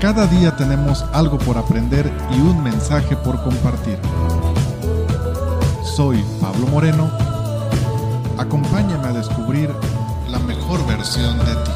Cada 0.00 0.28
día 0.28 0.54
tenemos 0.54 1.04
algo 1.12 1.38
por 1.38 1.58
aprender 1.58 2.08
y 2.30 2.40
un 2.40 2.62
mensaje 2.62 3.16
por 3.16 3.42
compartir. 3.42 3.98
Soy 5.96 6.24
Pablo 6.40 6.68
Moreno. 6.68 7.10
Acompáñame 8.38 9.08
a 9.08 9.12
descubrir 9.12 9.70
la 10.30 10.38
mejor 10.38 10.86
versión 10.86 11.36
de 11.38 11.44
ti. 11.44 11.70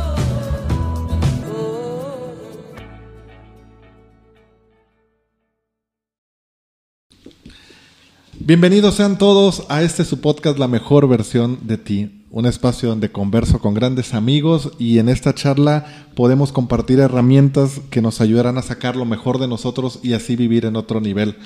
Bienvenidos 8.39 8.95
sean 8.95 9.19
todos 9.19 9.65
a 9.69 9.83
este 9.83 10.05
su 10.05 10.21
podcast 10.21 10.59
La 10.59 10.69
mejor 10.69 11.09
versión 11.09 11.67
de 11.67 11.77
ti, 11.77 12.22
un 12.33 12.47
espacio 12.47 12.89
donde 12.89 13.13
converso 13.13 13.61
con 13.61 13.75
grandes 13.75 14.15
amigos 14.15 14.73
y 14.79 14.99
en 14.99 15.11
esta 15.11 15.35
charla 15.35 16.07
podemos 16.15 16.51
compartir 16.51 16.99
herramientas 16.99 17.83
que 17.91 18.01
nos 18.01 18.23
ayudarán 18.23 18.57
a 18.57 18.63
sacar 18.63 18.97
lo 18.97 19.05
mejor 19.05 19.39
de 19.39 19.47
nosotros 19.47 20.01
y 20.03 20.15
así 20.15 20.35
vivir 20.35 20.65
en 20.65 20.77
otro 20.77 21.03
nivel. 21.03 21.37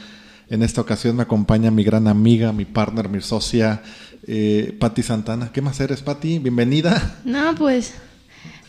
En 0.48 0.62
esta 0.62 0.80
ocasión 0.80 1.16
me 1.16 1.24
acompaña 1.24 1.72
mi 1.72 1.82
gran 1.82 2.06
amiga, 2.06 2.52
mi 2.52 2.64
partner, 2.64 3.08
mi 3.08 3.20
socia, 3.20 3.82
eh, 4.28 4.76
Patti 4.78 5.02
Santana. 5.02 5.50
¿Qué 5.52 5.60
más 5.60 5.80
eres, 5.80 6.02
Patti? 6.02 6.38
Bienvenida. 6.38 7.18
No, 7.24 7.56
pues 7.56 7.94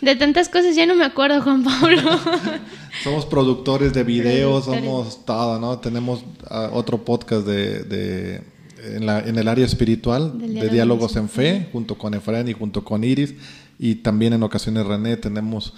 de 0.02 0.16
tantas 0.16 0.50
cosas 0.50 0.76
ya 0.76 0.88
no 0.88 0.96
me 0.96 1.06
acuerdo, 1.06 1.44
Juan 1.44 1.64
Pablo. 1.64 2.02
somos 3.04 3.28
productores 3.28 3.94
de 3.94 4.04
videos, 4.04 4.66
somos 4.66 5.24
todo, 5.24 5.60
¿no? 5.60 5.78
Tenemos 5.78 6.22
uh, 6.50 6.74
otro 6.74 7.06
podcast 7.06 7.46
de, 7.46 7.84
de 7.84 8.57
en, 8.96 9.06
la, 9.06 9.20
en, 9.20 9.38
el 9.38 9.48
área 9.48 9.66
espiritual, 9.66 10.38
de 10.40 10.70
Diálogos 10.70 11.16
en 11.16 11.30
Fe, 11.30 11.68
junto 11.72 11.98
con 11.98 12.14
Efraín 12.14 12.48
y 12.48 12.54
junto 12.54 12.84
con 12.84 13.04
Iris. 13.04 13.34
Y 13.80 13.96
también 13.96 14.34
en 14.34 14.44
ocasiones 14.44 14.86
René 14.86 15.18
tenemos 15.18 15.74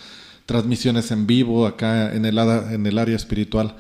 transmisiones 0.46 1.12
en 1.12 1.28
vivo 1.28 1.66
acá 1.66 2.14
en 2.14 2.26
el, 2.26 2.38
en 2.38 2.86
el 2.86 2.98
área 2.98 3.16
espiritual. 3.16 3.76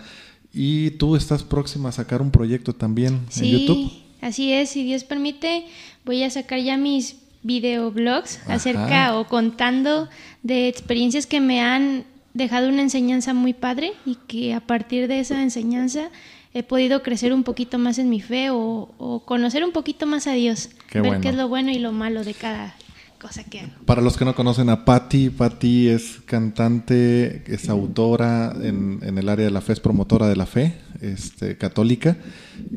Y 0.54 0.92
tú 0.92 1.16
estás 1.16 1.44
próxima 1.44 1.90
a 1.90 1.92
sacar 1.92 2.22
un 2.22 2.32
proyecto 2.32 2.74
también 2.74 3.22
sí, 3.30 3.46
en 3.46 3.60
YouTube. 3.60 3.92
Así 4.22 4.52
es, 4.52 4.70
si 4.70 4.84
Dios 4.84 5.04
permite, 5.04 5.66
voy 6.06 6.24
a 6.24 6.30
sacar 6.30 6.60
ya 6.60 6.78
mis 6.78 7.18
videoblogs 7.44 8.40
acerca 8.48 9.18
o 9.18 9.28
contando 9.28 10.10
de 10.44 10.68
experiencias 10.68 11.26
que 11.26 11.40
me 11.40 11.62
han 11.62 12.04
dejado 12.34 12.70
una 12.70 12.82
enseñanza 12.82 13.34
muy 13.34 13.54
padre 13.54 13.94
y 14.06 14.16
que 14.28 14.54
a 14.54 14.60
partir 14.60 15.08
de 15.08 15.20
esa 15.20 15.42
enseñanza 15.42 16.10
he 16.54 16.64
podido 16.64 17.04
crecer 17.04 17.34
un 17.34 17.44
poquito 17.44 17.78
más 17.78 17.98
en 18.00 18.10
mi 18.10 18.22
fe 18.22 18.50
o, 18.50 18.90
o 18.98 19.26
conocer 19.26 19.64
un 19.64 19.72
poquito 19.72 20.06
más 20.06 20.28
a 20.28 20.34
Dios, 20.34 20.70
qué 20.90 21.00
ver 21.02 21.10
bueno. 21.12 21.22
qué 21.22 21.30
es 21.30 21.36
lo 21.36 21.48
bueno 21.48 21.72
y 21.72 21.80
lo 21.80 21.92
malo 21.92 22.24
de 22.24 22.34
cada 22.34 22.76
cosa 23.20 23.44
que 23.44 23.60
hago. 23.60 23.72
Para 23.86 24.02
los 24.02 24.16
que 24.16 24.24
no 24.24 24.34
conocen 24.34 24.70
a 24.70 24.86
Patti, 24.86 25.30
Patti 25.30 25.90
es 25.90 26.20
cantante, 26.26 27.44
es 27.54 27.68
autora 27.70 28.54
en, 28.62 29.00
en, 29.04 29.18
el 29.18 29.28
área 29.28 29.46
de 29.46 29.52
la 29.52 29.60
fe, 29.62 29.74
es 29.74 29.80
promotora 29.82 30.28
de 30.30 30.38
la 30.38 30.46
fe 30.46 30.78
este, 31.02 31.58
católica. 31.58 32.18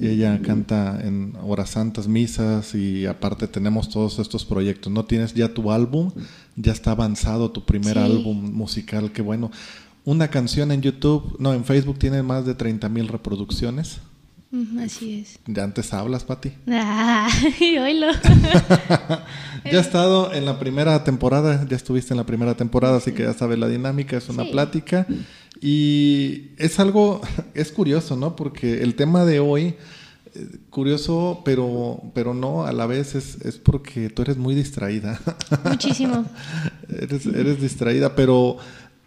Ella 0.01 0.41
canta 0.43 1.01
en 1.03 1.35
horas 1.45 1.71
santas, 1.71 2.09
misas 2.09 2.75
y 2.75 3.07
aparte 3.07 3.47
tenemos 3.47 3.89
todos 3.89 4.19
estos 4.19 4.45
proyectos. 4.45 4.93
¿No 4.93 5.05
tienes 5.05 5.33
ya 5.35 5.55
tu 5.55 5.71
álbum? 5.71 6.11
Ya 6.57 6.73
está 6.73 6.91
avanzado 6.91 7.51
tu 7.53 7.65
primer 7.65 7.95
Sí. 7.95 8.01
álbum 8.01 8.53
musical, 8.53 9.13
qué 9.13 9.23
bueno. 9.23 9.51
Una 10.05 10.29
canción 10.29 10.73
en 10.73 10.83
YouTube, 10.83 11.37
no, 11.39 11.53
en 11.55 11.65
Facebook 11.65 11.99
tiene 11.99 12.23
más 12.23 12.45
de 12.45 12.55
30 12.55 12.89
mil 12.89 13.09
reproducciones. 13.09 13.99
Así 14.81 15.21
es. 15.21 15.39
¿Ya 15.47 15.65
antes 15.65 15.95
hablas, 15.95 16.25
Patti? 16.25 16.53
Ay, 16.69 17.79
oílo. 17.79 18.09
Ya 19.65 19.79
has 19.79 19.87
estado 19.87 20.33
en 20.35 20.45
la 20.45 20.59
primera 20.59 21.05
temporada, 21.05 21.65
ya 21.71 21.77
estuviste 21.77 22.13
en 22.13 22.19
la 22.19 22.27
primera 22.27 22.57
temporada, 22.57 22.97
así 22.97 23.13
que 23.13 23.23
ya 23.23 23.33
sabes 23.33 23.61
la 23.61 23.69
dinámica, 23.69 24.17
es 24.17 24.29
una 24.29 24.43
Sí. 24.45 24.51
plática. 24.51 25.07
Y 25.61 26.49
es 26.59 26.81
algo, 26.81 27.21
es 27.55 27.71
curioso, 27.71 28.17
¿no? 28.17 28.35
Porque 28.35 28.83
el 28.83 28.97
tema 28.97 29.25
de 29.25 29.39
hoy, 29.39 29.77
eh, 30.35 30.49
curioso, 30.69 31.43
pero, 31.45 32.03
pero 32.13 32.35
no 32.35 32.67
a 32.67 32.73
la 32.73 32.87
vez, 32.87 33.15
es, 33.15 33.37
es 33.43 33.57
porque 33.59 34.11
tú 34.11 34.23
eres 34.23 34.37
muy 34.37 34.57
distraída. 34.57 35.21
Muchísimo. 35.65 36.25
eres, 36.89 37.25
eres 37.27 37.61
distraída, 37.61 38.17
pero 38.17 38.57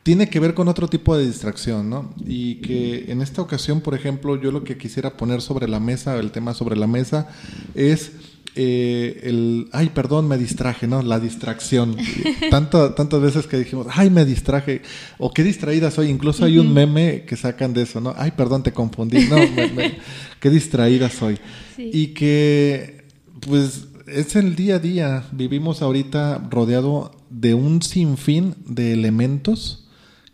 tiene 0.05 0.29
que 0.29 0.39
ver 0.39 0.53
con 0.53 0.67
otro 0.67 0.87
tipo 0.87 1.17
de 1.17 1.25
distracción, 1.25 1.89
¿no? 1.89 2.13
Y 2.27 2.57
que 2.61 3.05
en 3.11 3.23
esta 3.23 3.41
ocasión, 3.41 3.81
por 3.81 3.95
ejemplo, 3.95 4.39
yo 4.39 4.51
lo 4.51 4.63
que 4.63 4.77
quisiera 4.77 5.17
poner 5.17 5.41
sobre 5.41 5.67
la 5.67 5.79
mesa, 5.79 6.15
el 6.19 6.29
tema 6.29 6.53
sobre 6.53 6.75
la 6.77 6.85
mesa, 6.85 7.27
es 7.73 8.11
eh, 8.55 9.21
el, 9.23 9.67
ay, 9.71 9.89
perdón, 9.95 10.27
me 10.27 10.37
distraje, 10.37 10.85
¿no? 10.85 11.01
La 11.01 11.19
distracción. 11.19 11.97
Tanto, 12.51 12.93
tantas 12.93 13.19
veces 13.19 13.47
que 13.47 13.57
dijimos, 13.57 13.87
ay, 13.89 14.11
me 14.11 14.25
distraje, 14.25 14.83
o 15.17 15.33
qué 15.33 15.41
distraída 15.43 15.89
soy. 15.89 16.09
Incluso 16.09 16.45
hay 16.45 16.59
un 16.59 16.71
meme 16.71 17.23
que 17.25 17.35
sacan 17.35 17.73
de 17.73 17.81
eso, 17.81 17.99
¿no? 17.99 18.13
Ay, 18.15 18.29
perdón, 18.37 18.61
te 18.61 18.73
confundí, 18.73 19.25
no, 19.25 19.37
me- 19.37 19.71
me- 19.73 19.97
qué 20.39 20.51
distraída 20.51 21.09
soy. 21.09 21.39
Sí. 21.75 21.89
Y 21.91 22.07
que, 22.09 23.05
pues, 23.39 23.87
es 24.05 24.35
el 24.35 24.55
día 24.55 24.75
a 24.75 24.79
día. 24.79 25.23
Vivimos 25.31 25.81
ahorita 25.81 26.47
rodeado 26.51 27.11
de 27.31 27.55
un 27.55 27.81
sinfín 27.81 28.53
de 28.67 28.93
elementos 28.93 29.81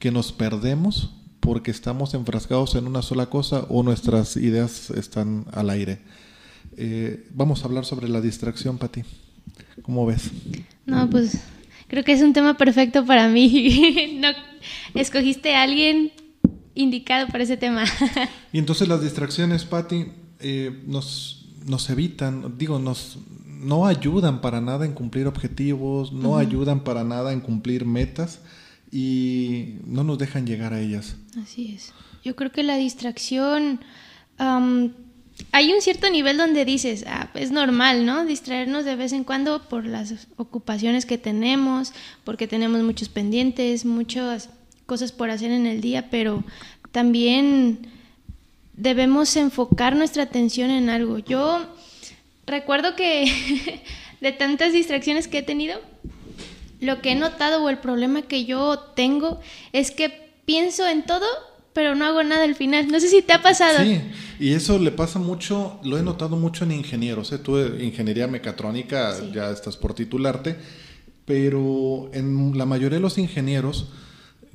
que 0.01 0.11
nos 0.11 0.31
perdemos 0.31 1.11
porque 1.39 1.69
estamos 1.69 2.15
enfrascados 2.15 2.73
en 2.73 2.87
una 2.87 3.03
sola 3.03 3.27
cosa 3.27 3.67
o 3.69 3.83
nuestras 3.83 4.35
ideas 4.35 4.89
están 4.89 5.45
al 5.53 5.69
aire. 5.69 5.99
Eh, 6.75 7.27
vamos 7.35 7.61
a 7.61 7.65
hablar 7.65 7.85
sobre 7.85 8.09
la 8.09 8.19
distracción, 8.19 8.79
Pati. 8.79 9.03
¿Cómo 9.83 10.07
ves? 10.07 10.31
No, 10.87 11.07
pues 11.07 11.37
creo 11.87 12.03
que 12.03 12.13
es 12.13 12.23
un 12.23 12.33
tema 12.33 12.57
perfecto 12.57 13.05
para 13.05 13.29
mí. 13.29 14.17
no, 14.21 14.29
escogiste 14.99 15.53
a 15.53 15.61
alguien 15.61 16.11
indicado 16.73 17.27
para 17.27 17.43
ese 17.43 17.55
tema. 17.55 17.83
Y 18.51 18.57
entonces 18.57 18.87
las 18.87 19.03
distracciones, 19.03 19.65
Pati, 19.65 20.07
eh, 20.39 20.81
nos, 20.87 21.45
nos 21.67 21.89
evitan, 21.91 22.57
digo, 22.57 22.79
nos 22.79 23.19
no 23.47 23.85
ayudan 23.85 24.41
para 24.41 24.61
nada 24.61 24.83
en 24.83 24.93
cumplir 24.93 25.27
objetivos, 25.27 26.11
no 26.11 26.37
ayudan 26.37 26.83
para 26.83 27.03
nada 27.03 27.33
en 27.33 27.39
cumplir 27.39 27.85
metas 27.85 28.39
y 28.91 29.75
no 29.85 30.03
nos 30.03 30.17
dejan 30.17 30.45
llegar 30.45 30.73
a 30.73 30.81
ellas. 30.81 31.15
Así 31.41 31.73
es. 31.75 31.93
Yo 32.23 32.35
creo 32.35 32.51
que 32.51 32.63
la 32.63 32.75
distracción, 32.75 33.79
hay 34.37 35.73
un 35.73 35.81
cierto 35.81 36.09
nivel 36.09 36.37
donde 36.37 36.65
dices, 36.65 37.05
ah, 37.07 37.29
es 37.33 37.51
normal, 37.51 38.05
¿no? 38.05 38.25
Distraernos 38.25 38.85
de 38.85 38.95
vez 38.95 39.13
en 39.13 39.23
cuando 39.23 39.67
por 39.67 39.85
las 39.85 40.27
ocupaciones 40.37 41.05
que 41.05 41.17
tenemos, 41.17 41.93
porque 42.23 42.47
tenemos 42.47 42.81
muchos 42.83 43.09
pendientes, 43.09 43.85
muchas 43.85 44.49
cosas 44.85 45.11
por 45.11 45.29
hacer 45.29 45.51
en 45.51 45.65
el 45.65 45.81
día, 45.81 46.09
pero 46.09 46.43
también 46.91 47.87
debemos 48.73 49.35
enfocar 49.35 49.95
nuestra 49.95 50.23
atención 50.23 50.69
en 50.69 50.89
algo. 50.89 51.17
Yo 51.19 51.65
recuerdo 52.45 52.95
que 52.95 53.81
de 54.21 54.31
tantas 54.31 54.73
distracciones 54.73 55.27
que 55.27 55.39
he 55.39 55.43
tenido, 55.43 55.79
lo 56.81 57.01
que 57.01 57.11
he 57.11 57.15
notado 57.15 57.63
o 57.63 57.69
el 57.69 57.77
problema 57.77 58.23
que 58.23 58.43
yo 58.43 58.77
tengo 58.95 59.39
es 59.71 59.91
que 59.91 60.33
pienso 60.45 60.85
en 60.87 61.05
todo, 61.05 61.25
pero 61.73 61.95
no 61.95 62.03
hago 62.05 62.21
nada 62.23 62.43
al 62.43 62.55
final. 62.55 62.89
No 62.89 62.99
sé 62.99 63.07
si 63.07 63.21
te 63.21 63.31
ha 63.31 63.41
pasado. 63.41 63.79
Sí, 63.83 64.01
y 64.39 64.53
eso 64.53 64.77
le 64.79 64.91
pasa 64.91 65.19
mucho, 65.19 65.79
lo 65.83 65.97
he 65.97 66.01
notado 66.03 66.35
mucho 66.35 66.65
en 66.65 66.73
ingenieros. 66.73 67.31
¿eh? 67.31 67.37
Tú, 67.37 67.57
eh, 67.57 67.83
ingeniería 67.83 68.27
mecatrónica, 68.27 69.15
Sí. 69.15 69.31
ya 69.33 69.49
estás 69.51 69.77
por 69.77 69.93
titularte, 69.93 70.57
pero 71.25 72.09
en 72.13 72.57
la 72.57 72.65
mayoría 72.65 72.97
de 72.97 73.01
los 73.01 73.17
ingenieros 73.17 73.87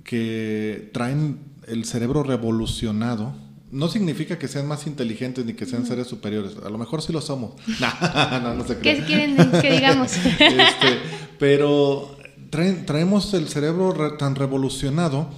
que 0.04 0.90
traen 0.92 1.38
el 1.66 1.84
cerebro 1.84 2.22
revolucionado, 2.22 3.34
no 3.72 3.88
significa 3.88 4.38
que 4.38 4.46
sean 4.48 4.66
más 4.68 4.86
inteligentes 4.86 5.44
ni 5.44 5.54
que 5.54 5.66
sean 5.66 5.86
seres 5.86 6.06
superiores. 6.06 6.52
A 6.64 6.70
lo 6.70 6.78
mejor 6.78 7.02
sí 7.02 7.12
lo 7.12 7.20
somos. 7.20 7.52
no, 7.80 8.40
no, 8.40 8.54
no 8.54 8.66
se 8.66 8.78
¿Qué 8.78 9.02
quieren 9.06 9.36
que 9.60 9.72
digamos? 9.72 10.12
Este, 10.38 10.98
pero 11.38 12.15
traen- 12.56 12.86
traemos 12.86 13.32
el 13.34 13.48
cerebro 13.48 13.92
re- 13.92 14.16
tan 14.16 14.34
revolucionado 14.34 15.28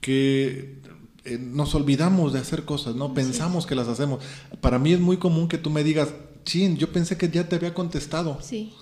que 0.00 0.78
eh, 1.24 1.38
nos 1.38 1.74
olvidamos 1.74 2.32
de 2.32 2.38
hacer 2.38 2.64
cosas, 2.64 2.94
¿no? 2.94 3.14
Pensamos 3.14 3.66
que 3.66 3.74
las 3.74 3.88
hacemos. 3.88 4.22
Para 4.60 4.78
mí 4.78 4.92
es 4.92 5.00
muy 5.00 5.16
común 5.18 5.48
que 5.48 5.58
tú 5.58 5.70
me 5.70 5.84
digas, 5.84 6.08
chin, 6.44 6.76
yo 6.76 6.90
pensé 6.92 7.16
que 7.16 7.28
ya 7.28 7.48
te 7.48 7.56
había 7.56 7.74
contestado. 7.74 8.38
Sí. 8.42 8.72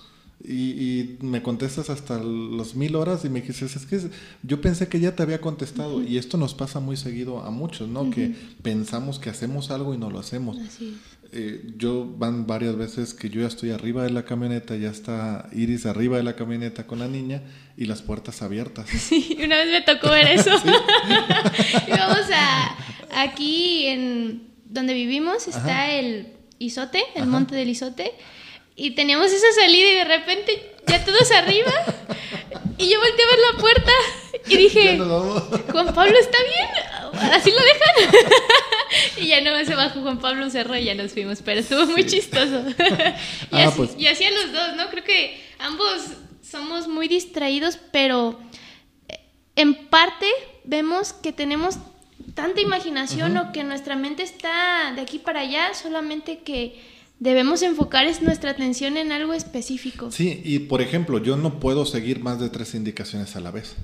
Y, 0.44 0.52
y 0.54 1.18
me 1.22 1.42
contestas 1.42 1.88
hasta 1.90 2.22
las 2.22 2.74
mil 2.76 2.94
horas 2.94 3.24
y 3.24 3.30
me 3.30 3.40
dices, 3.40 3.74
es 3.74 3.86
que 3.86 4.10
yo 4.42 4.60
pensé 4.60 4.86
que 4.86 5.00
ya 5.00 5.16
te 5.16 5.22
había 5.22 5.40
contestado. 5.40 6.02
Y 6.02 6.18
esto 6.18 6.36
nos 6.36 6.54
pasa 6.54 6.78
muy 6.78 6.96
seguido 6.96 7.40
a 7.42 7.50
muchos, 7.50 7.88
¿no? 7.88 8.10
Que 8.10 8.34
pensamos 8.62 9.18
que 9.18 9.30
hacemos 9.30 9.70
algo 9.70 9.94
y 9.94 9.98
no 9.98 10.10
lo 10.10 10.18
hacemos. 10.18 10.58
Así 10.58 10.94
es. 11.24 11.25
Eh, 11.32 11.62
yo 11.76 12.06
van 12.06 12.46
varias 12.46 12.76
veces 12.76 13.12
que 13.12 13.28
yo 13.28 13.40
ya 13.40 13.48
estoy 13.48 13.70
arriba 13.70 14.02
de 14.04 14.10
la 14.10 14.24
camioneta, 14.24 14.76
ya 14.76 14.90
está 14.90 15.48
Iris 15.52 15.84
arriba 15.86 16.16
de 16.16 16.22
la 16.22 16.36
camioneta 16.36 16.86
con 16.86 16.98
la 17.00 17.08
niña 17.08 17.42
y 17.76 17.86
las 17.86 18.02
puertas 18.02 18.42
abiertas. 18.42 18.88
Sí, 18.98 19.36
una 19.42 19.56
vez 19.56 19.70
me 19.70 19.82
tocó 19.82 20.10
ver 20.10 20.28
eso. 20.28 20.50
Íbamos 21.88 22.30
a 22.34 22.76
aquí 23.22 23.86
en 23.86 24.48
donde 24.64 24.94
vivimos 24.94 25.48
está 25.48 25.84
Ajá. 25.84 25.92
el 25.92 26.28
Isote, 26.58 27.02
el 27.14 27.22
Ajá. 27.22 27.30
monte 27.30 27.54
del 27.54 27.68
Isote, 27.68 28.12
y 28.76 28.92
teníamos 28.92 29.32
esa 29.32 29.52
salida 29.60 29.90
y 29.90 29.94
de 29.94 30.04
repente 30.04 30.74
ya 30.86 31.04
todos 31.04 31.30
arriba 31.32 31.72
y 32.78 32.90
yo 32.90 32.98
volteé 33.00 33.24
a 33.24 33.28
ver 33.28 33.38
la 33.52 33.60
puerta 33.60 33.92
y 34.48 34.56
dije. 34.56 34.98
Juan 34.98 35.94
Pablo, 35.94 36.16
¿está 36.18 36.38
bien? 36.42 37.32
¿Así 37.32 37.50
lo 37.50 37.56
dejan? 37.58 38.24
Y 39.20 39.28
ya 39.28 39.40
no 39.40 39.64
se 39.64 39.74
bajó 39.74 40.00
Juan 40.02 40.18
Pablo 40.18 40.48
Cerro 40.50 40.76
y 40.76 40.84
ya 40.84 40.94
nos 40.94 41.12
fuimos, 41.12 41.42
pero 41.42 41.60
estuvo 41.60 41.86
muy 41.86 42.04
chistoso. 42.06 42.64
y, 42.78 43.56
Ah, 43.56 43.68
así, 43.68 43.76
pues. 43.76 43.90
y 43.98 44.06
así 44.06 44.24
a 44.24 44.30
los 44.30 44.52
dos, 44.52 44.76
¿no? 44.76 44.88
Creo 44.90 45.04
que 45.04 45.40
ambos 45.58 46.02
somos 46.42 46.88
muy 46.88 47.08
distraídos, 47.08 47.78
pero 47.92 48.38
eh, 49.08 49.18
en 49.56 49.74
parte 49.88 50.26
vemos 50.64 51.12
que 51.12 51.32
tenemos 51.32 51.76
tanta 52.34 52.60
imaginación 52.60 53.36
o 53.36 53.52
que 53.52 53.64
nuestra 53.64 53.96
mente 53.96 54.22
está 54.22 54.92
de 54.94 55.00
aquí 55.00 55.18
para 55.18 55.40
allá, 55.40 55.74
solamente 55.74 56.38
que 56.38 56.80
debemos 57.18 57.62
enfocar 57.62 58.06
es 58.06 58.20
nuestra 58.20 58.50
atención 58.50 58.96
en 58.98 59.10
algo 59.12 59.32
específico. 59.32 60.10
Sí, 60.12 60.42
y 60.44 60.58
por 60.60 60.82
ejemplo, 60.82 61.18
yo 61.22 61.36
no 61.36 61.58
puedo 61.60 61.86
seguir 61.86 62.20
más 62.20 62.38
de 62.40 62.50
tres 62.50 62.74
indicaciones 62.74 63.36
a 63.36 63.40
la 63.40 63.50
vez. 63.50 63.74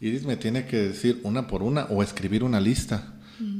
Iris 0.00 0.24
me 0.24 0.36
tiene 0.36 0.66
que 0.66 0.76
decir 0.76 1.20
una 1.22 1.46
por 1.46 1.62
una 1.62 1.84
o 1.84 2.02
escribir 2.02 2.44
una 2.44 2.60
lista, 2.60 3.13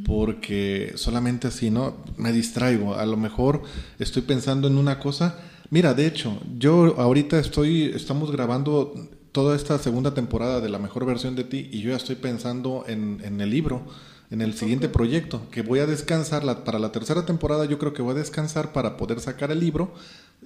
porque 0.07 0.93
solamente 0.97 1.49
así, 1.49 1.71
¿no? 1.71 1.97
Me 2.17 2.33
distraigo. 2.33 2.95
A 2.95 3.07
lo 3.07 3.17
mejor 3.17 3.63
estoy 3.99 4.23
pensando 4.23 4.69
en 4.69 4.79
una 4.79 4.99
cosa. 4.99 5.39
Mira, 5.71 5.95
de 5.95 6.07
hecho, 6.07 6.41
yo 6.59 6.95
ahorita 6.99 7.39
estoy, 7.39 7.85
estamos 7.95 8.31
grabando 8.31 8.95
toda 9.33 9.57
esta 9.57 9.79
segunda 9.79 10.15
temporada 10.15 10.61
de 10.61 10.69
la 10.69 10.79
mejor 10.79 11.07
versión 11.07 11.35
de 11.35 11.45
ti 11.45 11.69
y 11.73 11.81
yo 11.81 11.91
ya 11.91 11.97
estoy 11.97 12.17
pensando 12.17 12.85
en, 12.87 13.21
en 13.25 13.41
el 13.41 13.51
libro, 13.51 13.83
en 14.31 14.41
el 14.43 14.55
siguiente 14.55 14.89
proyecto, 14.89 15.43
que 15.51 15.63
voy 15.63 15.81
a 15.81 15.87
descansar 15.87 16.45
la- 16.45 16.65
para 16.65 16.79
la 16.79 16.93
tercera 16.93 17.27
temporada. 17.27 17.65
Yo 17.65 17.79
creo 17.79 17.93
que 17.95 18.03
voy 18.03 18.13
a 18.13 18.19
descansar 18.19 18.73
para 18.73 18.97
poder 18.97 19.21
sacar 19.21 19.51
el 19.51 19.61
libro 19.61 19.93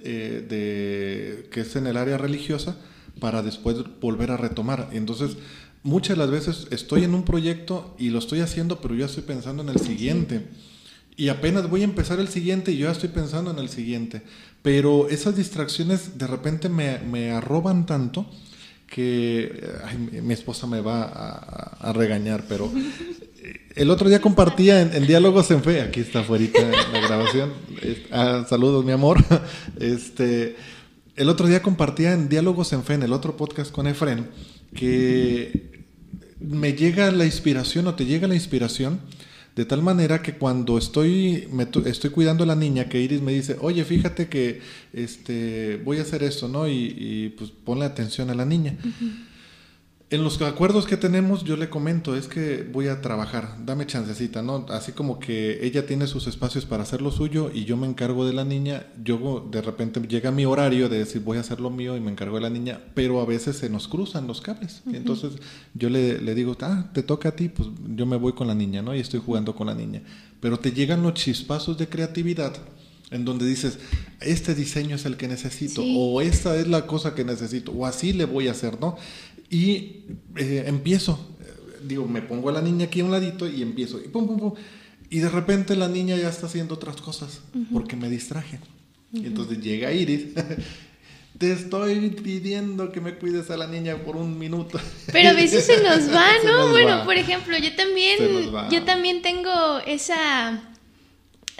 eh, 0.01 0.45
de 0.49 1.49
que 1.51 1.61
es 1.61 1.75
en 1.75 1.85
el 1.87 1.97
área 1.97 2.17
religiosa 2.17 2.77
para 3.19 3.43
después 3.43 3.75
volver 3.99 4.31
a 4.31 4.37
retomar. 4.37 4.89
Entonces, 4.93 5.37
muchas 5.83 6.17
de 6.17 6.23
las 6.23 6.31
veces 6.31 6.67
estoy 6.71 7.03
en 7.03 7.13
un 7.13 7.23
proyecto 7.23 7.95
y 7.97 8.09
lo 8.09 8.19
estoy 8.19 8.41
haciendo, 8.41 8.81
pero 8.81 8.95
yo 8.95 9.05
estoy 9.05 9.23
pensando 9.23 9.63
en 9.63 9.69
el 9.69 9.79
siguiente. 9.79 10.45
Y 11.15 11.29
apenas 11.29 11.69
voy 11.69 11.81
a 11.81 11.85
empezar 11.85 12.19
el 12.19 12.29
siguiente 12.29 12.71
y 12.71 12.77
yo 12.77 12.85
ya 12.87 12.93
estoy 12.93 13.09
pensando 13.09 13.51
en 13.51 13.59
el 13.59 13.69
siguiente. 13.69 14.21
Pero 14.61 15.09
esas 15.09 15.35
distracciones 15.35 16.17
de 16.17 16.27
repente 16.27 16.69
me, 16.69 16.99
me 16.99 17.31
arroban 17.31 17.85
tanto 17.85 18.25
que 18.89 19.61
mi- 20.23 20.33
esposa 20.33 20.67
me 20.67 20.81
va 20.81 21.03
a, 21.03 21.93
regañar, 21.93 22.45
pero 22.49 22.71
eh, 22.73 23.67
el 23.75 23.89
otro 23.89 24.09
día 24.09 24.19
compartía 24.19 24.81
en, 24.81 25.05
Diálogos 25.05 25.51
en 25.51 25.63
Fe, 25.63 25.81
aquí 25.81 25.99
está 25.99 26.21
afuera 26.21 26.45
la 26.91 26.99
grabación, 26.99 27.53
ah, 28.11 28.45
saludos 28.49 28.83
mi 28.83 28.91
amor, 28.91 29.23
este, 29.79 30.55
el 31.15 31.29
otro 31.29 31.47
día 31.47 31.61
compartía 31.61 32.13
en 32.13 32.29
Diálogos 32.29 32.73
en 32.73 32.83
Fe, 32.83 32.95
en 32.95 33.03
el 33.03 33.13
otro 33.13 33.37
podcast 33.37 33.71
con 33.71 33.85
Efren, 33.87 34.27
que 34.73 35.68
me 36.39 36.73
llega 36.73 37.11
la 37.11 37.25
inspiración 37.25 37.87
o 37.87 37.95
te 37.95 38.05
llega 38.05 38.27
la 38.27 38.35
inspiración 38.35 38.99
de 39.55 39.65
tal 39.65 39.81
manera 39.81 40.21
que 40.21 40.33
cuando 40.35 40.77
estoy, 40.77 41.47
me 41.51 41.65
to- 41.65 41.85
estoy 41.85 42.11
cuidando 42.11 42.43
a 42.43 42.47
la 42.47 42.55
niña, 42.55 42.87
que 42.87 43.01
Iris 43.01 43.21
me 43.21 43.33
dice, 43.33 43.57
oye, 43.59 43.83
fíjate 43.83 44.29
que 44.29 44.61
este, 44.93 45.81
voy 45.83 45.97
a 45.97 46.03
hacer 46.03 46.23
esto, 46.23 46.47
¿no? 46.47 46.67
Y, 46.67 46.95
y, 46.97 47.29
pues 47.37 47.49
ponle 47.51 47.83
atención 47.85 48.29
a 48.29 48.35
la 48.35 48.45
niña. 48.45 48.77
En 50.11 50.23
los 50.23 50.41
acuerdos 50.41 50.87
que 50.87 50.97
tenemos, 50.97 51.43
yo 51.43 51.55
le 51.55 51.69
comento, 51.69 52.15
es 52.15 52.27
que 52.27 52.63
voy 52.63 52.87
a 52.87 52.99
trabajar, 52.99 53.55
dame 53.63 53.85
chancecita, 53.85 54.41
¿no? 54.41 54.65
Así 54.69 54.91
como 54.91 55.19
que 55.19 55.63
ella 55.63 55.85
tiene 55.85 56.07
sus 56.07 56.25
espacios 56.25 56.65
para 56.65 56.81
hacer 56.81 56.99
lo 57.03 57.11
suyo 57.11 57.51
y 57.53 57.65
yo 57.65 57.77
me 57.77 57.85
encargo 57.85 58.25
de 58.25 58.33
la 58.33 58.43
niña, 58.43 58.87
yo 59.03 59.47
de 59.51 59.61
repente 59.61 60.01
llega 60.07 60.31
mi 60.31 60.45
horario 60.45 60.89
de 60.89 60.97
decir 60.97 61.21
voy 61.21 61.37
a 61.37 61.41
hacer 61.41 61.59
lo 61.59 61.69
mío 61.69 61.95
y 61.95 61.99
me 61.99 62.09
encargo 62.09 62.37
de 62.37 62.41
la 62.41 62.49
niña, 62.49 62.81
pero 62.95 63.21
a 63.21 63.25
veces 63.25 63.57
se 63.57 63.69
nos 63.69 63.87
cruzan 63.87 64.25
los 64.25 64.41
cables. 64.41 64.81
Entonces 64.91 65.33
yo 65.75 65.91
le, 65.91 66.19
le 66.19 66.33
digo, 66.33 66.57
ah, 66.61 66.89
te 66.91 67.03
toca 67.03 67.29
a 67.29 67.35
ti, 67.35 67.49
pues 67.49 67.69
yo 67.95 68.07
me 68.07 68.17
voy 68.17 68.33
con 68.33 68.47
la 68.47 68.55
niña, 68.55 68.81
¿no? 68.81 68.95
Y 68.95 68.99
estoy 69.01 69.21
jugando 69.23 69.53
con 69.53 69.67
la 69.67 69.75
niña. 69.75 70.01
Pero 70.41 70.57
te 70.57 70.71
llegan 70.71 71.03
los 71.03 71.13
chispazos 71.13 71.77
de 71.77 71.87
creatividad 71.87 72.55
en 73.11 73.25
donde 73.25 73.43
dices, 73.43 73.79
este 74.21 74.53
diseño 74.53 74.95
es 74.95 75.03
el 75.05 75.17
que 75.17 75.27
necesito, 75.27 75.81
Sí. 75.81 75.95
o 75.97 76.21
esta 76.21 76.55
es 76.55 76.67
la 76.67 76.85
cosa 76.85 77.15
que 77.15 77.23
necesito, 77.25 77.71
o 77.71 77.87
así 77.87 78.13
le 78.13 78.25
voy 78.25 78.47
a 78.47 78.51
hacer, 78.51 78.79
¿no? 78.79 78.97
Y 79.49 80.05
eh, 80.35 80.63
empiezo, 80.67 81.35
digo, 81.83 82.07
me 82.07 82.21
pongo 82.21 82.49
a 82.49 82.53
la 82.53 82.61
niña 82.61 82.85
aquí 82.85 82.99
a 83.01 83.05
un 83.05 83.11
ladito 83.11 83.47
y 83.47 83.61
empiezo, 83.61 83.99
y 83.99 84.07
pum, 84.07 84.27
pum, 84.27 84.39
pum. 84.39 84.53
Y 85.09 85.19
de 85.19 85.29
repente 85.29 85.75
la 85.75 85.87
niña 85.87 86.15
ya 86.17 86.29
está 86.29 86.45
haciendo 86.45 86.75
otras 86.75 86.97
cosas, 86.97 87.41
porque 87.71 87.95
me 87.95 88.09
distraje. 88.09 88.59
Y 89.11 89.25
entonces 89.25 89.59
llega 89.59 89.91
Iris, 89.91 90.35
te 91.39 91.51
estoy 91.51 92.09
pidiendo 92.09 92.91
que 92.91 93.01
me 93.01 93.15
cuides 93.15 93.49
a 93.49 93.57
la 93.57 93.65
niña 93.65 93.97
por 93.97 94.17
un 94.17 94.37
minuto. 94.37 94.79
Pero 95.11 95.29
a 95.29 95.33
veces 95.33 95.65
se 95.65 95.81
nos 95.81 96.13
va, 96.13 96.27
¿no? 96.45 96.59
nos 96.59 96.71
bueno, 96.71 96.97
va. 96.97 97.05
por 97.05 97.15
ejemplo, 97.15 97.57
yo 97.57 97.75
también, 97.75 98.51
yo 98.69 98.83
también 98.83 99.21
tengo 99.21 99.79
esa, 99.87 100.51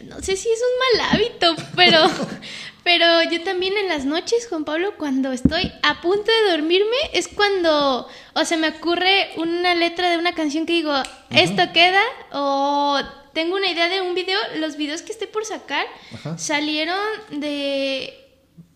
no 0.04 0.22
sé 0.22 0.36
si 0.36 0.50
es 0.50 0.60
un 0.60 1.00
mal 1.00 1.12
hábito, 1.12 1.56
pero, 1.76 2.08
pero 2.90 3.22
yo 3.30 3.44
también 3.44 3.78
en 3.78 3.88
las 3.88 4.06
noches, 4.06 4.48
Juan 4.50 4.66
Pablo, 4.66 4.96
cuando 4.98 5.32
estoy 5.32 5.72
a 5.84 6.02
punto 6.02 6.24
de 6.32 6.50
dormirme, 6.50 6.96
es 7.14 7.28
cuando, 7.28 8.08
o 8.34 8.46
se 8.46 8.58
me 8.58 8.70
ocurre 8.70 9.30
una 9.38 9.76
letra 9.76 10.10
de 10.10 10.18
una 10.18 10.34
canción 10.34 10.66
que 10.66 10.74
digo, 10.74 10.92
esto 11.30 11.62
queda, 11.72 12.02
o 12.32 13.00
tengo 13.36 13.58
una 13.58 13.70
idea 13.70 13.90
de 13.90 14.02
un 14.02 14.16
video, 14.16 14.40
los 14.58 14.76
videos 14.76 15.04
que 15.04 15.12
estoy 15.12 15.28
por 15.28 15.46
sacar 15.46 15.86
Ajá. 16.16 16.36
salieron 16.40 16.98
de 17.30 18.12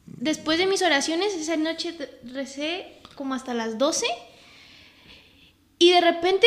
después 0.05 0.59
de 0.59 0.67
mis 0.67 0.83
oraciones, 0.83 1.33
esa 1.33 1.57
noche 1.57 1.95
recé 2.23 2.99
como 3.15 3.33
hasta 3.33 3.55
las 3.55 3.79
12 3.79 4.05
y 5.79 5.91
de 5.91 6.01
repente, 6.01 6.45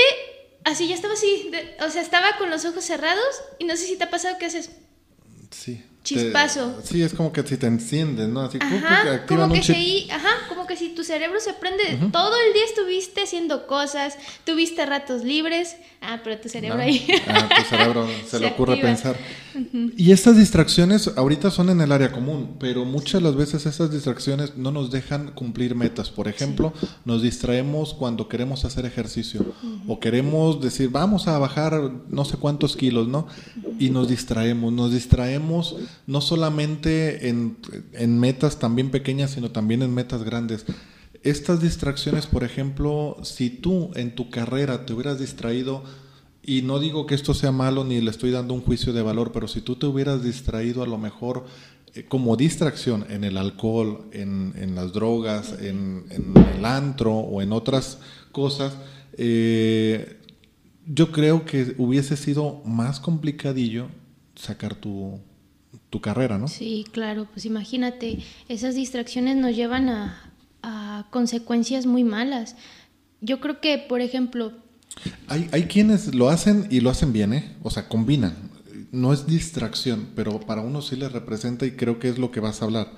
así 0.62 0.86
ya 0.86 0.94
estaba 0.94 1.14
así, 1.14 1.48
de- 1.50 1.76
o 1.84 1.90
sea, 1.90 2.00
estaba 2.00 2.36
con 2.38 2.48
los 2.48 2.64
ojos 2.64 2.84
cerrados 2.84 3.42
y 3.58 3.64
no 3.64 3.76
sé 3.76 3.86
si 3.86 3.96
te 3.96 4.04
ha 4.04 4.10
pasado 4.10 4.38
que 4.38 4.46
haces, 4.46 4.70
Sí. 5.50 5.82
Chispazo. 6.06 6.70
Te- 6.80 6.86
sí, 6.86 7.02
es 7.02 7.12
como 7.14 7.32
que 7.32 7.42
si 7.42 7.56
te 7.56 7.66
enciendes, 7.66 8.28
¿no? 8.28 8.40
Así 8.42 8.58
como 8.58 8.78
que 8.80 8.86
ajá, 8.86 9.26
como 9.26 9.52
que 9.52 9.62
si, 9.62 10.08
ajá, 10.10 10.28
como 10.48 10.66
que 10.66 10.76
si 10.76 10.90
tu 10.90 11.02
cerebro 11.04 11.40
se 11.40 11.52
prende, 11.52 11.98
todo 12.12 12.32
el 12.46 12.52
día 12.52 12.64
estuviste 12.64 13.22
haciendo 13.22 13.66
cosas, 13.66 14.16
tuviste 14.44 14.86
ratos 14.86 15.24
libres, 15.24 15.76
ah, 16.00 16.20
pero 16.22 16.38
tu 16.38 16.48
cerebro 16.48 16.78
¿no? 16.78 16.84
ahí. 16.84 17.06
Ah, 17.28 17.48
tu 17.56 17.62
cerebro 17.76 18.06
se, 18.24 18.30
Se 18.30 18.40
le 18.40 18.46
ocurre 18.48 18.74
activa. 18.74 18.88
pensar. 18.88 19.16
Y 19.96 20.12
estas 20.12 20.36
distracciones 20.36 21.10
ahorita 21.16 21.50
son 21.50 21.70
en 21.70 21.80
el 21.80 21.92
área 21.92 22.12
común, 22.12 22.56
pero 22.60 22.84
muchas 22.84 23.14
de 23.14 23.28
las 23.28 23.36
veces 23.36 23.66
estas 23.66 23.90
distracciones 23.90 24.56
no 24.56 24.70
nos 24.70 24.90
dejan 24.90 25.32
cumplir 25.32 25.74
metas. 25.74 26.10
Por 26.10 26.28
ejemplo, 26.28 26.72
nos 27.04 27.22
distraemos 27.22 27.94
cuando 27.94 28.28
queremos 28.28 28.64
hacer 28.64 28.84
ejercicio 28.84 29.54
o 29.86 29.98
queremos 30.00 30.60
decir, 30.60 30.90
vamos 30.90 31.28
a 31.28 31.38
bajar 31.38 31.90
no 32.08 32.24
sé 32.24 32.36
cuántos 32.36 32.76
kilos, 32.76 33.08
¿no? 33.08 33.26
Y 33.78 33.90
nos 33.90 34.08
distraemos, 34.08 34.72
nos 34.72 34.92
distraemos 34.92 35.76
no 36.06 36.20
solamente 36.20 37.28
en, 37.28 37.56
en 37.92 38.18
metas 38.18 38.58
también 38.58 38.90
pequeñas, 38.90 39.32
sino 39.32 39.50
también 39.50 39.82
en 39.82 39.94
metas 39.94 40.22
grandes. 40.22 40.66
Estas 41.22 41.60
distracciones, 41.60 42.26
por 42.26 42.44
ejemplo, 42.44 43.16
si 43.22 43.50
tú 43.50 43.90
en 43.94 44.14
tu 44.14 44.30
carrera 44.30 44.86
te 44.86 44.92
hubieras 44.92 45.18
distraído, 45.18 45.82
y 46.46 46.62
no 46.62 46.78
digo 46.78 47.06
que 47.06 47.16
esto 47.16 47.34
sea 47.34 47.50
malo 47.50 47.84
ni 47.84 48.00
le 48.00 48.10
estoy 48.10 48.30
dando 48.30 48.54
un 48.54 48.60
juicio 48.60 48.92
de 48.92 49.02
valor, 49.02 49.32
pero 49.32 49.48
si 49.48 49.60
tú 49.60 49.74
te 49.74 49.86
hubieras 49.86 50.22
distraído 50.22 50.84
a 50.84 50.86
lo 50.86 50.96
mejor 50.96 51.44
eh, 51.94 52.04
como 52.04 52.36
distracción 52.36 53.04
en 53.10 53.24
el 53.24 53.36
alcohol, 53.36 54.08
en, 54.12 54.54
en 54.56 54.76
las 54.76 54.92
drogas, 54.92 55.56
en, 55.60 56.04
el 56.56 56.64
antro 56.64 57.14
o 57.14 57.42
en 57.42 57.52
otras 57.52 57.98
cosas, 58.30 58.76
eh, 59.18 60.20
yo 60.86 61.10
creo 61.10 61.44
que 61.44 61.74
hubiese 61.78 62.16
sido 62.16 62.62
más 62.64 63.00
complicadillo 63.00 63.88
sacar 64.36 64.76
tu, 64.76 65.18
tu 65.90 66.00
carrera, 66.00 66.38
¿no? 66.38 66.46
Sí, 66.46 66.84
claro, 66.92 67.26
pues 67.32 67.44
imagínate, 67.44 68.18
esas 68.48 68.76
distracciones 68.76 69.36
nos 69.36 69.56
llevan 69.56 69.88
a, 69.88 70.32
a 70.62 71.06
consecuencias 71.10 71.86
muy 71.86 72.04
malas. 72.04 72.54
Yo 73.20 73.40
creo 73.40 73.60
que, 73.60 73.78
por 73.78 74.00
ejemplo, 74.00 74.52
Hay, 75.28 75.48
hay 75.52 75.64
quienes 75.64 76.14
lo 76.14 76.28
hacen 76.28 76.66
y 76.70 76.80
lo 76.80 76.90
hacen 76.90 77.12
bien, 77.12 77.32
¿eh? 77.32 77.56
O 77.62 77.70
sea, 77.70 77.88
combinan. 77.88 78.34
No 78.92 79.12
es 79.12 79.26
distracción, 79.26 80.08
pero 80.14 80.40
para 80.40 80.62
uno 80.62 80.82
sí 80.82 80.96
le 80.96 81.08
representa 81.08 81.66
y 81.66 81.72
creo 81.72 81.98
que 81.98 82.08
es 82.08 82.18
lo 82.18 82.30
que 82.30 82.40
vas 82.40 82.62
a 82.62 82.64
hablar. 82.64 82.92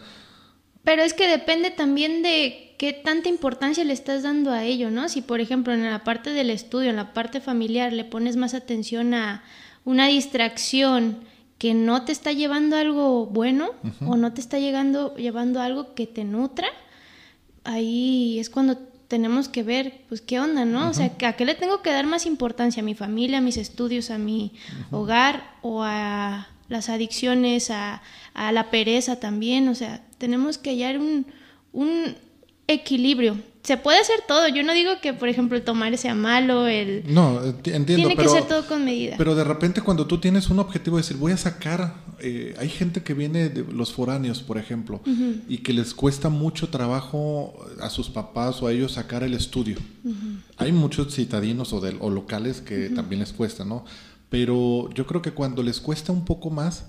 Pero 0.84 1.02
es 1.02 1.12
que 1.12 1.26
depende 1.26 1.70
también 1.70 2.22
de 2.22 2.74
qué 2.78 2.92
tanta 2.92 3.28
importancia 3.28 3.84
le 3.84 3.92
estás 3.92 4.22
dando 4.22 4.52
a 4.52 4.64
ello, 4.64 4.90
¿no? 4.90 5.08
Si, 5.08 5.20
por 5.20 5.40
ejemplo, 5.40 5.74
en 5.74 5.82
la 5.82 6.04
parte 6.04 6.30
del 6.30 6.50
estudio, 6.50 6.90
en 6.90 6.96
la 6.96 7.12
parte 7.12 7.40
familiar, 7.40 7.92
le 7.92 8.04
pones 8.04 8.36
más 8.36 8.54
atención 8.54 9.12
a 9.12 9.42
una 9.84 10.06
distracción 10.06 11.18
que 11.58 11.74
no 11.74 12.04
te 12.04 12.12
está 12.12 12.32
llevando 12.32 12.76
a 12.76 12.80
algo 12.80 13.26
bueno 13.26 13.70
o 14.06 14.16
no 14.16 14.32
te 14.32 14.40
está 14.40 14.58
llegando, 14.60 15.14
llevando 15.16 15.60
a 15.60 15.64
algo 15.64 15.94
que 15.94 16.06
te 16.06 16.22
nutra, 16.24 16.68
ahí 17.64 18.38
es 18.38 18.48
cuando 18.48 18.78
tenemos 19.08 19.48
que 19.48 19.62
ver, 19.62 20.02
pues, 20.08 20.20
qué 20.20 20.38
onda, 20.38 20.64
¿no? 20.64 20.90
O 20.90 20.94
sea, 20.94 21.12
¿a 21.26 21.32
qué 21.32 21.44
le 21.44 21.54
tengo 21.54 21.82
que 21.82 21.90
dar 21.90 22.06
más 22.06 22.26
importancia? 22.26 22.82
¿A 22.82 22.84
mi 22.84 22.94
familia, 22.94 23.38
a 23.38 23.40
mis 23.40 23.56
estudios, 23.56 24.10
a 24.10 24.18
mi 24.18 24.52
hogar 24.90 25.54
o 25.62 25.82
a 25.82 26.48
las 26.68 26.90
adicciones, 26.90 27.70
a, 27.70 28.02
a 28.34 28.52
la 28.52 28.70
pereza 28.70 29.18
también? 29.18 29.68
O 29.68 29.74
sea, 29.74 30.04
tenemos 30.18 30.58
que 30.58 30.70
hallar 30.70 30.98
un, 30.98 31.26
un 31.72 32.16
equilibrio. 32.66 33.38
Se 33.68 33.76
puede 33.76 34.00
hacer 34.00 34.20
todo. 34.26 34.48
Yo 34.48 34.62
no 34.62 34.72
digo 34.72 34.92
que, 35.02 35.12
por 35.12 35.28
ejemplo, 35.28 35.54
el 35.54 35.62
tomar 35.62 35.94
sea 35.98 36.14
malo, 36.14 36.66
el... 36.66 37.04
No, 37.06 37.44
entiendo. 37.44 37.84
Tiene 37.84 38.16
que 38.16 38.26
ser 38.26 38.44
todo 38.44 38.66
con 38.66 38.82
medida. 38.82 39.16
Pero 39.18 39.34
de 39.34 39.44
repente 39.44 39.82
cuando 39.82 40.06
tú 40.06 40.16
tienes 40.16 40.48
un 40.48 40.58
objetivo 40.58 40.96
de 40.96 41.02
decir, 41.02 41.18
voy 41.18 41.32
a 41.32 41.36
sacar, 41.36 41.96
eh, 42.18 42.54
hay 42.58 42.70
gente 42.70 43.02
que 43.02 43.12
viene 43.12 43.50
de 43.50 43.70
los 43.70 43.92
foráneos, 43.92 44.42
por 44.42 44.56
ejemplo, 44.56 45.02
y 45.50 45.58
que 45.58 45.74
les 45.74 45.92
cuesta 45.92 46.30
mucho 46.30 46.70
trabajo 46.70 47.62
a 47.82 47.90
sus 47.90 48.08
papás 48.08 48.62
o 48.62 48.68
a 48.68 48.72
ellos 48.72 48.92
sacar 48.92 49.22
el 49.22 49.34
estudio. 49.34 49.76
Hay 50.56 50.72
muchos 50.72 51.14
citadinos 51.14 51.74
o, 51.74 51.82
o 52.00 52.08
locales 52.08 52.62
que 52.62 52.88
también 52.88 53.20
les 53.20 53.34
cuesta, 53.34 53.66
¿no? 53.66 53.84
Pero 54.30 54.88
yo 54.94 55.06
creo 55.06 55.20
que 55.20 55.32
cuando 55.32 55.62
les 55.62 55.78
cuesta 55.78 56.10
un 56.10 56.24
poco 56.24 56.48
más, 56.48 56.86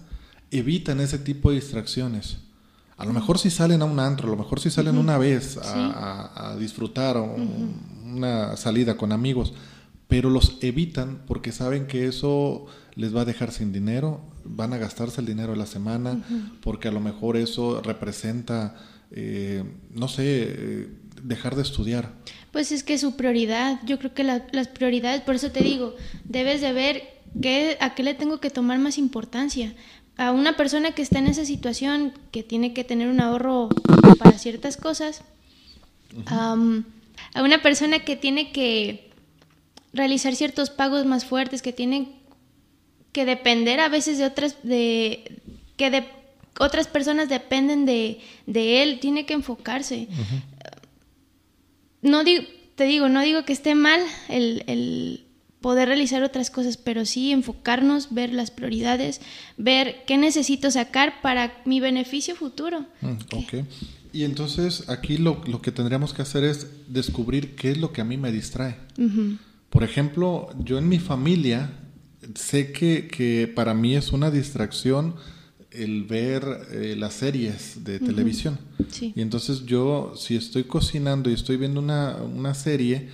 evitan 0.50 1.02
ese 1.02 1.20
tipo 1.20 1.50
de 1.50 1.58
distracciones. 1.58 2.38
A 3.00 3.06
lo 3.06 3.14
mejor 3.14 3.40
si 3.40 3.50
salen 3.50 3.82
a 3.82 3.86
un 3.86 3.98
antro, 3.98 4.28
a 4.28 4.32
lo 4.32 4.36
mejor 4.36 4.60
si 4.60 4.70
salen 4.70 4.98
una 4.98 5.18
vez 5.18 5.58
a, 5.58 6.58
disfrutar 6.60 7.16
una 7.18 8.58
salida 8.58 8.98
con 8.98 9.14
amigos, 9.14 9.54
pero 10.10 10.30
los 10.30 10.58
evitan 10.60 11.22
porque 11.26 11.54
saben 11.54 11.88
que 11.88 12.08
eso 12.08 12.66
les 12.96 13.16
va 13.16 13.22
a 13.22 13.26
dejar 13.26 13.54
sin 13.54 13.72
dinero, 13.72 14.20
van 14.44 14.74
a 14.74 14.78
gastarse 14.78 15.22
el 15.22 15.28
dinero 15.28 15.54
de 15.54 15.60
la 15.60 15.66
semana, 15.66 16.22
porque 16.60 16.90
a 16.90 16.92
lo 16.92 17.00
mejor 17.00 17.38
eso 17.38 17.82
representa, 17.82 18.76
eh, 19.12 19.64
no 19.92 20.10
sé, 20.10 20.24
eh, 20.26 20.90
dejar 21.24 21.56
de 21.56 21.62
estudiar. 21.62 22.12
Pues 22.52 22.74
es 22.74 22.84
que 22.84 22.98
su 22.98 23.16
prioridad, 23.16 23.80
yo 23.86 23.98
creo 23.98 24.14
que 24.14 24.26
las 24.26 24.68
prioridades, 24.68 25.22
por 25.22 25.36
eso 25.36 25.52
te 25.52 25.64
digo, 25.64 25.96
debes 26.26 26.60
de 26.60 26.74
ver 26.74 27.04
qué, 27.42 27.78
a 27.80 27.96
qué 27.96 28.04
le 28.04 28.14
tengo 28.14 28.40
que 28.40 28.50
tomar 28.50 28.80
más 28.80 28.98
importancia 28.98 29.74
a 30.20 30.32
una 30.34 30.58
persona 30.58 30.92
que 30.92 31.02
está 31.02 31.20
en 31.20 31.28
esa 31.28 31.46
situación, 31.46 32.12
que 32.32 32.44
tiene 32.44 32.74
que 32.74 32.84
tener 32.84 33.08
un 33.08 33.22
ahorro 33.22 33.70
para 34.20 34.38
ciertas 34.38 34.76
cosas, 34.76 35.22
a 36.26 36.56
una 37.42 37.62
persona 37.62 38.00
que 38.00 38.18
tiene 38.18 38.52
que 38.52 39.12
realizar 39.94 40.36
ciertos 40.36 40.72
pagos 40.72 41.06
más 41.06 41.24
fuertes, 41.24 41.62
que 41.62 41.72
tiene 41.72 42.20
que 43.14 43.24
depender 43.24 43.80
a 43.80 43.88
veces 43.88 44.18
de 44.18 44.26
otras, 44.26 44.58
de, 44.62 45.42
que 45.78 45.90
de, 45.90 46.06
otras 46.60 46.88
personas 46.88 47.30
dependen 47.30 47.86
de, 47.86 48.20
él, 48.46 49.00
tiene 49.00 49.26
que 49.26 49.36
enfocarse. 49.36 50.10
No 52.02 52.26
digo, 52.26 52.44
te 52.76 52.84
digo, 52.84 53.08
no 53.08 53.22
digo 53.22 53.46
que 53.46 53.54
esté 53.54 53.74
mal 53.74 54.02
el 54.28 55.29
poder 55.62 55.90
realizar 55.90 56.24
otras 56.24 56.50
cosas, 56.50 56.78
pero 56.78 57.06
sí 57.06 57.32
enfocarnos, 57.32 58.14
ver 58.14 58.34
las 58.34 58.52
prioridades, 58.52 59.22
ver 59.58 60.04
qué 60.08 60.18
necesito 60.18 60.72
sacar 60.72 61.22
para 61.22 61.62
mi 61.66 61.80
beneficio 61.80 62.36
futuro. 62.36 62.86
Mm, 63.02 63.36
ok. 63.36 63.54
Y 64.12 64.24
entonces 64.24 64.90
aquí 64.90 65.18
lo, 65.18 65.42
que 65.62 65.72
tendríamos 65.72 66.14
que 66.14 66.22
hacer 66.22 66.44
es 66.44 66.68
descubrir 66.88 67.56
qué 67.56 67.72
es 67.72 67.78
lo 67.78 67.92
que 67.92 68.02
a 68.02 68.06
mí 68.06 68.18
me 68.18 68.32
distrae. 68.32 68.78
Por 69.70 69.84
ejemplo, 69.84 70.50
yo 70.64 70.80
en 70.80 70.90
mi 70.90 70.98
familia 70.98 71.70
sé 72.34 72.72
que, 72.72 73.08
que, 73.08 73.52
para 73.54 73.74
mí 73.74 73.96
es 73.96 74.12
una 74.12 74.32
distracción 74.32 75.16
el 75.72 76.06
ver 76.06 76.44
eh, 76.72 76.96
las 76.98 77.14
series 77.14 77.84
de 77.84 78.00
televisión. 78.00 78.58
Y 79.00 79.22
entonces 79.22 79.66
yo, 79.66 80.14
si 80.18 80.36
estoy 80.36 80.64
cocinando 80.64 81.30
y 81.30 81.34
estoy 81.34 81.58
viendo 81.58 81.80
una, 81.80 82.16
una 82.16 82.56
serie, 82.56 83.10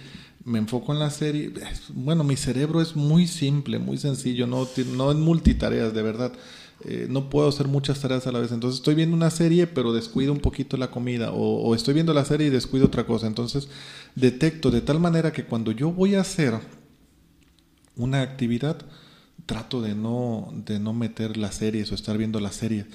me 0.46 0.60
enfoco 0.60 0.94
en 0.94 1.00
la 1.00 1.10
serie. 1.10 1.52
Bueno, 1.90 2.24
mi 2.24 2.38
cerebro 2.38 2.80
es 2.80 2.96
muy 2.96 3.28
simple, 3.28 3.80
muy 3.80 3.98
sencillo, 3.98 4.46
no, 4.46 4.68
no 4.96 5.12
es 5.12 5.18
multitareas, 5.18 5.94
de 5.94 6.02
verdad. 6.04 6.32
Eh, 6.84 7.08
no 7.10 7.32
puedo 7.32 7.50
hacer 7.50 7.68
muchas 7.68 8.00
tareas 8.00 8.28
a 8.28 8.32
la 8.32 8.40
vez. 8.40 8.52
Entonces 8.52 8.80
estoy 8.80 8.94
viendo 8.94 9.16
una 9.16 9.32
serie, 9.32 9.66
pero 9.66 9.92
descuido 9.92 10.32
un 10.32 10.40
poquito 10.40 10.78
la 10.78 10.92
comida. 10.92 11.32
O, 11.34 11.74
estoy 11.74 11.96
viendo 11.96 12.14
la 12.14 12.25
serie 12.25 12.48
y 12.48 12.52
descuido 12.52 12.86
otra 12.86 13.08
cosa. 13.08 13.25
Entonces 13.25 13.70
detecto 14.14 14.70
de 14.70 14.82
tal 14.82 15.00
manera 15.00 15.34
que 15.34 15.46
cuando 15.46 15.72
yo 15.72 15.92
voy 15.92 16.14
a 16.14 16.22
hacer 16.22 16.54
una 17.96 18.22
actividad, 18.22 18.78
trato 19.48 19.82
de 19.82 19.96
no, 19.96 20.54
de 20.66 20.80
no 20.80 20.94
meter 20.94 21.38
las 21.38 21.56
series 21.56 21.92
o 21.92 21.96
estar 21.96 22.20
viendo 22.20 22.40
las 22.40 22.56
series. 22.56 22.86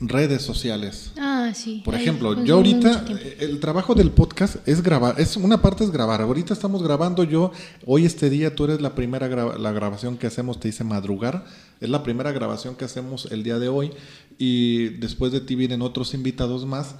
Redes 0.00 0.42
sociales. 0.42 1.12
Ah, 1.18 1.52
sí. 1.54 1.82
Por 1.84 1.94
ejemplo, 1.94 2.44
yo 2.44 2.56
ahorita, 2.56 3.04
eh, 3.08 3.36
el 3.40 3.60
trabajo 3.60 3.94
del 3.94 4.10
podcast 4.10 4.56
es 4.66 4.82
grabar, 4.82 5.20
es 5.20 5.36
una 5.36 5.62
parte 5.62 5.84
es 5.84 5.90
grabar. 5.90 6.20
Ahorita 6.22 6.54
estamos 6.54 6.82
grabando 6.82 7.24
yo, 7.24 7.52
hoy 7.86 8.04
este 8.04 8.28
día 8.28 8.54
tú 8.54 8.64
eres 8.64 8.80
la 8.80 8.94
primera 8.94 9.28
la 9.28 9.72
grabación 9.72 10.18
que 10.18 10.26
hacemos, 10.26 10.58
te 10.58 10.68
dice 10.68 10.82
madrugar, 10.82 11.44
es 11.80 11.88
la 11.88 12.02
primera 12.02 12.32
grabación 12.32 12.74
que 12.74 12.84
hacemos 12.84 13.28
el 13.30 13.42
día 13.42 13.58
de 13.58 13.68
hoy 13.68 13.92
y 14.38 14.88
después 14.98 15.30
de 15.32 15.40
ti 15.40 15.54
vienen 15.54 15.82
otros 15.82 16.14
invitados 16.14 16.66
más, 16.66 16.96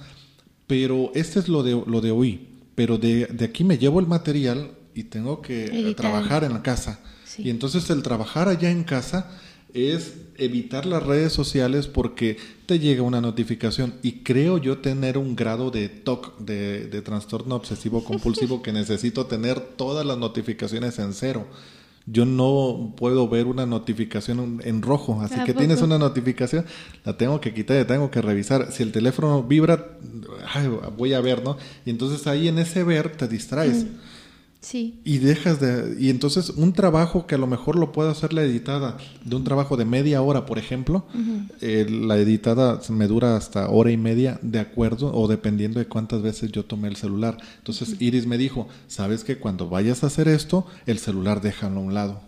pero 0.67 1.11
este 1.13 1.39
es 1.39 1.49
lo 1.49 1.63
de, 1.63 1.81
lo 1.85 2.01
de 2.01 2.11
hoy. 2.11 2.47
Pero 2.75 2.97
de, 2.97 3.27
de 3.27 3.45
aquí 3.45 3.63
me 3.63 3.77
llevo 3.77 3.99
el 3.99 4.07
material 4.07 4.71
y 4.95 5.03
tengo 5.03 5.41
que 5.41 5.93
trabajar 5.95 6.43
en 6.43 6.53
la 6.53 6.63
casa. 6.63 6.99
Y 7.37 7.49
entonces 7.49 7.89
el 7.89 8.03
trabajar 8.03 8.47
allá 8.47 8.69
en 8.69 8.83
casa 8.83 9.31
es 9.73 10.13
evitar 10.37 10.85
las 10.85 11.03
redes 11.03 11.33
sociales 11.33 11.87
porque 11.87 12.37
te 12.65 12.79
llega 12.79 13.01
una 13.01 13.21
notificación 13.21 13.95
y 14.01 14.23
creo 14.23 14.57
yo 14.57 14.79
tener 14.79 15.17
un 15.17 15.35
grado 15.35 15.71
de 15.71 15.89
TOC, 15.89 16.39
de, 16.39 16.87
de 16.87 17.01
trastorno 17.01 17.55
obsesivo 17.55 18.03
compulsivo 18.03 18.61
que 18.61 18.71
necesito 18.71 19.25
tener 19.25 19.59
todas 19.59 20.05
las 20.05 20.17
notificaciones 20.17 20.99
en 20.99 21.13
cero. 21.13 21.47
Yo 22.05 22.25
no 22.25 22.93
puedo 22.97 23.29
ver 23.29 23.45
una 23.45 23.65
notificación 23.65 24.61
en 24.65 24.81
rojo, 24.81 25.21
así 25.21 25.35
que 25.45 25.53
tienes 25.53 25.81
una 25.81 25.97
notificación, 25.97 26.65
la 27.05 27.15
tengo 27.15 27.39
que 27.39 27.53
quitar 27.53 27.81
y 27.81 27.85
tengo 27.85 28.11
que 28.11 28.21
revisar. 28.21 28.73
Si 28.73 28.83
el 28.83 28.91
teléfono 28.91 29.41
vibra, 29.41 29.97
voy 30.97 31.13
a 31.13 31.21
ver, 31.21 31.45
¿no? 31.45 31.57
Y 31.85 31.91
entonces 31.91 32.27
ahí 32.27 32.49
en 32.49 32.59
ese 32.59 32.83
ver 32.83 33.15
te 33.15 33.29
distraes. 33.29 33.85
Y 35.03 35.17
dejas 35.17 35.59
de... 35.59 35.95
Y 35.99 36.09
entonces 36.09 36.49
un 36.51 36.73
trabajo 36.73 37.27
que 37.27 37.35
a 37.35 37.37
lo 37.37 37.47
mejor 37.47 37.77
lo 37.77 37.91
puede 37.91 38.09
hacer 38.09 38.33
la 38.33 38.43
editada, 38.43 38.97
de 39.25 39.35
un 39.35 39.43
trabajo 39.43 39.77
de 39.77 39.85
media 39.85 40.21
hora, 40.21 40.45
por 40.45 40.57
ejemplo, 40.57 41.05
eh, 41.61 41.85
la 41.89 42.17
editada 42.17 42.79
me 42.89 43.07
dura 43.07 43.35
hasta 43.35 43.69
hora 43.69 43.91
y 43.91 43.97
media, 43.97 44.39
de 44.41 44.59
acuerdo, 44.59 45.13
o 45.13 45.27
dependiendo 45.27 45.79
de 45.79 45.87
cuántas 45.87 46.21
veces 46.21 46.51
yo 46.51 46.63
tomé 46.63 46.87
el 46.87 46.95
celular. 46.95 47.37
Entonces 47.57 47.97
Iris 47.99 48.25
me 48.25 48.37
dijo, 48.37 48.67
sabes 48.87 49.23
que 49.23 49.37
cuando 49.37 49.69
vayas 49.69 50.03
a 50.03 50.07
hacer 50.07 50.27
esto, 50.27 50.65
el 50.85 50.99
celular 50.99 51.41
déjalo 51.41 51.79
a 51.79 51.83
un 51.83 51.93
lado 51.93 52.21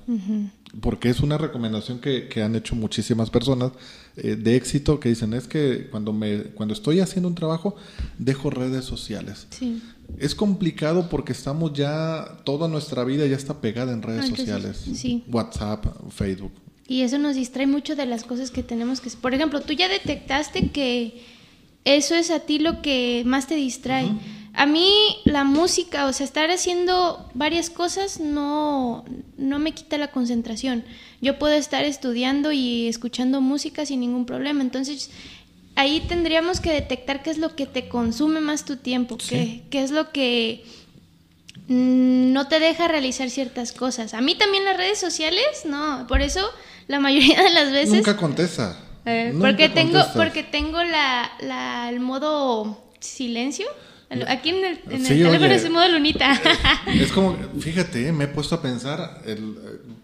porque 0.81 1.09
es 1.09 1.19
una 1.21 1.37
recomendación 1.37 1.99
que, 1.99 2.27
que 2.27 2.43
han 2.43 2.55
hecho 2.55 2.75
muchísimas 2.75 3.29
personas 3.29 3.71
eh, 4.17 4.35
de 4.35 4.55
éxito 4.55 4.99
que 4.99 5.09
dicen 5.09 5.33
es 5.33 5.47
que 5.47 5.87
cuando 5.89 6.13
me 6.13 6.43
cuando 6.53 6.73
estoy 6.73 6.99
haciendo 6.99 7.29
un 7.29 7.35
trabajo 7.35 7.75
dejo 8.17 8.49
redes 8.49 8.85
sociales 8.85 9.47
sí. 9.51 9.81
Es 10.17 10.35
complicado 10.35 11.09
porque 11.09 11.33
estamos 11.33 11.73
ya 11.73 12.37
toda 12.43 12.67
nuestra 12.67 13.03
vida 13.03 13.25
ya 13.25 13.35
está 13.35 13.61
pegada 13.61 13.93
en 13.93 14.01
redes 14.01 14.27
sociales 14.29 14.85
sí. 14.93 15.23
WhatsApp 15.31 15.85
Facebook 16.09 16.51
y 16.87 17.01
eso 17.01 17.17
nos 17.17 17.35
distrae 17.35 17.67
mucho 17.67 17.95
de 17.95 18.05
las 18.05 18.23
cosas 18.23 18.51
que 18.51 18.63
tenemos 18.63 19.01
que 19.01 19.09
por 19.09 19.33
ejemplo 19.33 19.61
tú 19.61 19.73
ya 19.73 19.87
detectaste 19.89 20.69
que 20.69 21.23
eso 21.83 22.15
es 22.15 22.31
a 22.31 22.39
ti 22.39 22.59
lo 22.59 22.81
que 22.81 23.23
más 23.25 23.47
te 23.47 23.55
distrae 23.55 24.09
a 24.55 24.65
mí 24.65 24.89
la 25.25 25.43
música, 25.43 26.05
o 26.05 26.13
sea, 26.13 26.25
estar 26.25 26.49
haciendo 26.49 27.29
varias 27.33 27.69
cosas 27.69 28.21
no, 28.21 29.03
no 29.37 29.59
me 29.59 29.73
quita 29.73 29.97
la 29.97 30.11
concentración. 30.11 30.85
Yo 31.21 31.37
puedo 31.37 31.55
estar 31.55 31.83
estudiando 31.83 32.53
y 32.53 32.87
escuchando 32.87 33.41
música 33.41 33.85
sin 33.85 33.99
ningún 33.99 34.25
problema. 34.25 34.61
Entonces, 34.61 35.11
ahí 35.75 36.01
tendríamos 36.07 36.59
que 36.59 36.71
detectar 36.71 37.23
qué 37.23 37.31
es 37.31 37.37
lo 37.37 37.55
que 37.55 37.65
te 37.65 37.87
consume 37.87 38.41
más 38.41 38.65
tu 38.65 38.77
tiempo, 38.77 39.17
qué, 39.17 39.63
qué 39.69 39.83
es 39.83 39.91
lo 39.91 40.11
que 40.11 40.65
no 41.67 42.47
te 42.47 42.59
deja 42.59 42.87
realizar 42.87 43.29
ciertas 43.29 43.71
cosas. 43.71 44.13
A 44.13 44.21
mí 44.21 44.35
también 44.35 44.65
las 44.65 44.77
redes 44.77 44.99
sociales, 44.99 45.65
no, 45.65 46.05
por 46.07 46.21
eso 46.21 46.41
la 46.87 46.99
mayoría 46.99 47.41
de 47.41 47.49
las 47.51 47.71
veces... 47.71 47.95
Nunca 47.95 48.17
contesta. 48.17 48.79
Eh, 49.05 49.35
porque, 49.39 49.69
tengo, 49.69 49.99
porque 50.15 50.43
tengo 50.43 50.83
la, 50.83 51.31
la, 51.41 51.89
el 51.89 51.99
modo 51.99 52.91
silencio. 52.99 53.67
Aquí 54.27 54.49
en 54.49 54.65
el, 54.65 54.79
teléfono 54.81 55.45
es 55.45 55.69
modo 55.69 55.87
lunita. 55.89 56.39
Es 56.87 57.11
como, 57.11 57.35
fíjate, 57.59 58.11
me 58.11 58.25
he 58.25 58.27
puesto 58.27 58.55
a 58.55 58.61
pensar 58.61 59.21
el, 59.25 59.55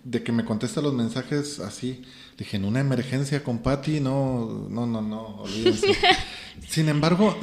de 0.03 0.23
que 0.23 0.31
me 0.31 0.43
contesta 0.43 0.81
los 0.81 0.93
mensajes 0.93 1.59
así. 1.59 2.01
Dije, 2.37 2.57
en 2.57 2.65
una 2.65 2.79
emergencia 2.79 3.43
con 3.43 3.59
Patty, 3.59 3.99
no, 3.99 4.67
no, 4.69 4.87
no, 4.87 5.01
no, 5.01 5.41
olvídense. 5.41 5.95
Sin 6.67 6.89
embargo, 6.89 7.37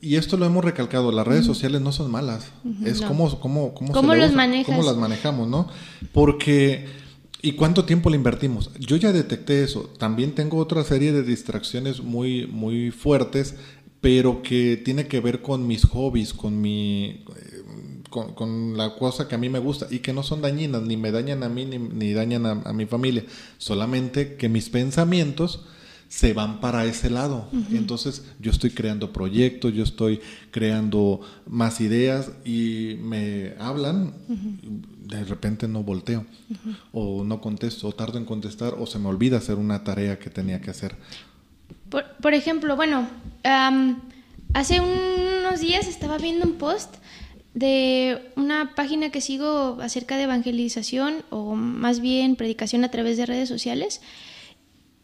y 0.00 0.16
esto 0.16 0.36
lo 0.36 0.44
hemos 0.44 0.64
recalcado, 0.64 1.12
las 1.12 1.26
redes 1.26 1.46
sociales 1.46 1.80
no 1.80 1.92
son 1.92 2.10
malas. 2.10 2.50
Es 2.84 3.00
como, 3.00 3.38
como, 3.38 3.72
cómo, 3.72 3.92
¿Cómo, 3.92 4.14
los 4.14 4.32
cómo 4.66 4.82
las 4.82 4.96
manejamos, 4.96 5.48
¿no? 5.48 5.68
Porque... 6.12 7.06
¿Y 7.42 7.52
cuánto 7.52 7.84
tiempo 7.84 8.10
le 8.10 8.16
invertimos? 8.16 8.72
Yo 8.80 8.96
ya 8.96 9.12
detecté 9.12 9.62
eso. 9.62 9.90
También 9.98 10.34
tengo 10.34 10.56
otra 10.56 10.82
serie 10.82 11.12
de 11.12 11.22
distracciones 11.22 12.02
muy, 12.02 12.48
muy 12.48 12.90
fuertes 12.90 13.54
pero 14.00 14.42
que 14.42 14.76
tiene 14.76 15.06
que 15.06 15.20
ver 15.20 15.42
con 15.42 15.66
mis 15.66 15.84
hobbies, 15.84 16.32
con 16.32 16.60
mi 16.60 17.24
con, 18.34 18.76
la 18.76 18.94
cosa 18.94 19.28
que 19.28 19.34
a 19.34 19.38
mí 19.38 19.48
me 19.48 19.58
gusta 19.58 19.86
y 19.90 19.98
que 19.98 20.12
no 20.12 20.22
son 20.22 20.42
dañinas, 20.42 20.82
ni 20.82 20.96
me 20.96 21.10
dañan 21.10 21.42
a 21.42 21.48
mí 21.48 21.64
ni, 21.64 22.12
dañan 22.12 22.46
a, 22.46 22.72
mi 22.72 22.86
familia, 22.86 23.24
solamente 23.58 24.36
que 24.36 24.48
mis 24.48 24.70
pensamientos 24.70 25.64
se 26.08 26.32
van 26.32 26.60
para 26.60 26.84
ese 26.84 27.10
lado. 27.10 27.48
Entonces 27.72 28.24
yo 28.38 28.50
estoy 28.52 28.70
creando 28.70 29.12
proyectos, 29.12 29.74
yo 29.74 29.82
estoy 29.82 30.20
creando 30.50 31.20
más 31.46 31.80
ideas 31.80 32.30
y 32.44 32.96
me 33.02 33.54
hablan, 33.58 34.14
de 34.28 35.24
repente 35.24 35.68
no 35.68 35.82
volteo 35.82 36.24
o 36.92 37.24
no 37.24 37.40
contesto 37.40 37.88
o 37.88 37.92
tardo 37.92 38.18
en 38.18 38.24
contestar 38.24 38.74
o 38.78 38.86
se 38.86 38.98
me 38.98 39.08
olvida 39.08 39.38
hacer 39.38 39.56
una 39.56 39.82
tarea 39.84 40.18
que 40.18 40.30
tenía 40.30 40.60
que 40.60 40.70
hacer. 40.70 40.96
Por, 41.90 42.34
ejemplo, 42.34 42.76
bueno, 42.76 43.08
hace 44.54 44.80
unos 44.80 45.60
días 45.60 45.86
estaba 45.86 46.18
viendo 46.18 46.46
un 46.46 46.54
post 46.54 46.96
de 47.54 48.32
una 48.36 48.74
página 48.74 49.10
que 49.10 49.20
sigo 49.20 49.78
acerca 49.80 50.16
de 50.16 50.24
evangelización 50.24 51.24
o 51.30 51.54
más 51.54 52.00
bien 52.00 52.36
predicación 52.36 52.84
a 52.84 52.90
través 52.90 53.16
de 53.16 53.24
redes 53.24 53.48
sociales 53.48 54.02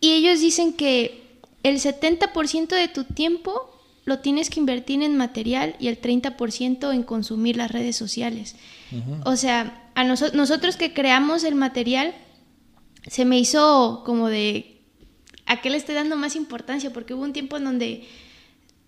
y 0.01 0.11
ellos 0.13 0.41
dicen 0.41 0.73
que 0.75 1.39
el 1.63 1.79
70% 1.79 2.69
de 2.69 2.89
tu 2.89 3.05
tiempo 3.05 3.71
lo 4.05 4.19
tienes 4.19 4.51
que 4.51 4.59
invertir 4.59 5.03
en 5.03 5.17
material 5.17 5.77
y 5.79 5.87
el 5.87 6.01
30% 6.01 6.93
en 6.93 7.03
consumir 7.05 7.57
las 7.57 7.71
redes 7.71 7.97
sociales. 7.97 8.57
O 9.25 9.37
sea, 9.37 9.91
a 9.95 10.05
nosotros 10.05 10.77
que 10.77 10.93
creamos 10.93 11.45
el 11.45 11.55
material, 11.55 12.15
se 13.07 13.25
me 13.25 13.39
hizo 13.39 14.03
como 14.05 14.29
de, 14.29 14.72
¿a 15.53 15.61
qué 15.61 15.71
le 15.71 15.77
estoy 15.77 15.95
dando 15.95 16.17
más 16.17 16.37
importancia? 16.37 16.93
Porque 16.93 17.15
hubo 17.15 17.23
un 17.23 17.33
tiempo 17.33 17.57
en 17.57 17.65
donde 17.65 18.09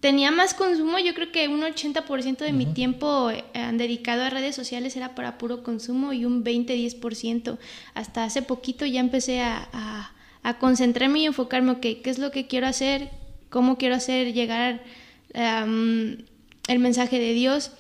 tenía 0.01 0.31
más 0.31 0.55
consumo, 0.55 0.99
yo 0.99 1.15
creo 1.15 1.33
que 1.33 1.49
un 1.49 1.63
80% 1.63 2.39
de 2.39 2.53
mi 2.53 2.67
tiempo 2.67 3.31
eh, 3.31 3.45
dedicado 3.73 4.23
a 4.23 4.31
redes 4.31 4.55
sociales 4.55 4.97
era 4.97 5.15
para 5.15 5.39
puro 5.39 5.63
consumo 5.63 6.13
y 6.13 6.25
un 6.25 6.45
20-10%. 6.45 7.59
Hasta 7.95 8.25
hace 8.25 8.43
poquito 8.43 8.85
ya 8.85 9.01
empecé 9.01 9.41
a 9.41 10.13
a 10.45 10.59
concentrarme 10.59 11.21
y 11.21 11.27
enfocarme, 11.27 11.73
ok, 11.73 11.81
¿qué 11.81 12.03
es 12.05 12.19
lo 12.19 12.31
que 12.31 12.47
quiero 12.47 12.67
hacer? 12.67 13.11
¿Cómo 13.49 13.79
quiero 13.79 13.97
hacer 13.97 14.35
llegar 14.35 14.85
el 15.33 16.79
mensaje 16.79 17.19
de 17.19 17.33
Dios? 17.33 17.73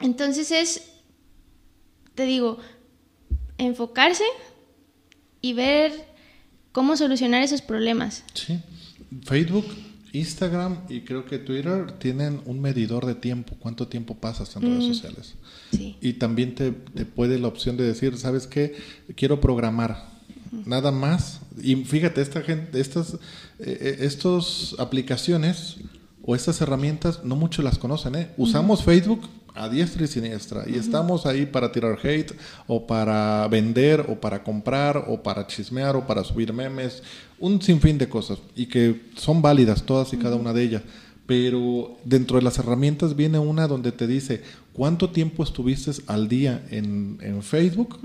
Entonces 0.00 0.50
es, 0.50 0.90
te 2.14 2.24
digo, 2.24 2.58
enfocarse 3.58 4.24
y 5.42 5.52
ver 5.52 5.92
cómo 6.74 6.96
solucionar 6.96 7.42
esos 7.42 7.62
problemas. 7.62 8.24
Sí, 8.34 8.58
Facebook, 9.22 9.64
Instagram 10.12 10.78
y 10.88 11.02
creo 11.02 11.24
que 11.24 11.38
Twitter 11.38 11.92
tienen 11.92 12.42
un 12.46 12.60
medidor 12.60 13.06
de 13.06 13.14
tiempo, 13.14 13.54
cuánto 13.60 13.86
tiempo 13.86 14.16
pasas 14.16 14.54
en 14.56 14.62
redes 14.62 14.84
mm, 14.84 14.88
sociales. 14.88 15.34
Sí. 15.70 15.96
Y 16.00 16.14
también 16.14 16.56
te, 16.56 16.72
te 16.72 17.06
puede 17.06 17.38
la 17.38 17.46
opción 17.46 17.76
de 17.76 17.84
decir, 17.84 18.18
¿sabes 18.18 18.48
qué? 18.48 18.74
Quiero 19.14 19.40
programar 19.40 20.12
nada 20.66 20.90
más. 20.90 21.40
Y 21.62 21.76
fíjate, 21.76 22.20
esta 22.20 22.42
gente, 22.42 22.80
estas 22.80 23.18
eh, 23.60 23.98
estos 24.00 24.74
aplicaciones 24.80 25.76
o 26.24 26.34
estas 26.34 26.60
herramientas 26.60 27.20
no 27.22 27.36
mucho 27.36 27.62
las 27.62 27.78
conocen. 27.78 28.16
¿eh? 28.16 28.30
Usamos 28.36 28.82
Facebook 28.82 29.28
a 29.54 29.68
diestra 29.68 30.04
y 30.04 30.08
siniestra. 30.08 30.64
Y 30.66 30.74
estamos 30.74 31.26
ahí 31.26 31.46
para 31.46 31.70
tirar 31.70 31.98
hate 32.02 32.32
o 32.66 32.86
para 32.86 33.46
vender 33.48 34.04
o 34.08 34.20
para 34.20 34.42
comprar 34.42 35.04
o 35.08 35.22
para 35.22 35.46
chismear 35.46 35.94
o 35.96 36.06
para 36.06 36.24
subir 36.24 36.52
memes, 36.52 37.02
un 37.38 37.62
sinfín 37.62 37.96
de 37.96 38.08
cosas 38.08 38.38
y 38.56 38.66
que 38.66 39.02
son 39.16 39.40
válidas 39.40 39.84
todas 39.84 40.12
y 40.12 40.16
cada 40.16 40.36
una 40.36 40.52
de 40.52 40.62
ellas. 40.62 40.82
Pero 41.26 41.96
dentro 42.04 42.36
de 42.36 42.42
las 42.42 42.58
herramientas 42.58 43.16
viene 43.16 43.38
una 43.38 43.66
donde 43.66 43.92
te 43.92 44.06
dice 44.06 44.42
cuánto 44.74 45.08
tiempo 45.08 45.42
estuviste 45.42 45.92
al 46.06 46.28
día 46.28 46.66
en, 46.70 47.18
Facebook 47.42 47.98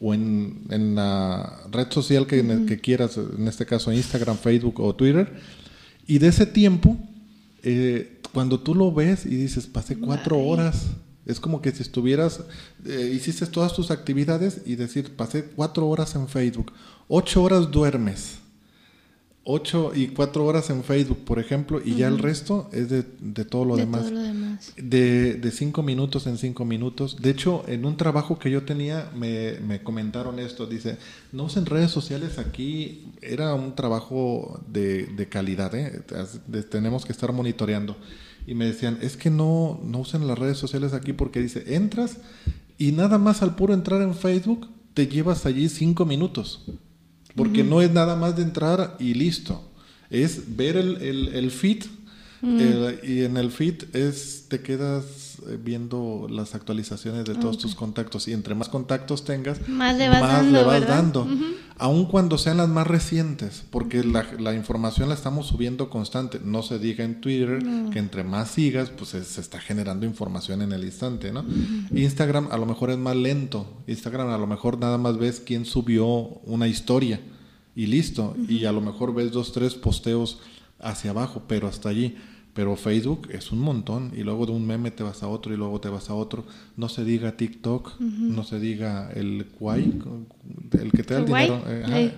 o 0.00 0.12
en, 0.12 0.94
la 0.94 1.62
red 1.70 1.90
social 1.90 2.26
que, 2.26 2.44
que, 2.66 2.78
quieras, 2.78 3.16
en 3.16 3.48
este 3.48 3.64
caso 3.64 3.90
Instagram, 3.90 4.36
Facebook 4.36 4.80
o 4.80 4.94
Twitter, 4.94 5.32
y 6.06 6.18
de 6.18 6.28
ese 6.28 6.44
tiempo, 6.44 6.98
eh, 7.62 8.17
cuando 8.32 8.60
tú 8.60 8.74
lo 8.74 8.92
ves 8.92 9.26
y 9.26 9.36
dices, 9.36 9.66
pasé 9.66 9.98
cuatro 9.98 10.38
horas, 10.38 10.86
es 11.26 11.40
como 11.40 11.60
que 11.60 11.72
si 11.72 11.82
estuvieras, 11.82 12.40
eh, 12.86 13.10
hiciste 13.14 13.46
todas 13.46 13.74
tus 13.74 13.90
actividades 13.90 14.62
y 14.64 14.76
decir, 14.76 15.14
pasé 15.14 15.44
cuatro 15.44 15.88
horas 15.88 16.14
en 16.14 16.28
Facebook, 16.28 16.72
ocho 17.08 17.42
horas 17.42 17.70
duermes 17.70 18.37
8 19.50 19.92
y 19.94 20.08
4 20.08 20.44
horas 20.44 20.68
en 20.68 20.84
Facebook, 20.84 21.24
por 21.24 21.38
ejemplo, 21.38 21.80
y 21.82 21.94
ya 21.94 22.08
el 22.08 22.18
resto 22.18 22.68
es 22.70 22.90
de, 22.90 23.02
todo 23.46 23.64
lo 23.64 23.76
demás. 23.76 24.12
De 24.76 25.50
5 25.50 25.82
minutos 25.82 26.26
en 26.26 26.36
5 26.36 26.66
minutos. 26.66 27.16
De 27.18 27.30
hecho, 27.30 27.64
en 27.66 27.86
un 27.86 27.96
trabajo 27.96 28.38
que 28.38 28.50
yo 28.50 28.64
tenía, 28.64 29.10
me, 29.16 29.58
me, 29.60 29.82
comentaron 29.82 30.38
esto. 30.38 30.66
Dice, 30.66 30.98
no 31.32 31.44
usen 31.44 31.64
redes 31.64 31.90
sociales 31.90 32.38
aquí. 32.38 33.10
Era 33.22 33.54
un 33.54 33.74
trabajo 33.74 34.60
de, 34.70 35.06
de 35.06 35.28
calidad, 35.30 35.74
¿eh? 35.74 36.02
tenemos 36.70 37.06
que 37.06 37.12
estar 37.12 37.32
monitoreando. 37.32 37.96
Y 38.46 38.52
me 38.54 38.66
decían, 38.66 38.98
es 39.00 39.16
que 39.16 39.30
no, 39.30 39.80
no 39.82 40.00
usen 40.00 40.26
las 40.26 40.38
redes 40.38 40.58
sociales 40.58 40.92
aquí 40.92 41.14
porque 41.14 41.40
dice, 41.40 41.74
entras 41.74 42.18
y 42.76 42.92
nada 42.92 43.16
más 43.16 43.40
al 43.40 43.56
puro 43.56 43.72
entrar 43.72 44.02
en 44.02 44.14
Facebook, 44.14 44.68
te 44.92 45.06
llevas 45.06 45.46
allí 45.46 45.70
5 45.70 46.04
minutos. 46.04 46.66
Porque 47.38 47.64
no 47.64 47.80
es 47.80 47.90
nada 47.90 48.16
más 48.16 48.36
de 48.36 48.42
entrar 48.42 48.96
y 48.98 49.14
listo. 49.14 49.62
Es 50.10 50.56
ver 50.56 50.76
el, 50.76 51.00
el, 51.00 51.28
el 51.28 51.50
feed 52.40 53.04
y 53.04 53.24
en 53.24 53.36
el 53.36 53.50
feed 53.50 53.94
es, 53.94 54.46
te 54.48 54.60
quedas 54.60 55.38
eh, 55.46 55.58
viendo 55.62 56.26
las 56.30 56.54
actualizaciones 56.54 57.24
de 57.24 57.34
todos 57.34 57.58
tus 57.58 57.74
contactos 57.74 58.28
y 58.28 58.32
entre 58.32 58.54
más 58.54 58.68
contactos 58.68 59.24
tengas, 59.24 59.68
más 59.68 60.46
le 60.46 60.62
vas 60.62 60.86
dando. 60.86 61.26
Aun 61.80 62.06
cuando 62.06 62.38
sean 62.38 62.56
las 62.56 62.68
más 62.68 62.88
recientes, 62.88 63.62
porque 63.70 64.02
la, 64.02 64.26
la, 64.38 64.52
información 64.52 65.08
la 65.08 65.14
estamos 65.14 65.46
subiendo 65.46 65.88
constante. 65.90 66.40
No 66.42 66.62
se 66.62 66.80
diga 66.80 67.04
en 67.04 67.20
Twitter 67.20 67.62
que 67.92 68.00
entre 68.00 68.24
más 68.24 68.50
sigas, 68.50 68.90
pues 68.90 69.10
se, 69.10 69.40
está 69.40 69.60
generando 69.60 70.04
información 70.04 70.62
en 70.62 70.72
el 70.72 70.84
instante, 70.84 71.30
¿no? 71.30 71.44
Instagram 71.94 72.48
a 72.50 72.58
lo 72.58 72.66
mejor 72.66 72.90
es 72.90 72.98
más 72.98 73.14
lento. 73.14 73.80
Instagram 73.86 74.30
a 74.30 74.38
lo 74.38 74.48
mejor 74.48 74.78
nada 74.78 74.98
más 74.98 75.18
ves 75.18 75.40
quién 75.44 75.64
subió 75.64 76.06
una 76.06 76.66
historia 76.66 77.20
y 77.76 77.86
listo. 77.86 78.34
Y 78.48 78.64
a 78.64 78.72
lo 78.72 78.80
mejor 78.80 79.14
ves 79.14 79.30
dos, 79.30 79.52
tres 79.52 79.74
posteos 79.74 80.40
hacia 80.80 81.10
abajo, 81.10 81.42
pero 81.46 81.68
hasta 81.68 81.88
allí. 81.88 82.16
Pero 82.54 82.74
Facebook 82.74 83.28
es 83.30 83.52
un 83.52 83.60
montón 83.60 84.12
y 84.16 84.24
luego 84.24 84.44
de 84.44 84.50
un 84.50 84.66
meme 84.66 84.90
te 84.90 85.04
vas 85.04 85.22
a 85.22 85.28
otro 85.28 85.54
y 85.54 85.56
luego 85.56 85.80
te 85.80 85.88
vas 85.88 86.10
a 86.10 86.14
otro. 86.14 86.44
No 86.76 86.88
se 86.88 87.04
diga 87.04 87.36
TikTok, 87.36 88.00
no 88.00 88.42
se 88.42 88.58
diga 88.58 89.12
el 89.12 89.46
Kwai, 89.56 89.92
el 90.72 90.90
que 90.90 91.04
te 91.04 91.14
da 91.14 91.20
el, 91.20 91.26
dinero. 91.26 91.62
Eh, 91.68 92.12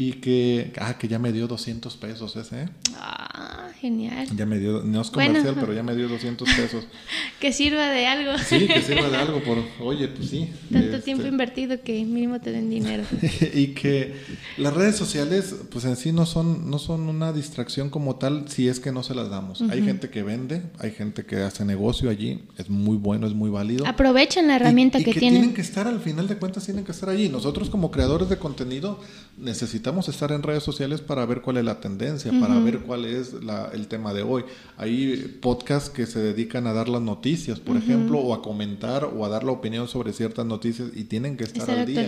y 0.00 0.12
que, 0.12 0.72
ah, 0.78 0.96
que 0.96 1.08
ya 1.08 1.18
me 1.18 1.32
dio 1.32 1.48
200 1.48 1.96
pesos 1.96 2.36
ese. 2.36 2.62
¿eh? 2.62 2.68
Ah, 2.94 3.66
genial. 3.80 4.28
Ya 4.36 4.46
me 4.46 4.56
dio, 4.60 4.84
no 4.84 5.00
es 5.00 5.10
comercial, 5.10 5.56
pero 5.58 5.72
ya 5.72 5.82
me 5.82 5.96
dio 5.96 6.06
200 6.06 6.48
pesos. 6.54 6.84
que 7.40 7.52
sirva 7.52 7.88
de 7.88 8.06
algo. 8.06 8.38
Sí, 8.38 8.68
que 8.68 8.80
sirva 8.80 9.08
de 9.08 9.16
algo 9.16 9.42
por, 9.42 9.58
oye, 9.80 10.06
pues 10.06 10.30
sí. 10.30 10.50
Tanto 10.70 10.86
este 10.86 11.00
tiempo 11.00 11.26
invertido 11.26 11.82
que 11.82 12.04
mínimo 12.04 12.40
te 12.40 12.52
den 12.52 12.70
dinero. 12.70 13.02
y 13.54 13.74
que 13.74 14.14
las 14.56 14.72
redes 14.72 14.94
sociales, 14.94 15.56
pues 15.68 15.84
en 15.84 15.96
sí 15.96 16.12
no 16.12 16.26
son, 16.26 16.70
no 16.70 16.78
son 16.78 17.08
una 17.08 17.32
distracción 17.32 17.90
como 17.90 18.14
tal 18.16 18.48
si 18.48 18.68
es 18.68 18.78
que 18.78 18.92
no 18.92 19.02
se 19.02 19.16
las 19.16 19.30
damos. 19.30 19.62
Hay 19.62 19.82
gente 19.82 20.10
que 20.10 20.22
vende, 20.22 20.62
hay 20.78 20.92
gente 20.92 21.24
que 21.24 21.38
hace 21.38 21.64
negocio 21.64 22.08
allí, 22.08 22.44
es 22.56 22.70
muy 22.70 22.98
bueno, 22.98 23.26
es 23.26 23.34
muy 23.34 23.50
válido. 23.50 23.84
Aprovechan 23.84 24.46
la 24.46 24.54
herramienta 24.54 25.00
y, 25.00 25.04
que, 25.04 25.12
que 25.12 25.18
tienen. 25.18 25.40
Tienen 25.40 25.56
que 25.56 25.62
estar, 25.62 25.88
al 25.88 25.98
final 25.98 26.28
de 26.28 26.36
cuentas, 26.36 26.64
tienen 26.64 26.84
que 26.84 26.92
estar 26.92 27.08
allí. 27.08 27.28
Nosotros 27.28 27.68
como 27.68 27.90
creadores 27.90 28.28
de 28.28 28.38
contenido 28.38 29.00
necesitamos 29.36 29.87
necesitamos 29.88 30.08
estar 30.08 30.32
en 30.32 30.42
redes 30.42 30.62
sociales 30.62 31.00
para 31.00 31.24
ver 31.24 31.40
cuál 31.40 31.56
es 31.56 31.64
la 31.64 31.80
tendencia, 31.80 32.32
para 32.40 32.58
ver 32.60 32.80
cuál 32.80 33.04
es 33.04 33.34
el 33.72 33.88
tema 33.88 34.12
de 34.12 34.22
hoy. 34.22 34.44
Hay 34.76 35.38
podcasts 35.40 35.88
que 35.88 36.06
se 36.06 36.20
dedican 36.20 36.66
a 36.66 36.72
dar 36.72 36.88
las 36.88 37.00
noticias, 37.00 37.58
por 37.58 37.76
ejemplo, 37.76 38.18
o 38.18 38.34
a 38.34 38.42
comentar 38.42 39.04
o 39.04 39.24
a 39.24 39.28
dar 39.28 39.44
la 39.44 39.52
opinión 39.52 39.88
sobre 39.88 40.12
ciertas 40.12 40.44
noticias 40.44 40.90
y 40.94 41.04
tienen 41.04 41.36
que 41.36 41.44
estar, 41.44 41.70
al 41.70 41.86
día. 41.86 42.06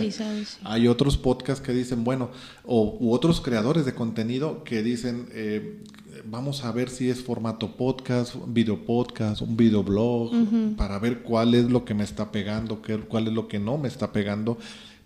Hay 0.63 0.87
otros 0.87 1.17
podcasts 1.17 1.65
que 1.65 1.73
dicen, 1.73 2.03
bueno, 2.03 2.29
o, 2.65 2.97
u 2.99 3.13
otros 3.13 3.41
creadores 3.41 3.85
de 3.85 3.93
contenido 3.93 4.63
que 4.63 4.83
dicen, 4.83 5.27
eh, 5.31 5.79
vamos 6.25 6.63
a 6.63 6.71
ver 6.71 6.89
si 6.89 7.09
es 7.09 7.21
formato 7.21 7.75
podcast, 7.77 8.35
video 8.47 8.85
podcast, 8.85 9.41
un 9.41 9.57
videoblog, 9.57 10.31
para 10.77 10.99
ver 10.99 11.23
cuál 11.23 11.55
es 11.55 11.69
lo 11.69 11.83
que 11.83 11.93
me 11.93 12.03
está 12.03 12.31
pegando, 12.31 12.81
qué, 12.81 12.97
cuál 12.99 13.27
es 13.27 13.33
lo 13.33 13.47
que 13.47 13.59
no 13.59 13.77
me 13.77 13.87
está 13.87 14.11
pegando 14.11 14.57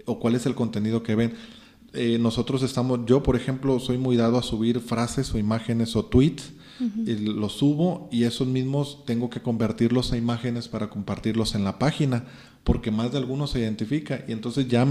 o 0.06 0.20
cuál 0.20 0.36
es 0.36 0.46
el 0.46 0.56
contenido 0.56 1.04
que 1.04 1.16
ven. 1.16 1.34
Eh, 1.96 2.18
nosotros 2.20 2.64
estamos, 2.64 3.02
yo 3.06 3.24
por 3.24 3.36
ejemplo, 3.36 3.80
soy 3.80 3.98
muy 3.98 4.16
dado 4.16 4.38
a 4.38 4.44
subir 4.44 4.80
frases 4.80 5.34
o 5.34 5.38
imágenes 5.38 5.96
o 5.96 6.06
tweets, 6.06 6.52
los 6.78 7.54
subo 7.54 8.10
y 8.12 8.24
esos 8.24 8.48
mismos 8.48 9.06
tengo 9.06 9.30
que 9.30 9.42
convertirlos 9.42 10.12
a 10.12 10.18
imágenes 10.18 10.68
para 10.68 10.90
compartirlos 10.90 11.56
en 11.56 11.64
la 11.64 11.80
página 11.80 12.26
porque 12.66 12.90
más 12.90 13.12
de 13.12 13.20
algunos 13.20 13.52
se 13.52 13.60
identifica. 13.60 14.26
Y 14.28 14.32
entonces 14.32 14.68
ya 14.68 14.88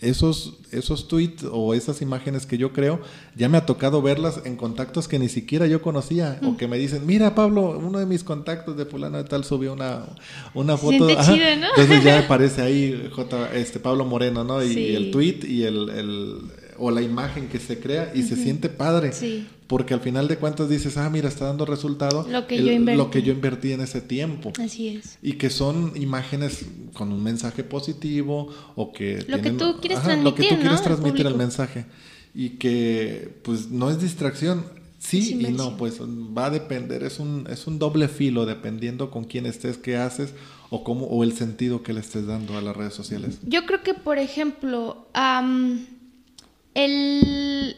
esos 0.00 0.54
esos 0.72 1.06
tweets 1.06 1.44
o 1.52 1.74
esas 1.74 2.00
imágenes 2.00 2.46
que 2.46 2.56
yo 2.56 2.72
creo 2.72 3.00
ya 3.36 3.48
me 3.48 3.58
ha 3.58 3.66
tocado 3.66 4.00
verlas 4.00 4.40
en 4.46 4.56
contactos 4.56 5.06
que 5.06 5.18
ni 5.18 5.28
siquiera 5.28 5.66
yo 5.66 5.82
conocía. 5.82 6.40
O 6.42 6.56
que 6.56 6.66
me 6.66 6.78
dicen 6.78 7.06
mira 7.06 7.34
Pablo 7.34 7.78
uno 7.78 7.98
de 7.98 8.06
mis 8.06 8.24
contactos 8.24 8.76
de 8.76 8.86
fulano 8.86 9.18
de 9.18 9.24
tal 9.24 9.44
subió 9.44 9.74
una 9.74 10.06
una 10.54 10.78
foto 10.78 11.06
¿no? 11.06 11.10
entonces 11.10 12.02
ya 12.02 12.20
aparece 12.24 12.62
ahí 12.62 13.10
J, 13.14 13.54
este 13.54 13.80
Pablo 13.80 14.06
Moreno 14.06 14.42
no 14.42 14.64
y, 14.64 14.94
el 14.96 15.10
tweet 15.10 15.40
y 15.46 15.64
el, 15.64 15.90
el 15.90 16.38
o 16.80 16.90
la 16.90 17.02
imagen 17.02 17.48
que 17.48 17.58
se 17.60 17.78
crea 17.78 18.12
y 18.14 18.22
se 18.22 18.36
siente 18.36 18.68
padre. 18.68 19.12
Sí. 19.12 19.46
Porque 19.66 19.94
al 19.94 20.00
final 20.00 20.26
de 20.26 20.36
cuentas 20.36 20.68
dices, 20.68 20.96
ah, 20.96 21.08
mira, 21.10 21.28
está 21.28 21.44
dando 21.46 21.64
resultado 21.64 22.26
Lo 22.28 22.46
que 22.48 22.56
el- 22.56 22.64
yo 22.64 22.72
invertí. 22.72 22.98
lo 22.98 23.10
que 23.10 23.22
yo 23.22 23.32
invertí 23.32 23.72
en 23.72 23.80
ese 23.82 24.00
tiempo. 24.00 24.52
Así 24.60 24.88
es. 24.88 25.16
Y 25.22 25.34
que 25.34 25.48
son 25.50 25.92
imágenes 25.94 26.64
con 26.94 27.12
un 27.12 27.22
mensaje 27.22 27.62
positivo 27.62 28.48
o 28.74 28.92
que... 28.92 29.24
Lo 29.28 29.40
que 29.40 29.50
tú 29.52 29.76
quieres 29.80 29.98
Lo 30.22 30.34
que 30.34 30.42
tú 30.42 30.48
transmitir, 30.48 30.52
¿no? 30.54 30.58
quieres 30.60 30.82
transmitir 30.82 31.26
el 31.26 31.36
mensaje. 31.36 31.84
Y 32.34 32.50
que 32.50 33.38
pues 33.44 33.70
no 33.70 33.90
es 33.90 34.00
distracción. 34.00 34.64
Sí 34.98 35.38
y 35.40 35.52
no, 35.52 35.76
pues 35.78 35.98
va 36.00 36.46
a 36.46 36.50
depender, 36.50 37.02
es 37.04 37.20
un, 37.20 37.46
es 37.48 37.66
un 37.66 37.78
doble 37.78 38.06
filo 38.06 38.44
dependiendo 38.44 39.10
con 39.10 39.24
quién 39.24 39.46
estés, 39.46 39.78
qué 39.78 39.96
haces 39.96 40.34
o 40.68 40.84
cómo 40.84 41.06
o 41.06 41.24
el 41.24 41.32
sentido 41.32 41.82
que 41.82 41.94
le 41.94 42.00
estés 42.00 42.26
dando 42.26 42.58
a 42.58 42.60
las 42.60 42.76
redes 42.76 42.92
sociales. 42.92 43.38
Yo 43.46 43.64
creo 43.64 43.82
que, 43.82 43.94
por 43.94 44.18
ejemplo, 44.18 45.06
el 46.74 47.76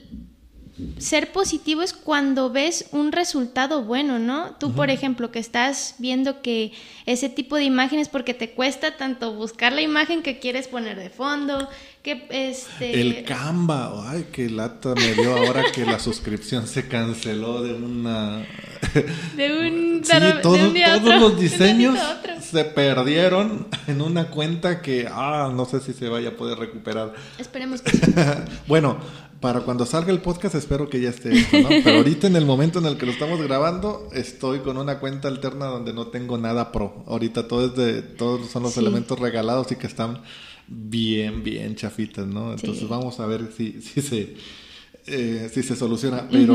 ser 0.98 1.32
positivo 1.32 1.82
es 1.82 1.92
cuando 1.92 2.50
ves 2.50 2.86
un 2.92 3.12
resultado 3.12 3.82
bueno, 3.82 4.18
¿no? 4.18 4.56
Tú, 4.58 4.72
por 4.72 4.90
ejemplo, 4.90 5.30
que 5.30 5.38
estás 5.38 5.96
viendo 5.98 6.42
que 6.42 6.72
ese 7.06 7.28
tipo 7.28 7.56
de 7.56 7.64
imágenes, 7.64 8.08
porque 8.08 8.34
te 8.34 8.50
cuesta 8.50 8.96
tanto 8.96 9.34
buscar 9.34 9.72
la 9.72 9.82
imagen 9.82 10.22
que 10.22 10.38
quieres 10.38 10.68
poner 10.68 10.98
de 10.98 11.10
fondo, 11.10 11.68
que 12.02 12.26
este... 12.30 13.00
El 13.00 13.24
Canva, 13.24 14.10
ay, 14.10 14.26
qué 14.32 14.50
lata 14.50 14.94
me 14.94 15.14
dio 15.14 15.36
ahora 15.36 15.64
que 15.72 15.84
la 15.86 15.98
suscripción 15.98 16.66
se 16.66 16.88
canceló 16.88 17.62
de 17.62 17.74
una... 17.74 18.44
de 19.36 19.68
un, 19.68 20.04
Sí, 20.04 20.18
de 20.18 20.48
un 20.48 20.74
día 20.74 21.00
todos 21.00 21.14
otro, 21.14 21.18
los 21.28 21.40
diseños 21.40 21.98
se 22.40 22.64
perdieron 22.64 23.66
en 23.86 24.02
una 24.02 24.28
cuenta 24.28 24.82
que, 24.82 25.08
ah, 25.10 25.50
no 25.54 25.64
sé 25.64 25.80
si 25.80 25.92
se 25.92 26.08
vaya 26.08 26.30
a 26.30 26.32
poder 26.32 26.58
recuperar. 26.58 27.14
Esperemos 27.38 27.80
que 27.82 27.90
sí. 27.96 28.12
bueno, 28.66 28.98
para 29.42 29.61
cuando 29.61 29.85
salga 29.85 30.11
el 30.12 30.20
podcast 30.22 30.55
espero 30.55 30.88
que 30.88 31.00
ya 31.00 31.11
esté 31.11 31.33
esto, 31.37 31.59
¿no? 31.61 31.68
Pero 31.85 31.98
ahorita 31.98 32.28
en 32.28 32.37
el 32.37 32.46
momento 32.46 32.78
en 32.78 32.87
el 32.87 32.96
que 32.96 33.05
lo 33.05 33.12
estamos 33.12 33.42
grabando, 33.42 34.09
estoy 34.14 34.61
con 34.61 34.78
una 34.78 34.98
cuenta 35.00 35.28
alterna 35.28 35.66
donde 35.66 35.92
no 35.92 36.07
tengo 36.07 36.38
nada 36.38 36.72
pro. 36.72 37.05
Ahorita 37.07 37.46
todo 37.48 37.66
es 37.66 37.74
de, 37.76 38.00
todos 38.02 38.48
son 38.48 38.62
los 38.62 38.72
Sí. 38.72 38.81
elementos 38.81 39.18
regalados 39.18 39.70
y 39.72 39.76
que 39.76 39.87
están 39.88 40.22
bien, 40.68 41.42
bien 41.42 41.74
chafitas, 41.76 42.26
¿no? 42.26 42.52
Entonces 42.52 42.78
Sí. 42.85 42.87
vamos 42.88 43.20
a 43.20 43.26
ver 43.26 43.50
si, 43.55 43.83
si 43.83 44.00
se 44.00 44.37
eh, 45.07 45.50
si 45.52 45.62
se 45.64 45.74
soluciona, 45.74 46.28
pero 46.31 46.55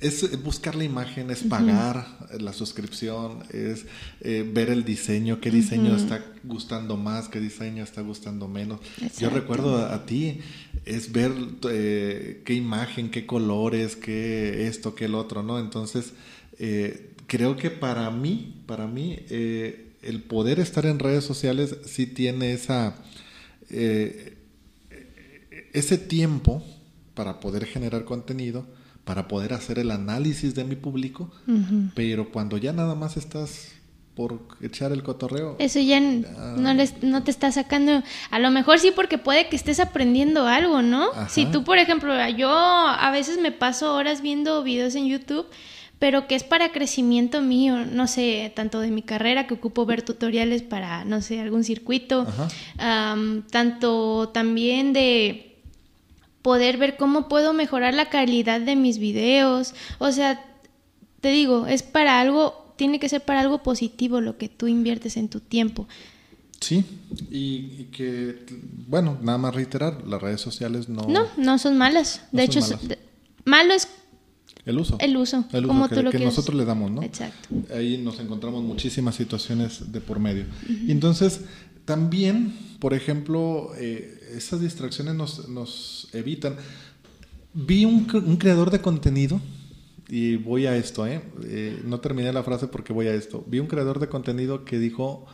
es 0.00 0.42
buscar 0.42 0.74
la 0.74 0.84
imagen, 0.84 1.30
es 1.30 1.42
pagar 1.42 2.06
la 2.40 2.52
suscripción, 2.52 3.42
es 3.52 3.86
eh, 4.20 4.48
ver 4.52 4.70
el 4.70 4.84
diseño, 4.84 5.40
qué 5.40 5.50
diseño 5.50 5.96
está 5.96 6.24
gustando 6.44 6.96
más, 6.96 7.28
qué 7.28 7.40
diseño 7.40 7.82
está 7.84 8.00
gustando 8.02 8.48
menos. 8.48 8.80
Yo 9.18 9.30
recuerdo 9.30 9.76
a, 9.78 9.94
a 9.94 10.06
ti, 10.06 10.40
es 10.84 11.12
ver 11.12 11.32
eh, 11.70 12.42
qué 12.44 12.54
imagen, 12.54 13.10
qué 13.10 13.26
colores, 13.26 13.96
qué 13.96 14.66
esto, 14.66 14.94
qué 14.94 15.06
el 15.06 15.14
otro, 15.14 15.42
¿no? 15.42 15.58
Entonces, 15.58 16.12
eh, 16.58 17.10
creo 17.26 17.56
que 17.56 17.70
para 17.70 18.10
mí, 18.10 18.62
para 18.66 18.86
mí, 18.86 19.18
eh, 19.30 19.92
el 20.02 20.22
poder 20.22 20.60
estar 20.60 20.86
en 20.86 20.98
redes 20.98 21.24
sociales 21.24 21.76
sí 21.86 22.06
tiene 22.06 22.52
esa... 22.52 22.96
eh, 23.70 24.30
ese 25.72 25.98
tiempo 25.98 26.62
para 27.14 27.40
poder 27.40 27.66
generar 27.66 28.04
contenido, 28.04 28.64
para 29.04 29.28
poder 29.28 29.52
hacer 29.52 29.78
el 29.78 29.90
análisis 29.90 30.54
de 30.54 30.64
mi 30.64 30.76
público, 30.76 31.30
pero 31.94 32.30
cuando 32.30 32.56
ya 32.56 32.72
nada 32.72 32.94
más 32.94 33.16
estás 33.16 33.72
por 34.14 34.38
echar 34.62 34.92
el 34.92 35.02
cotorreo, 35.02 35.56
Eso 35.58 35.80
ya 35.80 35.96
n- 35.98 36.24
no, 36.56 36.72
les, 36.72 37.02
no 37.02 37.24
te 37.24 37.30
está 37.32 37.50
sacando. 37.50 38.02
A 38.30 38.38
lo 38.38 38.50
mejor 38.52 38.78
sí, 38.78 38.92
porque 38.94 39.18
puede 39.18 39.48
que 39.48 39.56
estés 39.56 39.80
aprendiendo 39.80 40.46
algo, 40.46 40.82
¿no? 40.82 41.10
Ajá. 41.10 41.28
Si 41.28 41.46
tú, 41.46 41.64
por 41.64 41.78
ejemplo, 41.78 42.14
yo 42.30 42.48
a 42.48 43.10
veces 43.10 43.40
me 43.40 43.50
paso 43.50 43.92
horas 43.94 44.22
viendo 44.22 44.62
videos 44.62 44.94
en 44.94 45.06
YouTube, 45.08 45.46
pero 45.98 46.26
que 46.28 46.34
es 46.36 46.44
para 46.44 46.70
crecimiento 46.70 47.42
mío, 47.42 47.84
no 47.84 48.06
sé, 48.06 48.52
tanto 48.54 48.78
de 48.80 48.90
mi 48.92 49.02
carrera, 49.02 49.46
que 49.48 49.54
ocupo 49.54 49.84
ver 49.84 50.02
tutoriales 50.02 50.62
para, 50.62 51.04
no 51.04 51.20
sé, 51.20 51.40
algún 51.40 51.64
circuito, 51.64 52.24
tanto 53.50 54.28
también 54.32 54.92
de 54.92 55.53
poder 56.44 56.76
ver 56.76 56.98
cómo 56.98 57.26
puedo 57.26 57.54
mejorar 57.54 57.94
la 57.94 58.10
calidad 58.10 58.60
de 58.60 58.76
mis 58.76 58.98
videos. 58.98 59.72
O 59.98 60.12
sea, 60.12 60.44
te 61.22 61.30
digo, 61.30 61.66
es 61.66 61.82
para 61.82 62.20
algo, 62.20 62.74
tiene 62.76 63.00
que 63.00 63.08
ser 63.08 63.22
para 63.22 63.40
algo 63.40 63.62
positivo 63.62 64.20
lo 64.20 64.36
que 64.36 64.50
tú 64.50 64.66
inviertes 64.66 65.16
en 65.16 65.30
tu 65.30 65.40
tiempo. 65.40 65.88
sí, 66.60 66.84
y, 67.30 67.72
y 67.78 67.88
que, 67.90 68.44
bueno, 68.86 69.16
nada 69.22 69.38
más 69.38 69.54
reiterar, 69.54 70.06
las 70.06 70.20
redes 70.20 70.42
sociales 70.42 70.86
no... 70.90 71.08
No, 71.08 71.28
no 71.38 71.56
son 71.56 71.78
malas. 71.78 72.20
No 72.30 72.42
de 72.42 72.46
son 72.52 72.62
hecho, 72.62 72.76
malas. 72.76 72.98
malo 73.46 73.72
es 73.72 73.88
El 74.66 74.78
uso. 74.78 74.96
el 75.00 75.16
uso, 75.16 75.46
El 75.52 75.64
uso 75.64 75.68
como 75.68 75.88
que, 75.88 75.94
tú 75.96 76.02
lo 76.02 76.10
que 76.10 76.18
quieres. 76.18 76.34
nosotros 76.34 76.56
le 76.56 76.64
damos, 76.64 76.90
¿no? 76.90 77.02
Exacto. 77.02 77.48
Ahí 77.74 77.98
nos 77.98 78.18
encontramos 78.20 78.62
muchísimas 78.62 79.14
situaciones 79.14 79.92
de 79.92 80.00
por 80.00 80.18
medio. 80.18 80.46
Y 80.68 80.90
entonces, 80.90 81.42
también, 81.84 82.54
por 82.78 82.94
ejemplo, 82.94 83.72
eh, 83.76 84.18
esas 84.36 84.60
distracciones 84.60 85.14
nos, 85.14 85.48
nos 85.48 86.08
evitan. 86.12 86.56
Vi 87.52 87.84
un 87.84 88.04
creador 88.36 88.70
de 88.70 88.80
contenido, 88.80 89.40
y 90.08 90.36
voy 90.36 90.66
a 90.66 90.76
esto, 90.76 91.06
¿eh? 91.06 91.22
Eh, 91.44 91.80
No 91.84 92.00
terminé 92.00 92.32
la 92.32 92.42
frase 92.42 92.68
porque 92.68 92.92
voy 92.92 93.06
a 93.06 93.14
esto. 93.14 93.44
Vi 93.48 93.58
un 93.58 93.66
creador 93.66 93.98
de 94.00 94.08
contenido 94.08 94.64
que 94.64 94.78
dijo, 94.78 95.26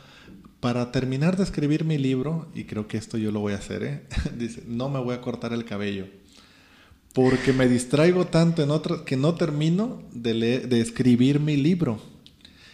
para 0.59 0.91
terminar 0.91 1.37
de 1.37 1.43
escribir 1.43 1.83
mi 1.83 1.97
libro, 1.97 2.49
y 2.55 2.63
creo 2.65 2.87
que 2.87 2.97
esto 2.97 3.17
yo 3.17 3.31
lo 3.31 3.39
voy 3.39 3.53
a 3.53 3.57
hacer, 3.57 3.83
¿eh? 3.83 4.03
Dice, 4.37 4.63
no 4.67 4.89
me 4.89 4.99
voy 4.99 5.15
a 5.15 5.21
cortar 5.21 5.53
el 5.53 5.65
cabello. 5.65 6.07
Porque 7.13 7.51
me 7.51 7.67
distraigo 7.67 8.25
tanto 8.27 8.63
en 8.63 8.71
otras 8.71 9.01
que 9.01 9.17
no 9.17 9.35
termino 9.35 10.01
de, 10.13 10.33
leer- 10.33 10.67
de 10.67 10.79
escribir 10.79 11.39
mi 11.39 11.57
libro. 11.57 11.99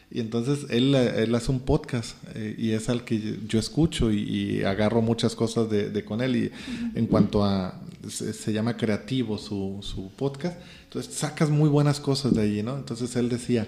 Y 0.10 0.20
entonces 0.22 0.68
él, 0.70 0.96
él 0.96 1.36
hace 1.36 1.52
un 1.52 1.60
podcast 1.60 2.16
eh, 2.36 2.56
y 2.58 2.72
es 2.72 2.88
al 2.88 3.04
que 3.04 3.40
yo 3.48 3.60
escucho 3.60 4.10
y, 4.12 4.20
y 4.20 4.64
agarro 4.64 5.02
muchas 5.02 5.36
cosas 5.36 5.70
de, 5.70 5.90
de 5.90 6.06
con 6.06 6.22
él. 6.22 6.36
Y 6.36 6.52
en 6.96 7.08
cuanto 7.08 7.44
a, 7.44 7.82
se, 8.08 8.32
se 8.32 8.54
llama 8.54 8.78
creativo 8.78 9.38
su, 9.38 9.80
su 9.82 10.10
podcast, 10.12 10.58
entonces 10.86 11.14
sacas 11.14 11.50
muy 11.50 11.68
buenas 11.68 12.00
cosas 12.00 12.34
de 12.36 12.42
allí, 12.44 12.64
¿no? 12.64 12.78
Entonces 12.78 13.16
él 13.18 13.28
decía, 13.28 13.68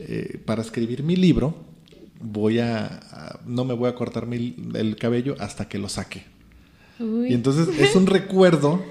eh, 0.00 0.40
para 0.44 0.62
escribir 0.62 1.02
mi 1.04 1.14
libro, 1.14 1.54
voy 2.20 2.58
a, 2.58 2.86
a- 2.86 3.40
no 3.46 3.64
me 3.64 3.74
voy 3.74 3.88
a 3.88 3.94
cortar 3.94 4.26
mi- 4.26 4.56
el 4.74 4.96
cabello 4.96 5.36
hasta 5.38 5.68
que 5.68 5.78
lo 5.78 5.88
saque. 5.88 6.24
Uy. 6.98 7.28
Y 7.30 7.34
entonces 7.34 7.68
es 7.78 7.94
un 7.94 8.06
recuerdo 8.06 8.82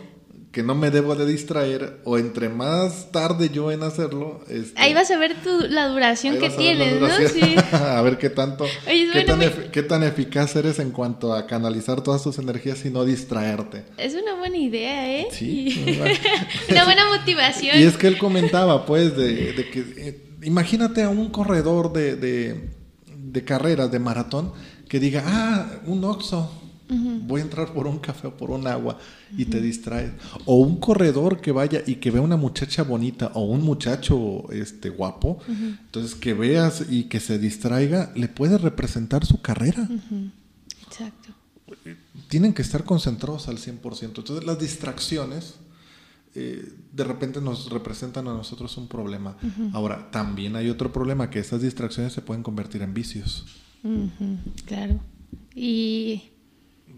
que 0.55 0.63
no 0.63 0.73
me 0.73 0.89
debo 0.89 1.15
de 1.15 1.25
distraer 1.25 1.97
o 2.05 2.17
entre 2.17 2.47
más 2.47 3.11
tarde 3.11 3.49
yo 3.49 3.73
en 3.73 3.83
hacerlo. 3.83 4.39
este, 4.47 4.79
Ahí 4.79 4.93
vas 4.93 5.11
a 5.11 5.17
ver 5.17 5.35
tu, 5.43 5.49
la 5.67 5.89
duración 5.89 6.39
que 6.39 6.49
tienes, 6.49 7.01
¿no? 7.01 7.09
Sí. 7.27 7.57
a 7.73 8.01
ver 8.01 8.17
qué 8.17 8.29
tanto, 8.29 8.63
Oye, 8.87 9.09
qué, 9.11 9.25
bueno, 9.25 9.51
tan 9.51 9.69
qué 9.69 9.83
tan 9.83 10.03
eficaz 10.03 10.55
eres 10.55 10.79
en 10.79 10.91
cuanto 10.91 11.33
a 11.33 11.45
canalizar 11.45 11.99
todas 11.99 12.23
tus 12.23 12.37
energías 12.39 12.85
y 12.85 12.89
no 12.89 13.03
distraerte. 13.03 13.83
Es 13.97 14.13
una 14.13 14.35
buena 14.35 14.55
idea, 14.55 15.19
¿eh? 15.19 15.27
Sí, 15.29 15.83
una 16.69 16.85
buena 16.85 17.09
motivación. 17.09 17.77
Y 17.77 17.83
es 17.83 17.97
que 17.97 18.07
él 18.07 18.17
comentaba, 18.17 18.85
pues, 18.85 19.17
de, 19.17 19.51
de 19.51 19.69
que 19.69 19.79
eh, 19.97 20.21
imagínate 20.41 21.03
a 21.03 21.09
un 21.09 21.31
corredor 21.31 21.91
de, 21.91 22.15
de, 22.15 22.69
de 23.13 23.43
carreras, 23.43 23.91
de 23.91 23.99
maratón, 23.99 24.53
que 24.87 25.01
diga, 25.01 25.21
ah, 25.27 25.81
un 25.85 26.05
Voy 26.87 27.41
a 27.41 27.43
entrar 27.43 27.73
por 27.73 27.87
un 27.87 27.97
café 27.97 28.27
o 28.27 28.37
por 28.37 28.51
un 28.51 28.67
agua 28.67 28.97
y 29.35 29.45
te 29.45 29.59
distraes. 29.59 30.11
O 30.45 30.57
un 30.57 30.79
corredor 30.79 31.41
que 31.41 31.51
vaya 31.51 31.81
y 31.85 31.95
que 31.95 32.11
vea 32.11 32.21
una 32.21 32.37
muchacha 32.37 32.83
bonita 32.83 33.31
o 33.33 33.43
un 33.45 33.63
muchacho 33.63 34.51
este, 34.51 34.89
guapo, 34.89 35.39
entonces 35.47 36.15
que 36.15 36.33
veas 36.33 36.85
y 36.89 37.05
que 37.05 37.19
se 37.19 37.39
distraiga, 37.39 38.11
le 38.15 38.27
puede 38.27 38.57
representar 38.57 39.25
su 39.25 39.41
carrera. 39.41 39.87
Exacto. 40.83 41.29
Tienen 42.27 42.53
que 42.53 42.61
estar 42.61 42.83
concentrados 42.83 43.47
al 43.47 43.57
100%. 43.57 44.03
Entonces 44.03 44.45
las 44.45 44.59
distracciones 44.59 45.55
eh, 46.35 46.69
de 46.91 47.03
repente 47.05 47.39
nos 47.39 47.69
representan 47.69 48.27
a 48.27 48.33
nosotros 48.33 48.77
un 48.77 48.87
problema. 48.87 49.37
Ahora, 49.73 50.11
también 50.11 50.55
hay 50.57 50.69
otro 50.69 50.91
problema, 50.91 51.29
que 51.29 51.39
esas 51.39 51.61
distracciones 51.61 52.11
se 52.11 52.21
pueden 52.21 52.43
convertir 52.43 52.81
en 52.81 52.93
vicios. 52.93 53.45
Claro. 54.65 54.99
Y 55.55 56.34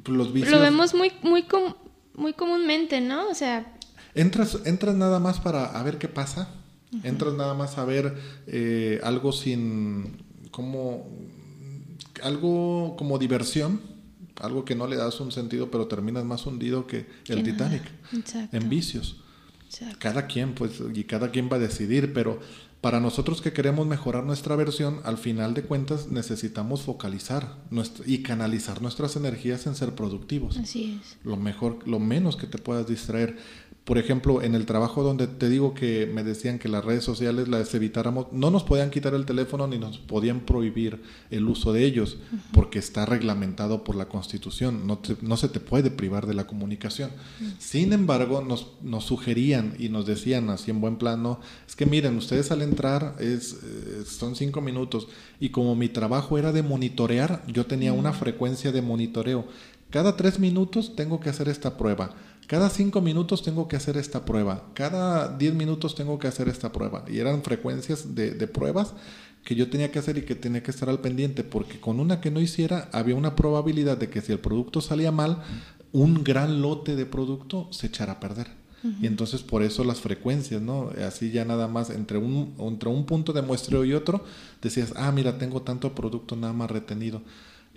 Los 0.05 0.33
vicios... 0.33 0.51
lo 0.51 0.59
vemos 0.59 0.93
muy, 0.93 1.11
muy, 1.23 1.43
com- 1.43 1.75
muy 2.15 2.33
comúnmente, 2.33 3.01
¿no? 3.01 3.29
O 3.29 3.33
sea, 3.33 3.73
Entras, 4.15 4.59
entras 4.65 4.95
nada 4.95 5.19
más 5.19 5.39
para 5.39 5.65
a 5.65 5.83
ver 5.83 5.97
qué 5.97 6.07
pasa. 6.07 6.49
Entras 7.03 7.33
nada 7.33 7.53
más 7.53 7.77
a 7.77 7.85
ver 7.85 8.15
eh, 8.47 8.99
algo 9.03 9.31
sin... 9.31 10.23
como... 10.51 11.07
algo 12.23 12.95
como 12.97 13.17
diversión. 13.19 13.81
Algo 14.39 14.65
que 14.65 14.75
no 14.75 14.85
le 14.85 14.95
das 14.95 15.19
un 15.19 15.31
sentido, 15.31 15.71
pero 15.71 15.87
terminas 15.87 16.23
más 16.23 16.45
hundido 16.45 16.85
que 16.85 17.07
el. 17.27 17.41
Titanic. 17.43 17.81
Exacto. 18.13 18.55
En 18.55 18.69
vicios. 18.69 19.23
Cada 19.97 20.27
quien, 20.27 20.53
pues, 20.53 20.73
y 20.93 21.03
cada 21.05 21.31
quien 21.31 21.49
va 21.51 21.55
a 21.55 21.59
decidir, 21.59 22.13
pero 22.13 22.39
para 22.87 23.01
nosotros 23.01 23.41
que 23.41 23.51
queremos 23.51 23.85
mejorar 23.85 24.23
nuestra 24.23 24.55
versión, 24.55 25.01
al 25.03 25.17
final 25.17 25.53
de 25.53 25.63
cuentas 25.63 26.07
necesitamos 26.07 26.83
focalizar 26.83 27.57
y 28.05 28.19
canalizar 28.19 28.81
nuestras 28.81 29.17
energías 29.17 29.67
en 29.67 29.75
ser 29.75 29.93
productivos. 29.93 30.55
Así 30.55 30.97
es. 30.97 31.17
Lo 31.25 31.35
mejor, 31.35 31.85
lo 31.85 31.99
menos 31.99 32.37
que 32.37 32.47
te 32.47 32.57
puedas 32.57 32.87
distraer 32.87 33.35
por 33.87 33.97
ejemplo, 33.97 34.41
en 34.41 34.53
el 34.53 34.65
trabajo 34.65 35.01
donde 35.01 35.27
te 35.27 35.47
digo 35.47 35.73
que 35.73 36.11
me 36.13 36.21
decían 36.21 36.59
que 36.59 36.67
las 36.67 36.83
redes 36.83 37.05
sociales 37.05 37.47
las 37.47 37.73
evitáramos, 37.73 38.27
no 38.33 38.51
nos 38.51 38.65
podían 38.65 38.89
quitar 38.89 39.13
el 39.13 39.25
teléfono 39.25 39.65
ni 39.65 39.77
nos 39.77 39.97
podían 39.97 40.41
prohibir 40.41 41.01
el 41.31 41.47
uso 41.47 41.71
de 41.71 41.85
ellos, 41.85 42.17
porque 42.51 42.79
está 42.79 43.05
reglamentado 43.05 43.85
por 43.85 43.95
la 43.95 44.09
Constitución, 44.09 44.85
no, 44.85 44.99
no 45.21 45.37
se 45.37 45.47
te 45.47 45.61
puede 45.61 45.89
privar 45.89 46.27
de 46.27 46.33
la 46.33 46.47
comunicación. 46.47 47.11
Sin 47.59 47.93
embargo, 47.93 48.41
nos, 48.41 48.73
nos, 48.81 49.05
sugerían 49.05 49.73
y 49.79 49.87
nos 49.87 50.05
decían 50.05 50.49
así 50.49 50.69
en 50.69 50.81
buen 50.81 50.97
plano, 50.97 51.39
es 51.65 51.77
que 51.77 51.85
miren, 51.85 52.17
ustedes 52.17 52.51
al 52.51 52.63
entrar 52.63 53.15
es, 53.19 53.53
eh, 53.53 54.03
son 54.05 54.35
cinco 54.35 54.59
minutos 54.59 55.07
y 55.39 55.47
como 55.47 55.77
mi 55.77 55.87
trabajo 55.87 56.37
era 56.37 56.51
de 56.51 56.61
monitorear, 56.61 57.41
yo 57.47 57.65
tenía 57.65 57.93
una 57.93 58.11
frecuencia 58.11 58.73
de 58.73 58.81
monitoreo. 58.81 59.47
Cada 59.89 60.17
tres 60.17 60.39
minutos 60.39 60.97
tengo 60.97 61.21
que 61.21 61.29
hacer 61.29 61.47
esta 61.47 61.77
prueba 61.77 62.13
cada 62.47 62.69
cinco 62.69 63.01
minutos 63.01 63.43
tengo 63.43 63.67
que 63.67 63.75
hacer 63.75 63.97
esta 63.97 64.23
prueba, 64.23 64.63
cada 64.73 65.37
diez 65.37 65.53
minutos 65.53 65.95
tengo 65.95 66.17
que 66.17 66.27
hacer 66.27 66.47
esta 66.47 66.71
prueba. 66.71 67.03
Y 67.07 67.19
eran 67.19 67.43
frecuencias 67.43 68.15
de, 68.15 68.31
pruebas 68.47 68.93
que 69.43 69.55
yo 69.55 69.69
tenía 69.69 69.91
que 69.91 69.99
hacer 69.99 70.17
y 70.17 70.23
que 70.23 70.35
tenía 70.35 70.63
que 70.63 70.71
estar 70.71 70.89
al 70.89 70.99
pendiente, 70.99 71.43
porque 71.43 71.79
con 71.79 71.99
una 71.99 72.21
que 72.21 72.31
no 72.31 72.39
hiciera 72.39 72.89
había 72.93 73.15
una 73.15 73.35
probabilidad 73.35 73.97
de 73.97 74.09
que 74.09 74.21
si 74.21 74.31
el 74.31 74.39
producto 74.39 74.79
salía 74.79 75.11
mal, 75.11 75.43
un 75.91 76.23
gran 76.23 76.61
lote 76.61 76.95
de 76.95 77.05
producto 77.05 77.67
se 77.71 77.87
echara 77.87 78.13
a 78.13 78.19
perder. 78.19 78.47
Y 79.01 79.07
entonces 79.07 79.41
por 79.41 79.63
eso 79.63 79.83
las 79.83 79.99
frecuencias, 79.99 80.61
¿no? 80.61 80.91
Así 81.05 81.31
ya 81.31 81.43
nada 81.43 81.67
más 81.67 81.89
entre 81.89 82.19
un, 82.19 82.53
entre 82.59 82.87
un 82.87 83.05
punto 83.05 83.33
de 83.33 83.41
muestreo 83.41 83.83
y 83.83 83.93
otro, 83.93 84.23
decías, 84.61 84.93
ah, 84.95 85.11
mira, 85.11 85.37
tengo 85.37 85.63
tanto 85.63 85.93
producto 85.93 86.37
nada 86.37 86.53
más 86.53 86.71
retenido. 86.71 87.21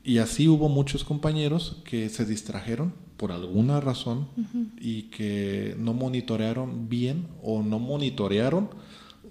Y 0.03 0.19
así 0.19 0.49
hubo 0.49 0.69
muchos 0.69 1.05
compañeros 1.05 1.77
que 1.85 2.09
se 2.09 2.25
distrajeron 2.25 2.95
por 3.17 3.33
alguna 3.33 3.81
razón 3.81 4.29
y 4.81 5.03
que 5.05 5.77
no 5.79 5.93
monitorearon 5.93 6.89
bien 6.89 7.29
o 7.43 7.63
no 7.63 7.79
monitorearon 7.79 8.71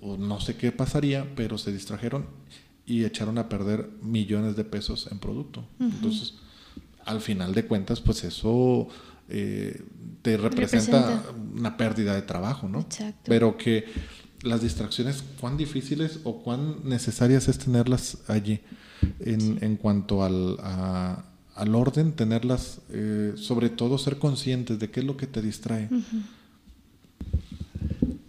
o 0.01 0.15
no 0.15 0.39
sé 0.39 0.55
qué 0.55 0.71
pasaría, 0.71 1.25
pero 1.35 1.57
se 1.57 1.71
distrajeron 1.71 2.27
y 2.85 3.03
echaron 3.03 3.37
a 3.39 3.49
perder 3.49 3.89
millones 4.01 4.55
de 4.55 4.63
pesos 4.63 5.07
en 5.11 5.19
producto. 5.19 5.65
Entonces, 5.79 6.35
al 7.05 7.21
final 7.21 7.53
de 7.53 7.65
cuentas, 7.65 7.99
pues 7.99 8.23
eso 8.23 8.87
eh, 9.27 9.83
te 10.21 10.37
representa, 10.37 11.23
una 11.55 11.77
pérdida 11.77 12.13
de 12.13 12.21
trabajo, 12.21 12.67
¿no? 12.67 12.81
Exacto. 12.81 13.23
Pero 13.25 13.57
que 13.57 13.85
las 14.41 14.61
distracciones, 14.61 15.23
cuán 15.39 15.57
difíciles 15.57 16.19
o 16.23 16.41
cuán 16.41 16.77
necesarias 16.83 17.47
es 17.47 17.57
tenerlas 17.57 18.19
allí 18.27 18.61
en, 19.19 19.57
en 19.61 19.75
cuanto 19.75 20.23
al, 20.23 20.57
a, 20.61 21.25
al 21.55 21.75
orden, 21.75 22.13
tenerlas, 22.13 22.79
eh, 22.89 23.33
sobre 23.35 23.69
todo 23.69 23.97
ser 23.97 24.17
conscientes 24.17 24.79
de 24.79 24.89
qué 24.89 25.01
es 25.01 25.05
lo 25.05 25.17
que 25.17 25.27
te 25.27 25.41
distrae. 25.41 25.89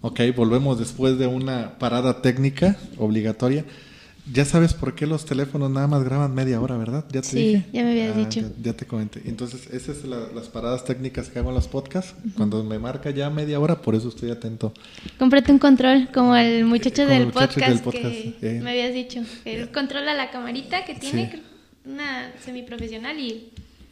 Ok, 0.00 0.20
volvemos 0.34 0.78
después 0.78 1.18
de 1.18 1.26
una 1.26 1.78
parada 1.78 2.22
técnica 2.22 2.76
obligatoria. 2.98 3.64
Ya 4.32 4.44
sabes 4.44 4.74
por 4.74 4.94
qué 4.94 5.06
los 5.06 5.24
teléfonos 5.24 5.70
nada 5.70 5.86
más 5.86 6.04
graban 6.04 6.34
media 6.34 6.60
hora, 6.60 6.76
¿verdad? 6.76 7.04
Ya 7.10 7.20
te 7.22 7.28
sí, 7.28 7.64
ya 7.72 7.82
me 7.82 7.90
habías 7.90 8.16
ah, 8.16 8.18
dicho. 8.18 8.52
Ya, 8.62 8.72
te 8.74 8.86
comenté. 8.86 9.22
Entonces, 9.24 9.68
esas 9.72 9.98
son 9.98 10.10
las 10.10 10.48
paradas 10.48 10.84
técnicas 10.84 11.28
que 11.28 11.38
hago 11.38 11.48
en 11.48 11.54
los 11.54 11.68
podcasts. 11.68 12.14
Cuando 12.36 12.62
me 12.62 12.78
marca 12.78 13.10
ya 13.10 13.30
media 13.30 13.58
hora, 13.58 13.80
por 13.80 13.94
eso 13.94 14.08
estoy 14.08 14.30
atento. 14.30 14.72
Cómprate 15.18 15.52
un 15.52 15.58
control, 15.58 16.08
como 16.12 16.36
el 16.36 16.64
muchacho, 16.64 17.06
del, 17.06 17.28
podcast 17.28 17.86
que 17.86 18.36
eh. 18.40 18.60
me 18.62 18.70
habías 18.70 18.94
dicho. 18.94 19.22
Él 19.44 19.70
controla 19.70 20.14
la 20.14 20.30
camarita 20.30 20.84
que 20.84 20.94
tiene, 20.94 21.42
una 21.84 22.32
semiprofesional 22.44 23.18
y... 23.18 23.50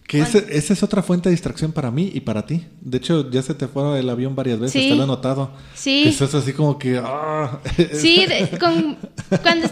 Que 0.09 0.21
esa 0.21 0.73
es 0.73 0.83
otra 0.83 1.03
fuente 1.03 1.29
de 1.29 1.35
distracción 1.35 1.71
para 1.71 1.91
mí 1.91 2.11
y 2.15 2.21
para 2.21 2.47
ti. 2.47 2.67
De 2.81 2.97
hecho, 2.97 3.31
ya 3.31 3.43
se 3.43 3.53
te 3.53 3.69
fue 3.69 4.01
el 4.01 4.09
avión 4.09 4.35
varias 4.35 4.59
veces, 4.59 4.89
te 4.89 4.95
lo 4.95 5.05
he 5.05 5.07
notado. 5.07 5.53
Sí. 5.75 6.05
Que 6.05 6.09
estás 6.09 6.35
así 6.35 6.55
como 6.55 6.79
que... 6.79 6.99
Ah. 7.05 7.61
Sí, 7.93 8.27
con, 8.59 8.97
cuando... 9.43 9.69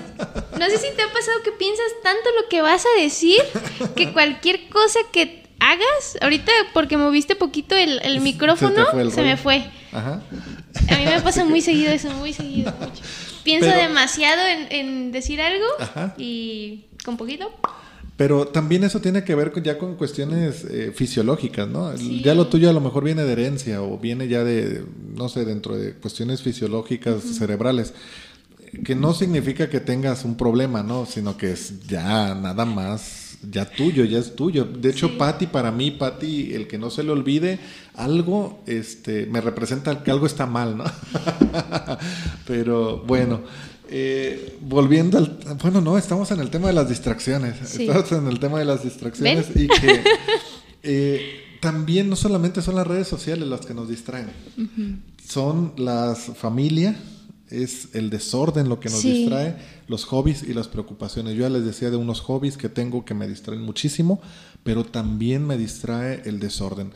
No 0.59 0.67
sé 0.67 0.77
si 0.77 0.95
te 0.95 1.03
ha 1.03 1.11
pasado 1.11 1.43
que 1.43 1.53
piensas 1.53 1.87
tanto 2.03 2.29
lo 2.39 2.51
que 2.51 2.61
vas 2.61 2.85
a 2.85 3.01
decir 3.01 3.39
que 3.97 4.13
cualquier 4.13 4.69
cosa 4.69 4.99
que 5.11 5.43
hagas, 5.59 6.19
ahorita 6.21 6.53
porque 6.75 6.99
moviste 6.99 7.35
poquito 7.35 7.75
el, 7.75 8.01
el 8.03 8.21
micrófono, 8.21 8.85
se, 9.11 9.23
me 9.23 9.39
fue. 9.39 9.65
Ajá. 9.91 10.21
A 10.91 10.97
mí 10.99 11.05
me 11.07 11.21
pasa 11.23 11.45
muy 11.47 11.63
seguido 11.63 11.93
eso, 11.93 12.11
muy 12.11 12.35
seguido. 12.35 12.75
Pienso 13.43 13.71
demasiado 13.71 14.43
en, 14.47 14.67
en, 14.71 15.13
decir 15.13 15.41
algo 15.41 15.67
y 16.19 16.85
con 17.07 17.17
poquito 17.17 17.51
pero 18.17 18.47
también 18.49 18.83
eso 18.85 19.01
tiene 19.01 19.25
que 19.25 19.35
ver 19.35 19.53
con, 19.53 19.63
ya 19.63 19.77
con 19.77 19.95
cuestiones 19.97 20.65
eh, 20.65 20.93
fisiológicas, 20.95 21.69
¿no? 21.69 21.95
Ya 21.95 22.35
lo 22.35 22.47
tuyo 22.47 22.71
a 22.71 22.73
lo 22.73 22.81
mejor 22.81 23.05
viene 23.05 23.25
de 23.25 23.33
herencia 23.33 23.83
o 23.83 23.99
viene 23.99 24.27
ya 24.27 24.43
de, 24.43 24.85
no 25.15 25.29
sé, 25.29 25.45
dentro 25.45 25.77
de 25.77 25.93
cuestiones 25.95 26.41
fisiológicas 26.41 27.23
cerebrales, 27.23 27.93
que 28.85 28.95
no 28.95 29.13
significa 29.13 29.69
que 29.69 29.81
tengas 29.81 30.25
un 30.25 30.37
problema, 30.37 30.83
¿no? 30.83 31.05
Sino 31.05 31.37
que 31.37 31.53
es 31.53 31.87
ya 31.87 32.35
nada 32.35 32.65
más, 32.65 33.37
ya 33.51 33.69
tuyo, 33.69 34.05
ya 34.05 34.19
es 34.19 34.35
tuyo. 34.35 34.65
De 34.65 34.91
hecho, 34.91 35.19
Patti, 35.19 35.47
para 35.47 35.71
mí, 35.71 35.91
Patti, 35.91 36.55
el 36.55 36.67
que 36.67 36.79
no 36.79 36.89
se 36.89 37.03
le 37.03 37.11
olvide 37.11 37.59
algo, 37.95 38.63
este, 38.67 39.27
me 39.27 39.43
representa 39.43 40.03
que 40.03 40.11
algo 40.11 40.25
está 40.25 40.47
mal, 40.47 40.79
¿no? 40.79 40.85
Pero 42.47 42.99
bueno. 43.07 43.43
Eh, 43.89 44.59
volviendo 44.63 45.19
al. 45.19 45.39
Bueno, 45.63 45.81
no, 45.81 45.97
estamos 45.97 46.31
en 46.31 46.41
el 46.41 46.51
tema 46.51 46.69
de 46.69 46.75
las 46.75 46.89
distracciones. 46.89 47.77
Estamos 47.79 48.11
en 48.13 48.27
el 48.27 48.41
tema 48.41 48.59
de 48.59 48.65
las 48.65 48.83
distracciones 48.83 49.49
y 49.55 49.69
que 49.69 50.03
eh, 50.83 51.41
también 51.61 52.09
no 52.11 52.17
solamente 52.17 52.63
son 52.63 52.75
las 52.75 52.87
redes 52.87 53.07
sociales 53.07 53.49
las 53.49 53.65
que 53.65 53.75
nos 53.75 53.89
distraen, 53.89 54.29
son 55.25 55.73
las 55.77 56.19
familias, 56.37 56.97
es 57.49 57.95
el 57.95 58.11
desorden 58.11 58.69
lo 58.69 58.81
que 58.81 58.89
nos 58.89 59.03
distrae, 59.03 59.57
los 59.87 60.05
hobbies 60.05 60.43
y 60.43 60.53
las 60.53 60.69
preocupaciones. 60.69 61.35
Yo 61.35 61.43
ya 61.43 61.51
les 61.51 61.65
decía 61.65 61.91
de 61.91 61.97
unos 61.97 62.21
hobbies 62.21 62.57
que 62.57 62.69
tengo 62.69 63.05
que 63.05 63.15
me 63.15 63.29
distraen 63.29 63.63
muchísimo, 63.63 64.21
pero 64.65 64.85
también 64.85 65.47
me 65.47 65.57
distrae 65.57 66.23
el 66.25 66.41
desorden. 66.41 66.93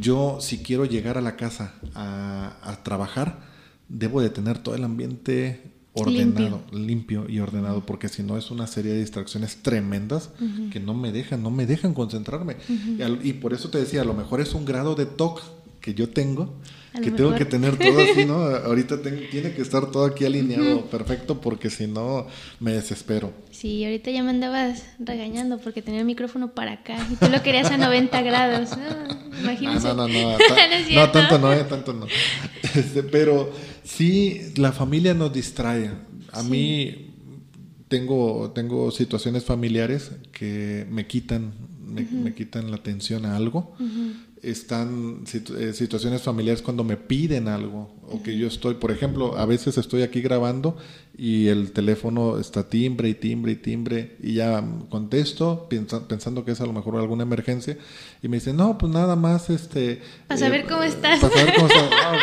Yo, 0.00 0.38
si 0.40 0.58
quiero 0.58 0.86
llegar 0.86 1.18
a 1.18 1.20
la 1.20 1.36
casa 1.36 1.74
a, 1.94 2.56
a 2.62 2.82
trabajar, 2.82 3.40
debo 3.88 4.22
de 4.22 4.30
tener 4.30 4.58
todo 4.58 4.74
el 4.74 4.84
ambiente 4.84 5.71
ordenado, 5.94 6.62
limpio. 6.72 7.26
y 7.28 7.40
ordenado, 7.40 7.84
porque 7.84 8.08
si 8.08 8.22
no 8.22 8.38
es 8.38 8.50
una 8.50 8.66
serie 8.66 8.92
de 8.92 9.00
distracciones 9.00 9.62
tremendas 9.62 10.30
que 10.70 10.80
no 10.80 10.94
me 10.94 11.12
dejan, 11.12 11.42
no 11.42 11.50
me 11.50 11.66
dejan 11.66 11.94
concentrarme. 11.94 12.56
y, 13.22 13.34
por 13.34 13.52
eso 13.52 13.70
te 13.70 13.78
decía, 13.78 14.02
a 14.02 14.04
lo 14.04 14.14
mejor 14.14 14.40
es 14.40 14.54
un 14.54 14.64
grado 14.64 14.94
de 14.94 15.06
TOC 15.06 15.42
que 15.80 15.94
yo 15.94 16.08
tengo, 16.08 16.54
que 17.00 17.10
tengo 17.10 17.34
que 17.34 17.44
tener 17.44 17.76
todo 17.78 18.00
así, 18.00 18.24
¿no? 18.24 18.34
Ahorita 18.64 19.00
tiene 19.00 19.52
que 19.54 19.62
estar 19.62 19.90
todo 19.90 20.04
aquí 20.04 20.24
alineado 20.26 20.84
perfecto 20.86 21.40
porque 21.40 21.70
si 21.70 21.86
no 21.86 22.26
me 22.60 22.72
desespero. 22.72 23.32
Sí, 23.50 23.84
ahorita 23.84 24.10
ya 24.10 24.22
me 24.22 24.30
andabas 24.30 24.84
regañando 24.98 25.58
porque 25.58 25.80
tenía 25.80 26.00
el 26.00 26.06
micrófono 26.06 26.52
para 26.52 26.72
acá 26.72 26.96
y 27.10 27.16
tú 27.16 27.30
lo 27.30 27.42
querías 27.42 27.70
a 27.70 27.78
90 27.78 28.22
grados. 28.22 28.70
No, 28.76 29.40
imagínese. 29.40 29.88
No, 29.88 29.94
no, 29.94 30.08
no, 30.08 30.32
no, 30.32 30.38
no, 30.94 31.10
tanto 31.10 31.38
no, 31.38 31.52
eh, 31.52 31.64
tanto 31.64 31.92
no. 31.94 32.06
Este, 32.74 33.02
pero 33.02 33.52
sí, 33.84 34.52
la 34.56 34.72
familia 34.72 35.14
nos 35.14 35.32
distrae. 35.32 35.92
A 36.32 36.42
mí 36.42 37.14
tengo, 37.88 38.52
tengo 38.54 38.90
situaciones 38.90 39.44
familiares 39.44 40.12
que 40.32 40.86
me 40.90 41.06
quitan, 41.06 41.52
me, 41.86 42.34
quitan 42.34 42.70
la 42.70 42.76
atención 42.76 43.24
a 43.24 43.36
algo 43.36 43.76
están 44.42 45.22
eh, 45.32 45.72
situaciones 45.72 46.22
familiares 46.22 46.62
cuando 46.62 46.82
me 46.82 46.96
piden 46.96 47.46
algo 47.48 47.94
o 48.08 48.22
que 48.22 48.36
yo 48.36 48.48
estoy, 48.48 48.74
por 48.74 48.90
ejemplo, 48.90 49.38
a 49.38 49.46
veces 49.46 49.78
estoy 49.78 50.02
aquí 50.02 50.20
grabando 50.20 50.76
y 51.16 51.48
el 51.48 51.72
teléfono 51.72 52.38
está 52.38 52.68
timbre 52.68 53.08
y 53.08 53.14
timbre 53.14 53.52
y 53.52 53.56
timbre 53.56 54.16
y 54.22 54.34
ya 54.34 54.64
contesto 54.88 55.68
pensando 56.08 56.44
que 56.44 56.52
es 56.52 56.60
a 56.60 56.66
lo 56.66 56.72
mejor 56.72 56.96
alguna 56.96 57.22
emergencia 57.22 57.76
y 58.22 58.28
me 58.28 58.38
dicen, 58.38 58.56
no, 58.56 58.78
pues 58.78 58.92
nada 58.92 59.14
más 59.14 59.50
este... 59.50 60.00
Para 60.26 60.38
saber 60.38 60.64
cómo 60.66 60.82
estás. 60.82 61.20
Para 61.20 61.34
saber 61.34 61.54
cómo 61.54 61.66
estás. 61.66 61.82
Ah, 62.04 62.18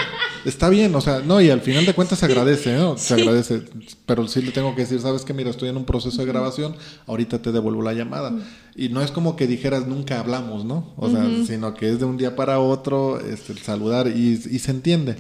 está 0.45 0.69
bien, 0.69 0.93
o 0.95 1.01
sea, 1.01 1.19
no, 1.19 1.39
y 1.41 1.49
al 1.49 1.61
final 1.61 1.85
de 1.85 1.93
cuentas 1.93 2.19
se 2.19 2.25
agradece, 2.25 2.75
¿no? 2.75 2.97
Se 2.97 3.13
agradece, 3.13 3.63
pero 4.05 4.27
sí 4.27 4.41
le 4.41 4.51
tengo 4.51 4.75
que 4.75 4.81
decir, 4.81 4.99
sabes 4.99 5.23
que 5.23 5.33
mira, 5.33 5.49
estoy 5.49 5.69
en 5.69 5.77
un 5.77 5.85
proceso 5.85 6.21
de 6.21 6.27
grabación, 6.27 6.75
ahorita 7.07 7.41
te 7.41 7.51
devuelvo 7.51 7.81
la 7.81 7.93
llamada. 7.93 8.33
Y 8.75 8.89
no 8.89 9.01
es 9.01 9.11
como 9.11 9.35
que 9.35 9.47
dijeras 9.47 9.87
nunca 9.87 10.19
hablamos, 10.19 10.63
¿no? 10.65 10.93
O 10.95 11.09
sea, 11.09 11.25
sino 11.45 11.73
que 11.73 11.89
es 11.89 11.99
de 11.99 12.05
un 12.05 12.17
día 12.17 12.35
para 12.35 12.59
otro 12.59 13.19
este, 13.19 13.55
saludar 13.55 14.07
y, 14.07 14.37
se 14.37 14.71
entiende. 14.71 15.17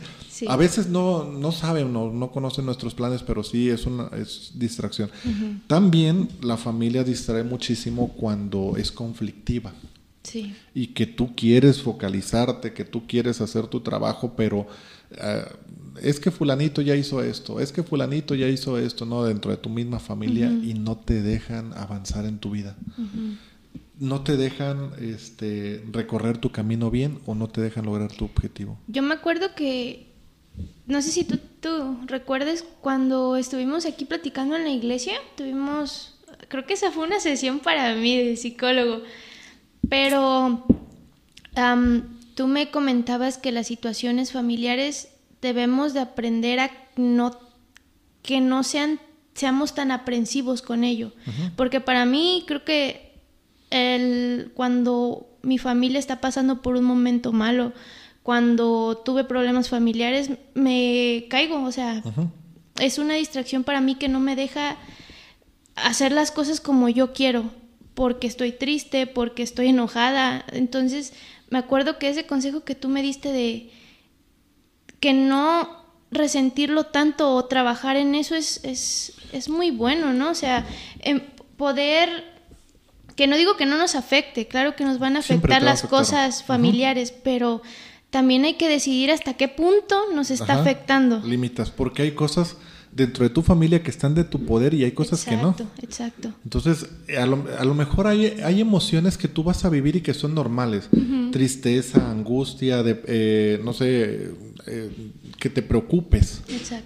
A 0.47 0.55
veces 0.55 0.87
no, 0.87 1.23
no 1.23 1.51
saben, 1.51 1.91
no, 1.91 2.11
no 2.11 2.31
conocen 2.31 2.65
nuestros 2.65 2.93
planes, 2.93 3.23
pero 3.23 3.43
sí 3.43 3.69
es 3.69 3.85
una 3.85 4.09
es 4.17 4.51
distracción. 4.55 5.09
También 5.67 6.29
la 6.41 6.57
familia 6.57 7.03
distrae 7.03 7.43
muchísimo 7.43 8.13
cuando 8.13 8.75
es 8.77 8.91
conflictiva. 8.91 9.73
Sí. 10.23 10.53
Y 10.73 10.87
que 10.87 11.07
tú 11.07 11.35
quieres 11.35 11.81
focalizarte, 11.81 12.73
que 12.73 12.85
tú 12.85 13.07
quieres 13.07 13.41
hacer 13.41 13.67
tu 13.67 13.79
trabajo, 13.81 14.33
pero 14.35 14.67
eh, 15.11 15.45
es 16.01 16.19
que 16.19 16.31
fulanito 16.31 16.81
ya 16.81 16.95
hizo 16.95 17.21
esto, 17.23 17.59
es 17.59 17.71
que 17.71 17.83
fulanito 17.83 18.35
ya 18.35 18.47
hizo 18.47 18.77
esto, 18.77 19.05
¿no? 19.05 19.23
Dentro 19.23 19.51
de 19.51 19.57
tu 19.57 19.69
misma 19.69 19.99
familia 19.99 20.51
y 20.51 20.73
no 20.73 20.97
te 20.97 21.21
dejan 21.21 21.73
avanzar 21.73 22.25
en 22.25 22.39
tu 22.39 22.51
vida. 22.51 22.75
No 23.99 24.21
te 24.21 24.37
dejan 24.37 24.91
este, 25.01 25.83
recorrer 25.91 26.37
tu 26.37 26.51
camino 26.51 26.89
bien 26.89 27.19
o 27.25 27.35
no 27.35 27.47
te 27.47 27.59
dejan 27.59 27.85
lograr 27.85 28.11
tu 28.11 28.25
objetivo. 28.25 28.77
Yo 28.87 29.03
me 29.03 29.13
acuerdo 29.13 29.47
que, 29.55 30.08
no 30.87 31.01
sé 31.01 31.11
si 31.11 31.23
tú, 31.23 31.39
tú 31.61 31.97
recuerdes, 32.07 32.65
cuando 32.81 33.37
estuvimos 33.37 33.85
aquí 33.85 34.05
platicando 34.05 34.55
en 34.55 34.63
la 34.63 34.71
iglesia, 34.71 35.13
tuvimos, 35.35 36.15
creo 36.47 36.65
que 36.65 36.73
esa 36.73 36.91
fue 36.91 37.05
una 37.05 37.19
sesión 37.19 37.59
para 37.59 37.93
mí 37.95 38.17
de 38.17 38.35
psicólogo, 38.37 39.03
pero 39.87 40.65
tú 42.35 42.47
me 42.47 42.71
comentabas 42.71 43.37
que 43.37 43.51
las 43.51 43.67
situaciones 43.67 44.31
familiares 44.31 45.09
debemos 45.41 45.93
de 45.93 45.99
aprender 46.01 46.59
a 46.59 46.71
no 46.95 47.37
que 48.21 48.41
no 48.41 48.63
sean 48.63 48.99
seamos 49.33 49.73
tan 49.73 49.91
aprensivos 49.91 50.61
con 50.61 50.83
ello, 50.83 51.13
porque 51.55 51.79
para 51.79 52.05
mí 52.05 52.43
creo 52.45 52.65
que 52.65 53.13
el, 53.69 54.51
cuando 54.53 55.29
mi 55.41 55.57
familia 55.57 55.99
está 55.99 56.19
pasando 56.19 56.61
por 56.61 56.75
un 56.75 56.83
momento 56.83 57.31
malo, 57.31 57.71
cuando 58.29 59.01
tuve 59.03 59.23
problemas 59.23 59.69
familiares, 59.69 60.29
me 60.53 61.25
caigo, 61.31 61.63
o 61.63 61.71
sea, 61.71 62.03
es 62.79 62.99
una 62.99 63.15
distracción 63.15 63.63
para 63.63 63.81
mí 63.81 63.95
que 63.95 64.07
no 64.07 64.19
me 64.19 64.35
deja 64.35 64.77
hacer 65.73 66.11
las 66.11 66.29
cosas 66.29 66.59
como 66.59 66.89
yo 66.89 67.11
quiero, 67.11 67.45
porque 67.95 68.27
estoy 68.27 68.51
triste, 68.51 69.07
porque 69.07 69.41
estoy 69.41 69.69
enojada. 69.69 70.45
Entonces, 70.51 71.13
me 71.49 71.57
acuerdo 71.57 71.97
que 71.97 72.07
ese 72.07 72.27
consejo 72.27 72.63
que 72.63 72.75
tú 72.75 72.87
me 72.87 73.01
diste 73.01 73.31
de 73.31 73.71
que 74.99 75.13
no 75.13 75.83
resentirlo 76.11 76.83
tanto 76.83 77.33
o 77.33 77.45
trabajar 77.45 77.95
en 77.95 78.13
eso 78.13 78.35
es, 78.35 78.63
es, 78.63 79.13
es 79.31 79.49
muy 79.49 79.71
bueno, 79.71 80.13
¿no? 80.13 80.29
O 80.29 80.35
sea, 80.35 80.67
em, 80.99 81.19
poder, 81.57 82.31
que 83.15 83.25
no 83.25 83.37
digo 83.37 83.57
que 83.57 83.65
no 83.65 83.79
nos 83.79 83.95
afecte, 83.95 84.47
claro 84.47 84.75
que 84.75 84.85
nos 84.85 84.99
van 84.99 85.15
a 85.15 85.21
afectar 85.21 85.63
las 85.63 85.81
cosas 85.81 86.43
familiares, 86.43 87.11
pero 87.11 87.63
también 88.09 88.45
hay 88.45 88.55
que 88.55 88.67
decidir 88.67 89.11
hasta 89.11 89.35
qué 89.35 89.47
punto 89.47 89.95
nos 90.13 90.31
está 90.31 90.61
afectando. 90.61 91.21
Limitas, 91.25 91.71
porque 91.71 92.01
hay 92.03 92.11
cosas 92.11 92.57
dentro 92.91 93.23
de 93.23 93.29
tu 93.29 93.41
familia 93.41 93.83
que 93.83 93.91
están 93.91 94.15
de 94.15 94.23
tu 94.23 94.45
poder 94.45 94.73
y 94.73 94.83
hay 94.83 94.91
cosas 94.91 95.23
que 95.23 95.37
no. 95.37 95.55
Exacto. 95.81 96.33
Entonces, 96.43 96.89
a 97.17 97.25
lo, 97.25 97.45
a 97.57 97.63
lo, 97.63 97.75
mejor 97.75 98.07
hay, 98.07 98.39
hay 98.43 98.61
emociones 98.61 99.17
que 99.17 99.27
tú 99.27 99.43
vas 99.43 99.63
a 99.63 99.69
vivir 99.69 99.95
y 99.95 100.01
que 100.01 100.13
son 100.13 100.33
normales. 100.33 100.89
Tristeza, 101.31 102.09
angustia, 102.09 102.81
de, 102.81 103.01
eh, 103.05 103.61
no 103.63 103.73
sé, 103.73 104.31
eh, 104.65 105.11
que 105.37 105.49
te 105.49 105.61
preocupes 105.61 106.41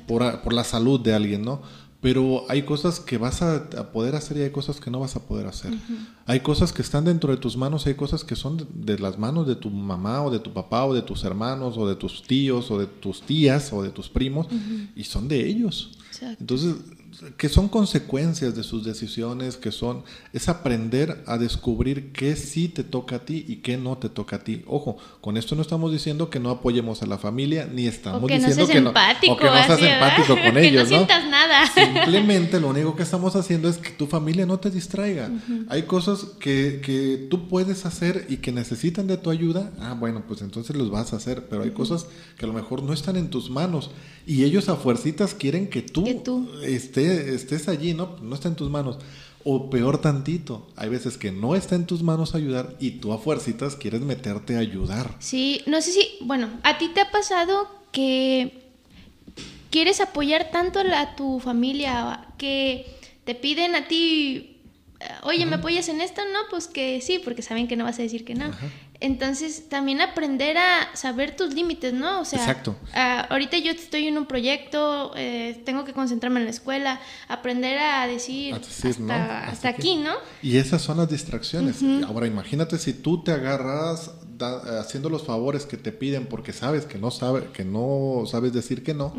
por, 0.08 0.42
por, 0.42 0.54
la 0.54 0.64
salud 0.64 1.00
de 1.00 1.14
alguien, 1.14 1.44
¿no? 1.44 1.62
Pero 2.04 2.44
hay 2.50 2.64
cosas 2.64 3.00
que 3.00 3.18
vas 3.18 3.42
a, 3.42 3.70
poder 3.94 4.16
hacer 4.16 4.36
y 4.36 4.42
hay 4.42 4.52
cosas 4.52 4.82
que 4.82 4.92
no 4.92 5.00
vas 5.00 5.16
a 5.16 5.22
poder 5.22 5.48
hacer. 5.48 5.74
Hay 6.26 6.42
cosas 6.42 6.74
que 6.74 6.82
están 6.82 7.06
dentro 7.06 7.32
de 7.32 7.38
tus 7.38 7.56
manos, 7.56 7.88
hay 7.88 7.94
cosas 7.94 8.26
que 8.26 8.36
son 8.36 8.68
de, 8.74 9.00
las 9.00 9.18
manos 9.18 9.48
de 9.48 9.56
tu 9.56 9.70
mamá 9.70 10.22
o 10.22 10.30
de 10.30 10.40
tu 10.40 10.52
papá 10.52 10.84
o 10.86 10.94
de 10.94 11.02
tus 11.02 11.24
hermanos 11.24 11.78
o 11.78 11.88
de 11.88 11.96
tus 11.96 12.22
tíos 12.22 12.70
o 12.72 12.78
de 12.78 12.88
tus 12.88 13.22
tías 13.22 13.72
o 13.72 13.82
de 13.82 13.90
tus 13.90 14.10
primos 14.10 14.48
y 14.98 15.06
son 15.06 15.30
de 15.30 15.48
ellos. 15.48 15.98
Entonces, 16.22 16.76
que 17.38 17.50
son 17.50 17.68
consecuencias 17.68 18.56
de 18.56 18.64
sus 18.64 18.84
decisiones, 18.84 19.58
que 19.58 19.72
son, 19.72 20.04
es 20.32 20.50
aprender 20.50 21.24
a 21.28 21.38
descubrir 21.38 22.12
qué 22.12 22.36
sí 22.36 22.68
te 22.68 22.84
toca 22.84 23.18
a 23.18 23.20
ti 23.20 23.46
y 23.48 23.58
qué 23.58 23.78
no 23.78 23.98
te 23.98 24.10
toca 24.10 24.38
a 24.38 24.44
ti. 24.44 24.64
Ojo, 24.68 24.98
con 25.22 25.38
esto 25.38 25.56
no 25.56 25.62
estamos 25.62 25.92
diciendo 25.92 26.30
que 26.30 26.40
no 26.40 26.50
apoyemos 26.50 27.02
a 27.02 27.06
la 27.06 27.18
familia, 27.18 27.70
ni 27.72 27.88
estamos 27.88 28.30
diciendo 28.30 28.68
que, 28.68 28.82
no, 28.82 28.90
o 28.90 29.38
que 29.38 29.46
no 29.46 29.64
seas 29.66 29.82
empático 29.82 30.36
con 30.36 30.58
ellos. 30.58 30.90
Que 30.90 30.96
no 30.96 31.06
sientas 31.06 31.30
nada. 31.30 31.68
Simplemente 31.74 32.60
lo 32.60 32.70
único 32.70 32.96
que 32.96 33.04
estamos 33.04 33.36
haciendo 33.36 33.70
es 33.70 33.78
que 33.78 33.92
tu 33.92 34.08
familia 34.08 34.46
no 34.46 34.60
te 34.60 34.70
distraiga. 34.70 35.30
Hay 35.70 35.84
cosas 35.84 36.26
que, 36.40 36.82
que, 36.84 37.28
tú 37.30 37.48
puedes 37.48 37.86
hacer 37.86 38.26
y 38.30 38.38
que 38.38 38.52
necesitan 38.52 39.08
de 39.08 39.18
tu 39.18 39.30
ayuda. 39.30 39.72
Ah, 39.80 39.96
bueno, 39.98 40.24
pues 40.28 40.42
entonces 40.42 40.76
los 40.76 40.90
vas 40.90 41.14
a 41.14 41.18
hacer, 41.18 41.48
pero 41.48 41.64
hay 41.64 41.72
cosas 41.72 42.08
que 42.38 42.46
a 42.46 42.48
lo 42.48 42.54
mejor 42.54 42.84
no 42.84 42.94
están 42.94 43.16
en 43.16 43.30
tus 43.30 43.50
manos 43.50 43.92
y 44.26 44.44
ellos 44.44 44.70
a 44.70 44.76
fuercitas 44.76 45.34
quieren 45.34 45.68
que 45.68 45.82
tú, 45.82 46.06
que 46.06 46.16
tú. 46.16 46.50
Estés 46.64 47.03
estés 47.08 47.68
allí, 47.68 47.94
¿no? 47.94 48.18
No 48.22 48.36
está 48.36 48.48
en 48.48 48.56
tus 48.56 48.70
manos. 48.70 49.00
O 49.46 49.70
peor 49.70 50.00
tantito, 50.00 50.68
hay 50.78 50.90
veces 50.90 51.18
que 51.18 51.32
no 51.32 51.56
está 51.56 51.76
en 51.76 51.86
tus 51.86 52.02
manos 52.02 52.34
ayudar 52.34 52.76
y 52.80 52.92
tú 52.92 53.12
a 53.12 53.18
fuercitas 53.18 53.76
quieres 53.76 54.02
meterte 54.02 54.56
a 54.56 54.60
ayudar. 54.60 55.16
Sí, 55.20 55.62
no 55.66 55.82
sé 55.82 55.92
si, 55.92 56.08
bueno, 56.22 56.50
a 56.64 56.78
ti 56.78 56.90
te 56.94 57.02
ha 57.02 57.12
pasado 57.12 57.68
que 57.92 58.64
quieres 59.70 60.00
apoyar 60.00 60.52
tanto 60.52 60.80
a 60.80 61.16
tu 61.16 61.40
familia 61.40 62.28
que 62.38 62.86
te 63.26 63.36
piden 63.36 63.76
a 63.76 63.88
ti, 63.88 64.58
oye, 65.24 65.46
¿me 65.46 65.56
apoyas 65.56 65.90
en 65.90 66.00
esto? 66.00 66.22
No, 66.32 66.40
pues 66.50 66.68
que 66.68 67.02
sí, 67.02 67.20
porque 67.20 67.42
saben 67.42 67.68
que 67.68 67.76
no 67.76 67.84
vas 67.84 68.00
a 68.00 68.04
decir 68.04 68.24
que 68.24 68.36
no. 68.36 68.52
Entonces, 69.04 69.68
también 69.68 70.00
aprender 70.00 70.58
a 70.58 70.96
saber 70.96 71.36
tus 71.36 71.54
límites, 71.54 71.92
¿no? 71.92 72.22
O 72.22 72.26
sea, 72.26 72.40
Exacto. 72.40 72.78
ahorita 73.30 73.58
yo 73.58 73.74
estoy 73.74 74.08
en 74.08 74.18
un 74.18 74.26
proyecto, 74.26 75.12
eh, 75.18 75.62
tengo 75.66 75.84
que 75.84 75.92
concentrarme 75.92 76.40
en 76.40 76.46
la 76.46 76.52
escuela, 76.52 77.02
aprender 77.28 77.80
a 77.80 78.08
decir, 78.08 78.56
hasta, 78.56 79.68
aquí, 79.68 79.98
¿no? 79.98 80.14
Y 80.42 80.56
esas 80.56 80.82
son 80.82 81.00
las 81.00 81.10
distracciones. 81.10 81.84
Ahora, 82.08 82.28
imagínate 82.28 82.78
si 82.78 82.94
tú 82.94 83.22
te 83.22 83.34
agarras 83.34 84.12
haciendo 84.80 85.10
los 85.10 85.24
favores 85.24 85.66
que 85.66 85.76
te 85.76 85.92
piden 85.92 86.26
porque 86.28 86.54
sabes 86.54 86.86
que 86.86 86.98
no, 86.98 87.12
sabe, 87.12 87.50
que 87.52 87.66
no 87.66 88.24
sabes 88.26 88.54
decir 88.54 88.84
que 88.84 88.94
no. 88.94 89.14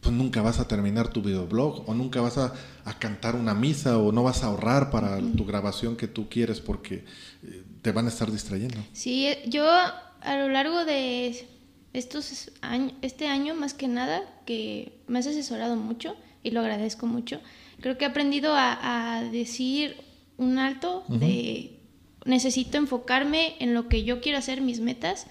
Pues 0.00 0.14
nunca 0.14 0.42
vas 0.42 0.60
a 0.60 0.68
terminar 0.68 1.08
tu 1.08 1.22
videoblog 1.22 1.88
o 1.88 1.94
nunca 1.94 2.20
vas 2.20 2.38
a, 2.38 2.54
cantar 2.98 3.36
una 3.36 3.52
misa 3.54 3.98
o 3.98 4.12
no 4.12 4.22
vas 4.22 4.42
a 4.42 4.46
ahorrar 4.46 4.90
para 4.90 5.18
tu 5.18 5.44
grabación 5.44 5.96
que 5.96 6.08
tú 6.08 6.28
quieres 6.28 6.60
porque 6.60 7.04
eh, 7.42 7.64
te 7.82 7.92
van 7.92 8.06
a 8.06 8.08
estar 8.08 8.30
distrayendo. 8.30 8.78
Sí, 8.92 9.28
yo 9.46 9.68
a 9.68 10.36
lo 10.36 10.48
largo 10.48 10.84
de 10.84 11.46
estos 11.92 12.50
años, 12.60 12.92
este 13.02 13.26
año 13.26 13.54
más 13.54 13.74
que 13.74 13.88
nada, 13.88 14.22
que 14.46 15.00
me 15.06 15.18
has 15.18 15.26
asesorado 15.26 15.76
mucho 15.76 16.16
y 16.42 16.50
lo 16.50 16.60
agradezco 16.60 17.06
mucho, 17.06 17.40
creo 17.80 17.98
que 17.98 18.04
he 18.04 18.08
aprendido 18.08 18.54
a, 18.54 19.22
decir 19.32 19.96
un 20.36 20.58
alto 20.58 21.04
de 21.08 21.78
necesito 22.24 22.78
enfocarme 22.78 23.56
en 23.58 23.74
lo 23.74 23.88
que 23.88 24.04
yo 24.04 24.20
quiero 24.20 24.38
hacer, 24.38 24.60
mis 24.60 24.80
metas, 24.80 25.26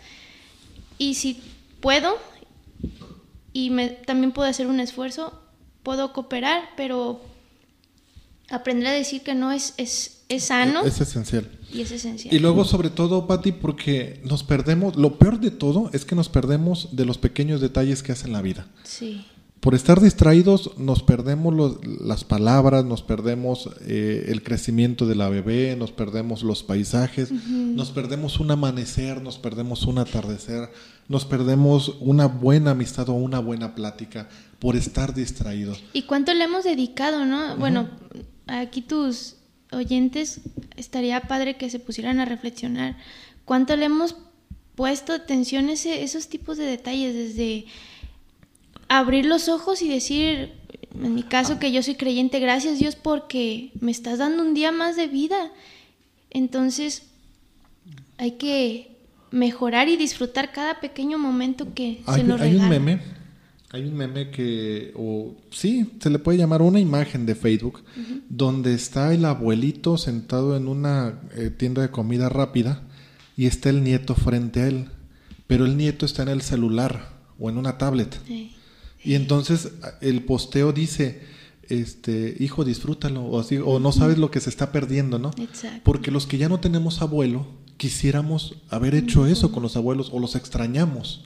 y 0.97 1.13
si 1.13 1.41
puedo, 1.79 2.17
y 3.57 3.71
me, 3.71 3.87
también 3.89 4.33
puedo 4.33 4.47
hacer 4.47 4.67
un 4.67 4.79
esfuerzo, 4.79 5.33
puedo 5.81 6.13
cooperar, 6.13 6.61
pero 6.77 7.19
aprender 8.51 8.89
a 8.89 8.91
decir 8.91 9.23
que 9.23 9.33
no 9.33 9.51
es, 9.51 9.73
es, 9.77 10.21
es 10.29 10.43
sano. 10.43 10.85
Es 10.85 11.01
esencial. 11.01 11.49
Y 11.73 11.81
es 11.81 11.91
esencial. 11.91 12.31
Y 12.31 12.37
luego, 12.37 12.65
sobre 12.65 12.91
todo, 12.91 13.25
Patti, 13.25 13.53
porque 13.53 14.21
nos 14.23 14.43
perdemos, 14.43 14.95
lo 14.95 15.17
peor 15.17 15.39
de 15.39 15.49
todo 15.49 15.89
es 15.91 16.05
que 16.05 16.13
nos 16.13 16.29
perdemos 16.29 16.95
de 16.95 17.05
los 17.05 17.17
pequeños 17.17 17.59
detalles 17.59 18.03
que 18.03 18.11
hacen 18.11 18.31
la 18.31 18.43
vida. 18.43 18.67
Sí. 18.83 19.25
Por 19.59 19.75
estar 19.75 19.99
distraídos 19.99 20.77
nos 20.77 21.03
perdemos 21.03 21.79
las 21.83 22.23
palabras, 22.23 22.85
nos 22.85 23.01
perdemos 23.01 23.69
eh, 23.81 24.25
el 24.29 24.43
crecimiento 24.43 25.05
de 25.07 25.15
la 25.15 25.29
bebé, 25.29 25.75
nos 25.75 25.91
perdemos 25.91 26.43
los 26.43 26.63
paisajes, 26.63 27.31
nos 27.31 27.91
perdemos 27.91 28.39
un 28.39 28.51
amanecer, 28.51 29.21
nos 29.21 29.37
perdemos 29.39 29.83
un 29.83 29.97
atardecer, 29.97 30.69
nos 31.07 31.25
perdemos 31.25 31.97
una 31.99 32.27
buena 32.27 32.71
amistad 32.71 33.09
o 33.09 33.13
una 33.13 33.39
buena 33.39 33.73
plática 33.75 34.29
por 34.59 34.75
estar 34.75 35.13
distraídos. 35.13 35.83
¿Y 35.91 36.03
cuánto 36.03 36.33
le 36.33 36.43
hemos 36.43 36.63
dedicado, 36.63 37.25
no? 37.25 37.57
Bueno, 37.57 37.89
aquí 38.47 38.81
tus 38.81 39.37
oyentes, 39.71 40.41
estaría 40.75 41.21
padre 41.21 41.57
que 41.57 41.69
se 41.69 41.79
pusieran 41.79 42.19
a 42.19 42.25
reflexionar 42.25 42.95
cuánto 43.45 43.75
le 43.75 43.85
hemos 43.85 44.15
puesto 44.75 45.13
atención 45.13 45.69
a 45.69 45.73
ese, 45.73 46.03
esos 46.03 46.27
tipos 46.27 46.57
de 46.57 46.65
detalles, 46.65 47.13
desde 47.13 47.65
abrir 48.87 49.25
los 49.25 49.49
ojos 49.49 49.81
y 49.81 49.89
decir, 49.89 50.53
en 50.93 51.15
mi 51.15 51.23
caso 51.23 51.59
que 51.59 51.71
yo 51.71 51.83
soy 51.83 51.95
creyente, 51.95 52.39
gracias 52.39 52.79
Dios 52.79 52.95
porque 52.95 53.71
me 53.79 53.91
estás 53.91 54.19
dando 54.19 54.43
un 54.43 54.53
día 54.53 54.71
más 54.71 54.95
de 54.95 55.07
vida. 55.07 55.51
Entonces, 56.29 57.03
hay 58.17 58.31
que 58.31 58.91
mejorar 59.31 59.89
y 59.89 59.97
disfrutar 59.97 60.51
cada 60.51 60.79
pequeño 60.79 61.17
momento 61.17 61.73
que 61.73 62.01
se 62.13 62.23
nos 62.23 62.39
regala. 62.39 62.63
Hay 62.63 62.77
un 62.77 62.85
meme 62.85 63.17
hay 63.69 63.83
un 63.83 63.95
meme 63.95 64.31
que, 64.31 64.93
o 64.95 65.35
sí, 65.51 65.91
se 65.99 66.09
le 66.09 66.19
puede 66.19 66.37
llamar 66.37 66.61
una 66.61 66.79
imagen 66.79 67.25
de 67.25 67.35
Facebook, 67.35 67.83
donde 68.29 68.73
está 68.73 69.13
el 69.13 69.25
abuelito 69.25 69.97
sentado 69.97 70.55
en 70.55 70.69
una 70.69 71.19
eh, 71.35 71.49
tienda 71.49 71.81
de 71.81 71.91
comida 71.91 72.29
rápida 72.29 72.83
y 73.35 73.45
está 73.45 73.69
el 73.69 73.83
nieto 73.83 74.15
frente 74.15 74.61
a 74.61 74.67
él, 74.67 74.85
pero 75.47 75.65
el 75.65 75.75
nieto 75.75 76.05
está 76.05 76.23
en 76.23 76.29
el 76.29 76.41
celular 76.41 77.09
o 77.39 77.49
en 77.49 77.57
una 77.57 77.77
tablet. 77.77 78.17
Y 79.07 79.15
entonces 79.15 79.71
el 80.01 80.25
posteo 80.25 80.73
dice, 80.73 81.21
este, 81.69 82.35
hijo, 82.41 82.65
disfrútalo, 82.65 83.23
o, 83.23 83.39
así, 83.39 83.55
o 83.55 83.79
no 83.79 83.93
sabes 83.93 84.17
lo 84.17 84.29
que 84.31 84.41
se 84.41 84.49
está 84.49 84.73
perdiendo, 84.73 85.17
¿no? 85.17 85.31
Porque 85.85 86.11
los 86.11 86.27
que 86.27 86.37
ya 86.37 86.49
no 86.49 86.59
tenemos 86.59 87.01
abuelo, 87.01 87.47
quisiéramos 87.77 88.57
haber 88.69 88.95
hecho 88.95 89.25
eso 89.25 89.53
con 89.53 89.63
los 89.63 89.77
abuelos 89.77 90.09
o 90.11 90.19
los 90.19 90.35
extrañamos. 90.35 91.23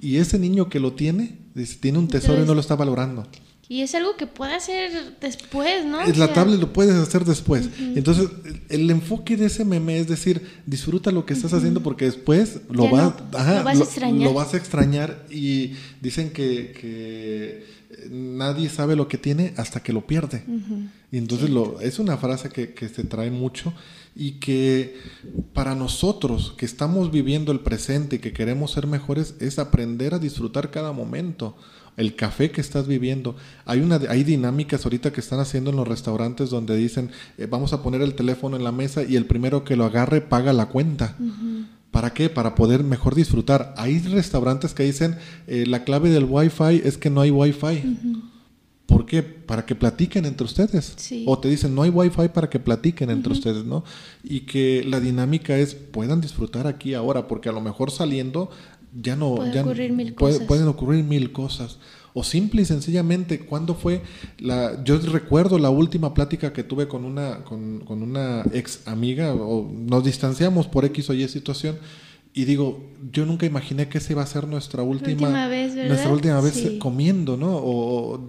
Y 0.00 0.16
ese 0.16 0.38
niño 0.38 0.70
que 0.70 0.80
lo 0.80 0.94
tiene, 0.94 1.36
tiene 1.80 1.98
un 1.98 2.08
tesoro 2.08 2.42
y 2.42 2.46
no 2.46 2.54
lo 2.54 2.60
está 2.60 2.76
valorando. 2.76 3.26
Y 3.70 3.82
es 3.82 3.94
algo 3.94 4.16
que 4.16 4.26
puede 4.26 4.54
hacer 4.54 5.18
después, 5.20 5.84
¿no? 5.84 6.00
Es 6.00 6.16
la 6.16 6.32
tablet 6.32 6.58
lo 6.58 6.72
puedes 6.72 6.94
hacer 6.94 7.26
después. 7.26 7.68
Entonces, 7.78 8.30
el 8.70 8.90
enfoque 8.90 9.36
de 9.36 9.46
ese 9.46 9.66
meme 9.66 9.98
es 9.98 10.08
decir, 10.08 10.40
disfruta 10.64 11.12
lo 11.12 11.26
que 11.26 11.34
estás 11.34 11.52
haciendo 11.52 11.82
porque 11.82 12.06
después 12.06 12.60
lo, 12.70 12.88
vas, 12.88 13.12
lo 13.30 13.64
vas 13.64 13.78
a 13.78 13.84
extrañar. 13.84 14.26
Lo, 14.26 14.32
vas 14.32 14.54
a 14.54 14.56
extrañar 14.56 15.26
y 15.30 15.74
dicen 16.00 16.30
que, 16.30 16.72
que, 16.80 17.66
nadie 18.10 18.70
sabe 18.70 18.96
lo 18.96 19.06
que 19.06 19.18
tiene 19.18 19.52
hasta 19.58 19.82
que 19.82 19.92
lo 19.92 20.06
pierde. 20.06 20.44
Y 21.12 21.18
entonces 21.18 21.50
lo, 21.50 21.78
es 21.82 21.98
una 21.98 22.16
frase 22.16 22.48
que, 22.48 22.72
que 22.72 22.88
se 22.88 23.04
trae 23.04 23.30
mucho 23.30 23.74
y 24.16 24.32
que 24.32 24.96
para 25.52 25.74
nosotros 25.74 26.54
que 26.56 26.64
estamos 26.64 27.10
viviendo 27.10 27.52
el 27.52 27.60
presente 27.60 28.16
y 28.16 28.18
que 28.18 28.32
queremos 28.32 28.72
ser 28.72 28.86
mejores 28.86 29.34
es 29.40 29.58
aprender 29.58 30.14
a 30.14 30.18
disfrutar 30.18 30.70
cada 30.70 30.92
momento 30.92 31.54
el 31.98 32.14
café 32.14 32.50
que 32.50 32.62
estás 32.62 32.86
viviendo. 32.86 33.36
Hay, 33.66 33.80
una, 33.80 33.96
hay 34.08 34.24
dinámicas 34.24 34.84
ahorita 34.84 35.12
que 35.12 35.20
están 35.20 35.40
haciendo 35.40 35.70
en 35.70 35.76
los 35.76 35.86
restaurantes 35.86 36.48
donde 36.48 36.76
dicen, 36.76 37.10
eh, 37.36 37.46
vamos 37.50 37.72
a 37.74 37.82
poner 37.82 38.00
el 38.00 38.14
teléfono 38.14 38.56
en 38.56 38.64
la 38.64 38.72
mesa 38.72 39.02
y 39.02 39.16
el 39.16 39.26
primero 39.26 39.64
que 39.64 39.76
lo 39.76 39.84
agarre 39.84 40.20
paga 40.20 40.52
la 40.52 40.66
cuenta. 40.66 41.16
¿Para 41.90 42.14
qué? 42.14 42.30
Para 42.30 42.54
poder 42.54 42.84
mejor 42.84 43.14
disfrutar. 43.14 43.74
Hay 43.76 43.98
restaurantes 43.98 44.74
que 44.74 44.84
dicen, 44.84 45.16
eh, 45.46 45.66
la 45.66 45.84
clave 45.84 46.10
del 46.10 46.24
Wi-Fi 46.24 46.82
es 46.84 46.96
que 46.96 47.10
no 47.10 47.20
hay 47.20 47.30
Wi-Fi. 47.30 47.82
¿Por 48.88 49.04
qué? 49.04 49.22
Para 49.22 49.66
que 49.66 49.74
platiquen 49.74 50.24
entre 50.24 50.46
ustedes. 50.46 50.96
O 51.26 51.38
te 51.38 51.48
dicen, 51.48 51.74
no 51.74 51.82
hay 51.82 51.90
wifi 51.90 52.28
para 52.28 52.48
que 52.48 52.58
platiquen 52.58 53.10
entre 53.10 53.34
ustedes, 53.34 53.66
¿no? 53.66 53.84
Y 54.24 54.40
que 54.40 54.82
la 54.82 54.98
dinámica 54.98 55.58
es, 55.58 55.74
puedan 55.74 56.22
disfrutar 56.22 56.66
aquí 56.66 56.94
ahora, 56.94 57.28
porque 57.28 57.50
a 57.50 57.52
lo 57.52 57.60
mejor 57.60 57.90
saliendo 57.90 58.50
ya 58.92 59.16
no... 59.16 59.32
ocurrir 59.32 59.92
mil 59.92 60.14
cosas. 60.14 60.42
Pueden 60.46 60.68
ocurrir 60.68 61.04
mil 61.04 61.32
cosas. 61.32 61.78
O 62.14 62.24
simple 62.24 62.62
y 62.62 62.64
sencillamente, 62.64 63.40
¿cuándo 63.40 63.74
fue 63.74 64.02
la... 64.38 64.82
Yo 64.82 64.98
recuerdo 64.98 65.58
la 65.58 65.70
última 65.70 66.14
plática 66.14 66.52
que 66.52 66.64
tuve 66.64 66.88
con 66.88 67.04
una, 67.04 67.44
con, 67.44 67.80
con 67.80 68.02
una 68.02 68.44
ex 68.52 68.86
amiga, 68.88 69.34
o 69.34 69.70
nos 69.70 70.04
distanciamos 70.04 70.66
por 70.66 70.84
X 70.84 71.10
o 71.10 71.14
Y 71.14 71.28
situación, 71.28 71.78
y 72.34 72.44
digo, 72.44 72.84
yo 73.10 73.26
nunca 73.26 73.46
imaginé 73.46 73.88
que 73.88 73.98
esa 73.98 74.12
iba 74.12 74.22
a 74.22 74.26
ser 74.26 74.46
nuestra 74.46 74.82
última, 74.82 75.48
vez, 75.48 75.74
nuestra 75.74 76.10
última 76.10 76.40
vez 76.40 76.72
comiendo, 76.78 77.36
¿no? 77.36 77.56
O 77.56 78.26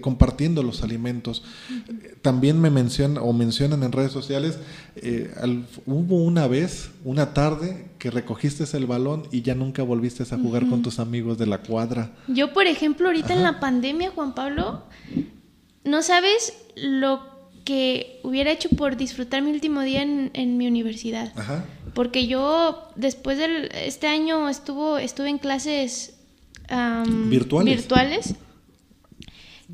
compartiendo 0.00 0.62
los 0.62 0.82
alimentos. 0.82 1.42
También 2.22 2.60
me 2.60 2.70
mencionan 2.70 3.22
o 3.22 3.32
mencionan 3.32 3.82
en 3.82 3.92
redes 3.92 4.12
sociales, 4.12 4.58
eh, 4.96 5.32
hubo 5.86 6.22
una 6.22 6.46
vez, 6.46 6.90
una 7.04 7.32
tarde, 7.34 7.86
que 7.98 8.10
recogiste 8.10 8.64
el 8.76 8.86
balón 8.86 9.24
y 9.32 9.42
ya 9.42 9.54
nunca 9.54 9.82
volviste 9.82 10.22
a 10.22 10.38
jugar 10.38 10.68
con 10.68 10.82
tus 10.82 10.98
amigos 10.98 11.38
de 11.38 11.46
la 11.46 11.62
cuadra. 11.62 12.12
Yo, 12.28 12.52
por 12.52 12.66
ejemplo, 12.66 13.08
ahorita 13.08 13.34
en 13.34 13.42
la 13.42 13.60
pandemia, 13.60 14.10
Juan 14.10 14.34
Pablo, 14.34 14.84
no 15.84 16.02
sabes 16.02 16.52
lo 16.76 17.37
que 17.68 18.18
hubiera 18.22 18.50
hecho 18.50 18.70
por 18.70 18.96
disfrutar 18.96 19.42
mi 19.42 19.50
último 19.50 19.82
día 19.82 20.00
en, 20.00 20.56
mi 20.56 20.66
universidad. 20.66 21.34
Porque 21.92 22.26
yo 22.26 22.88
después 22.96 23.36
de 23.36 23.68
este 23.84 24.06
año 24.06 24.48
estuvo, 24.48 24.96
estuve 24.96 25.28
en 25.28 25.36
clases 25.36 26.18
virtuales. 27.28 27.76
virtuales 27.76 28.34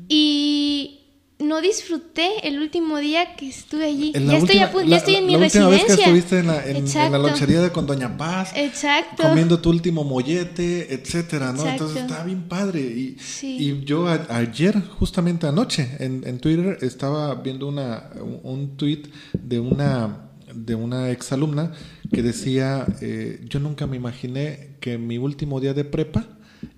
y 0.09 1.04
no 1.37 1.59
disfruté 1.59 2.47
el 2.47 2.59
último 2.59 2.97
día 2.97 3.35
que 3.35 3.49
estuve 3.49 3.85
allí. 3.85 4.13
Ya, 4.13 4.37
estoy, 4.37 4.55
ya, 4.87 4.97
estoy, 4.97 5.15
en 5.15 5.25
mi 5.25 5.33
la 5.33 5.39
residencia. 5.39 5.67
Última 5.67 5.69
vez 5.69 5.85
que 5.85 6.01
estuviste 6.01 6.39
en 6.39 6.47
la, 6.47 6.65
en, 6.65 7.11
la 7.11 7.17
lonchería 7.17 7.61
de 7.61 7.71
con 7.71 7.85
Doña 7.85 8.15
Paz. 8.15 8.53
Exacto. 8.55 9.23
Comiendo 9.23 9.59
tu 9.59 9.69
último 9.69 10.05
mollete, 10.05 10.93
etcétera, 10.93 11.51
¿no? 11.51 11.67
Entonces 11.67 12.03
estaba 12.03 12.23
bien 12.23 12.47
padre. 12.47 12.81
Y, 12.81 13.17
y 13.41 13.83
yo 13.83 14.07
ayer, 14.07 14.81
justamente 14.97 15.45
anoche, 15.45 15.97
en, 15.99 16.23
en, 16.25 16.39
Twitter, 16.39 16.77
estaba 16.81 17.35
viendo 17.35 17.67
una, 17.67 18.11
un, 18.43 18.77
tweet 18.77 19.03
de 19.33 19.59
una 19.59 20.21
de 20.53 20.73
una 20.73 21.09
exalumna 21.09 21.73
que 22.13 22.21
decía, 22.23 22.85
eh, 23.01 23.41
yo 23.49 23.59
nunca 23.59 23.87
me 23.87 23.97
imaginé 23.97 24.77
que 24.79 24.97
mi 24.97 25.17
último 25.17 25.59
día 25.59 25.73
de 25.73 25.83
prepa 25.83 26.25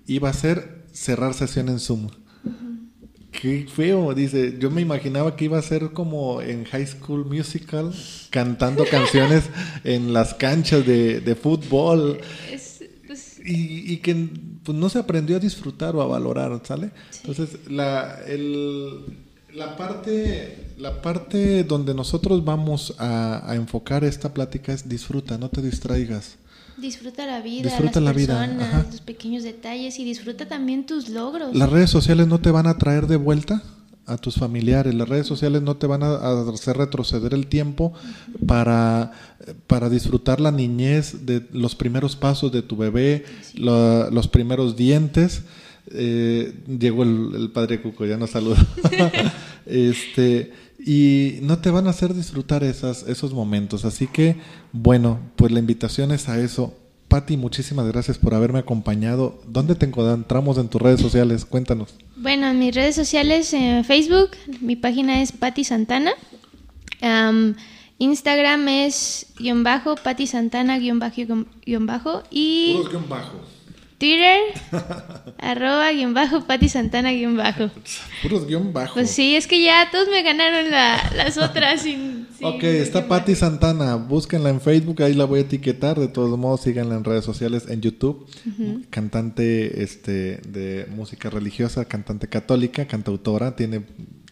iba 0.06 0.28
a 0.28 0.32
ser 0.32 0.84
cerrar 0.92 1.32
sesión 1.34 1.68
en 1.68 1.78
Zoom. 1.78 2.08
Qué 3.30 3.66
feo, 3.68 4.14
dice. 4.14 4.56
Yo 4.58 4.70
me 4.70 4.80
imaginaba 4.80 5.36
que 5.36 5.44
iba 5.44 5.58
a 5.58 5.62
ser 5.62 5.90
como 5.92 6.40
en 6.40 6.64
High 6.64 6.86
School 6.86 7.26
Musical, 7.26 7.92
cantando 8.30 8.84
canciones 8.90 9.44
en 9.84 10.12
las 10.12 10.34
canchas 10.34 10.86
de, 10.86 11.38
fútbol. 11.40 12.20
Pues, 12.48 12.80
y, 13.44 13.92
y, 13.92 13.96
que 13.98 14.28
pues, 14.64 14.76
no 14.76 14.88
se 14.88 14.98
aprendió 14.98 15.36
a 15.36 15.40
disfrutar 15.40 15.94
o 15.94 16.02
a 16.02 16.06
valorar, 16.06 16.60
¿sale? 16.64 16.90
Entonces, 17.20 17.68
la, 17.68 18.18
el, 18.26 19.04
la, 19.54 19.76
parte, 19.76 20.72
la 20.78 21.00
parte 21.00 21.64
donde 21.64 21.94
nosotros 21.94 22.44
vamos 22.44 22.94
a, 22.98 23.50
a 23.50 23.54
enfocar 23.54 24.04
esta 24.04 24.34
plática 24.34 24.72
es 24.72 24.88
disfruta, 24.88 25.38
no 25.38 25.48
te 25.48 25.62
distraigas. 25.62 26.38
Disfruta 26.80 27.26
la 27.26 27.40
vida, 27.40 27.70
disfruta 27.70 28.00
las 28.00 28.14
la 28.14 28.14
personas, 28.14 28.86
los 28.90 29.00
pequeños 29.00 29.42
detalles 29.42 29.98
y 29.98 30.04
disfruta 30.04 30.46
también 30.46 30.86
tus 30.86 31.08
logros. 31.08 31.54
Las 31.56 31.70
redes 31.70 31.90
sociales 31.90 32.28
no 32.28 32.40
te 32.40 32.50
van 32.50 32.66
a 32.66 32.78
traer 32.78 33.06
de 33.06 33.16
vuelta 33.16 33.62
a 34.06 34.16
tus 34.16 34.36
familiares, 34.36 34.94
las 34.94 35.08
redes 35.08 35.26
sociales 35.26 35.60
no 35.60 35.76
te 35.76 35.86
van 35.86 36.02
a 36.02 36.14
hacer 36.52 36.78
retroceder 36.78 37.34
el 37.34 37.46
tiempo 37.46 37.92
para, 38.46 39.12
para 39.66 39.90
disfrutar 39.90 40.40
la 40.40 40.50
niñez 40.50 41.26
de 41.26 41.46
los 41.52 41.74
primeros 41.74 42.16
pasos 42.16 42.50
de 42.50 42.62
tu 42.62 42.76
bebé, 42.76 43.24
los 43.54 44.28
primeros 44.28 44.76
dientes. 44.76 45.42
Eh, 45.90 46.54
llegó 46.66 47.02
el, 47.02 47.50
padre 47.52 47.80
Cuco, 47.80 48.06
ya 48.06 48.16
nos 48.16 48.30
saluda. 48.30 48.64
este, 49.66 50.52
y 50.78 51.38
no 51.42 51.58
te 51.58 51.70
van 51.70 51.86
a 51.86 51.90
hacer 51.90 52.14
disfrutar 52.14 52.62
esas, 52.64 53.02
esos 53.04 53.32
momentos. 53.32 53.84
Así 53.84 54.06
que, 54.06 54.36
bueno, 54.72 55.18
pues 55.36 55.52
la 55.52 55.58
invitación 55.58 56.12
es 56.12 56.28
a 56.28 56.38
eso. 56.38 56.74
Patti, 57.08 57.36
muchísimas 57.36 57.86
gracias 57.86 58.18
por 58.18 58.34
haberme 58.34 58.58
acompañado. 58.58 59.40
¿Dónde 59.46 59.74
te 59.74 59.86
encontramos 59.86 60.58
en 60.58 60.68
tus 60.68 60.80
redes 60.80 61.00
sociales? 61.00 61.44
Cuéntanos. 61.44 61.94
Bueno, 62.16 62.48
en 62.48 62.58
mis 62.58 62.74
redes 62.74 62.94
sociales, 62.94 63.52
en 63.54 63.84
Facebook, 63.84 64.30
mi 64.60 64.76
página 64.76 65.22
es 65.22 65.32
Patti 65.32 65.64
Santana. 65.64 66.12
Instagram 67.98 68.68
es 68.68 69.26
guion 69.38 69.64
bajo, 69.64 69.96
Patti 69.96 70.26
Santana 70.26 70.78
guion 70.78 70.98
bajo, 70.98 71.46
guion 71.64 71.86
bajo. 71.86 72.22
Y... 72.30 72.74
Puros 72.74 72.90
guion 72.90 73.08
bajo. 73.08 73.40
Twitter, 73.98 74.38
arroba 75.38 75.90
guion 75.90 76.14
bajo, 76.14 76.44
Pati 76.44 76.68
Santana 76.68 77.10
guion 77.10 77.36
bajo. 77.36 77.70
Puros 78.22 78.46
guion 78.46 78.72
bajo. 78.72 78.94
Pues 78.94 79.10
sí, 79.10 79.34
es 79.34 79.48
que 79.48 79.62
ya 79.62 79.90
todos 79.90 80.08
me 80.08 80.22
ganaron 80.22 80.70
las 80.70 81.36
otras 81.36 81.82
sin, 81.82 82.28
Ok, 82.40 82.62
está 82.62 83.08
Pati 83.08 83.34
Santana, 83.34 83.96
búsquenla 83.96 84.50
en 84.50 84.60
Facebook, 84.60 85.02
ahí 85.02 85.14
la 85.14 85.24
voy 85.24 85.40
a 85.40 85.42
etiquetar, 85.42 85.98
de 85.98 86.06
todos 86.06 86.38
modos 86.38 86.60
síganla 86.60 86.94
en 86.94 87.02
redes 87.02 87.24
sociales, 87.24 87.64
en 87.68 87.80
YouTube, 87.80 88.26
cantante 88.90 89.82
este, 89.82 90.36
de 90.46 90.86
música 90.90 91.30
religiosa, 91.30 91.84
cantante 91.86 92.28
católica, 92.28 92.86
cantautora, 92.86 93.56
tiene 93.56 93.82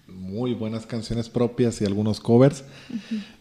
muy 0.07 0.55
buenas 0.55 0.87
canciones 0.87 1.29
propias 1.29 1.81
y 1.81 1.85
algunos 1.85 2.21
covers. 2.21 2.63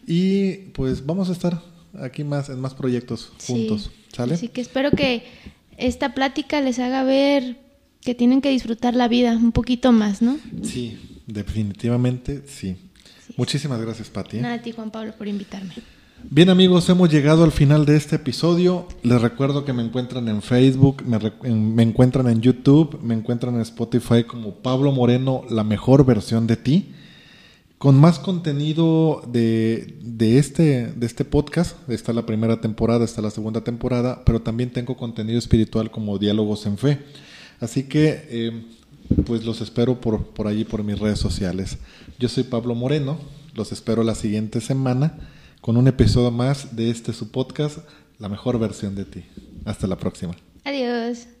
Y 0.06 0.70
pues 0.72 1.06
vamos 1.06 1.28
a 1.28 1.32
estar 1.32 1.62
aquí 2.00 2.24
más 2.24 2.48
en 2.48 2.60
más 2.60 2.74
proyectos 2.74 3.32
juntos, 3.46 3.90
¿sale? 4.12 4.34
Así 4.34 4.48
que 4.48 4.60
espero 4.60 4.90
que 4.90 5.22
esta 5.76 6.14
plática 6.14 6.60
les 6.60 6.78
haga 6.78 7.02
ver 7.02 7.58
que 8.00 8.14
tienen 8.14 8.40
que 8.40 8.50
disfrutar 8.50 8.94
la 8.94 9.08
vida 9.08 9.32
un 9.36 9.52
poquito 9.52 9.92
más, 9.92 10.22
¿no? 10.22 10.38
Sí, 10.62 10.98
definitivamente 11.26 12.42
sí. 12.46 12.76
Muchísimas 13.36 13.80
gracias, 13.80 14.08
Pati. 14.08 14.38
Nada 14.38 14.54
a 14.54 14.62
ti, 14.62 14.72
Juan 14.72 14.90
Pablo, 14.90 15.12
por 15.16 15.26
invitarme. 15.26 15.74
Bien 16.30 16.48
amigos, 16.48 16.88
hemos 16.88 17.10
llegado 17.10 17.44
al 17.44 17.52
final 17.52 17.84
de 17.84 17.96
este 17.96 18.16
episodio. 18.16 18.88
Les 19.02 19.20
recuerdo 19.20 19.64
que 19.64 19.72
me 19.72 19.82
encuentran 19.82 20.28
en 20.28 20.40
Facebook, 20.40 21.02
me, 21.04 21.18
me, 21.52 21.82
encuentran 21.82 22.28
en 22.28 22.40
YouTube, 22.40 22.98
me 23.02 23.14
encuentran 23.14 23.56
en 23.56 23.60
Spotify 23.60 24.24
como 24.24 24.54
Pablo 24.54 24.92
Moreno, 24.92 25.42
la 25.50 25.64
mejor 25.64 26.06
versión 26.06 26.46
de 26.46 26.56
ti 26.56 26.94
con 27.78 27.98
más 27.98 28.18
contenido 28.18 29.22
de, 29.26 29.98
de, 30.02 30.38
este, 30.38 30.92
de 30.94 31.06
este 31.06 31.24
podcast. 31.24 31.76
Está 31.90 32.12
la 32.12 32.26
primera 32.26 32.60
temporada, 32.60 33.04
está 33.04 33.20
la 33.20 33.30
segunda 33.30 33.62
temporada, 33.62 34.22
pero 34.24 34.40
también 34.40 34.70
tengo 34.70 34.96
contenido 34.96 35.38
espiritual 35.38 35.90
como 35.90 36.18
Diálogos 36.18 36.66
en 36.66 36.78
Fe. 36.78 36.98
Así 37.60 37.84
que, 37.84 38.26
eh, 38.28 38.64
pues 39.24 39.44
los 39.44 39.60
espero 39.60 40.00
por, 40.00 40.26
por 40.28 40.46
allí, 40.46 40.64
por 40.64 40.82
mis 40.82 40.98
redes 40.98 41.18
sociales. 41.18 41.78
Yo 42.18 42.28
soy 42.28 42.44
Pablo 42.44 42.74
Moreno, 42.74 43.18
los 43.54 43.72
espero 43.72 44.02
la 44.02 44.14
siguiente 44.14 44.60
semana 44.60 45.18
con 45.60 45.76
un 45.76 45.88
episodio 45.88 46.30
más 46.30 46.76
de 46.76 46.90
este 46.90 47.12
su 47.12 47.30
podcast, 47.30 47.78
La 48.18 48.28
mejor 48.28 48.58
versión 48.58 48.94
de 48.94 49.04
ti. 49.04 49.24
Hasta 49.64 49.86
la 49.86 49.96
próxima. 49.96 50.34
Adiós. 50.64 51.35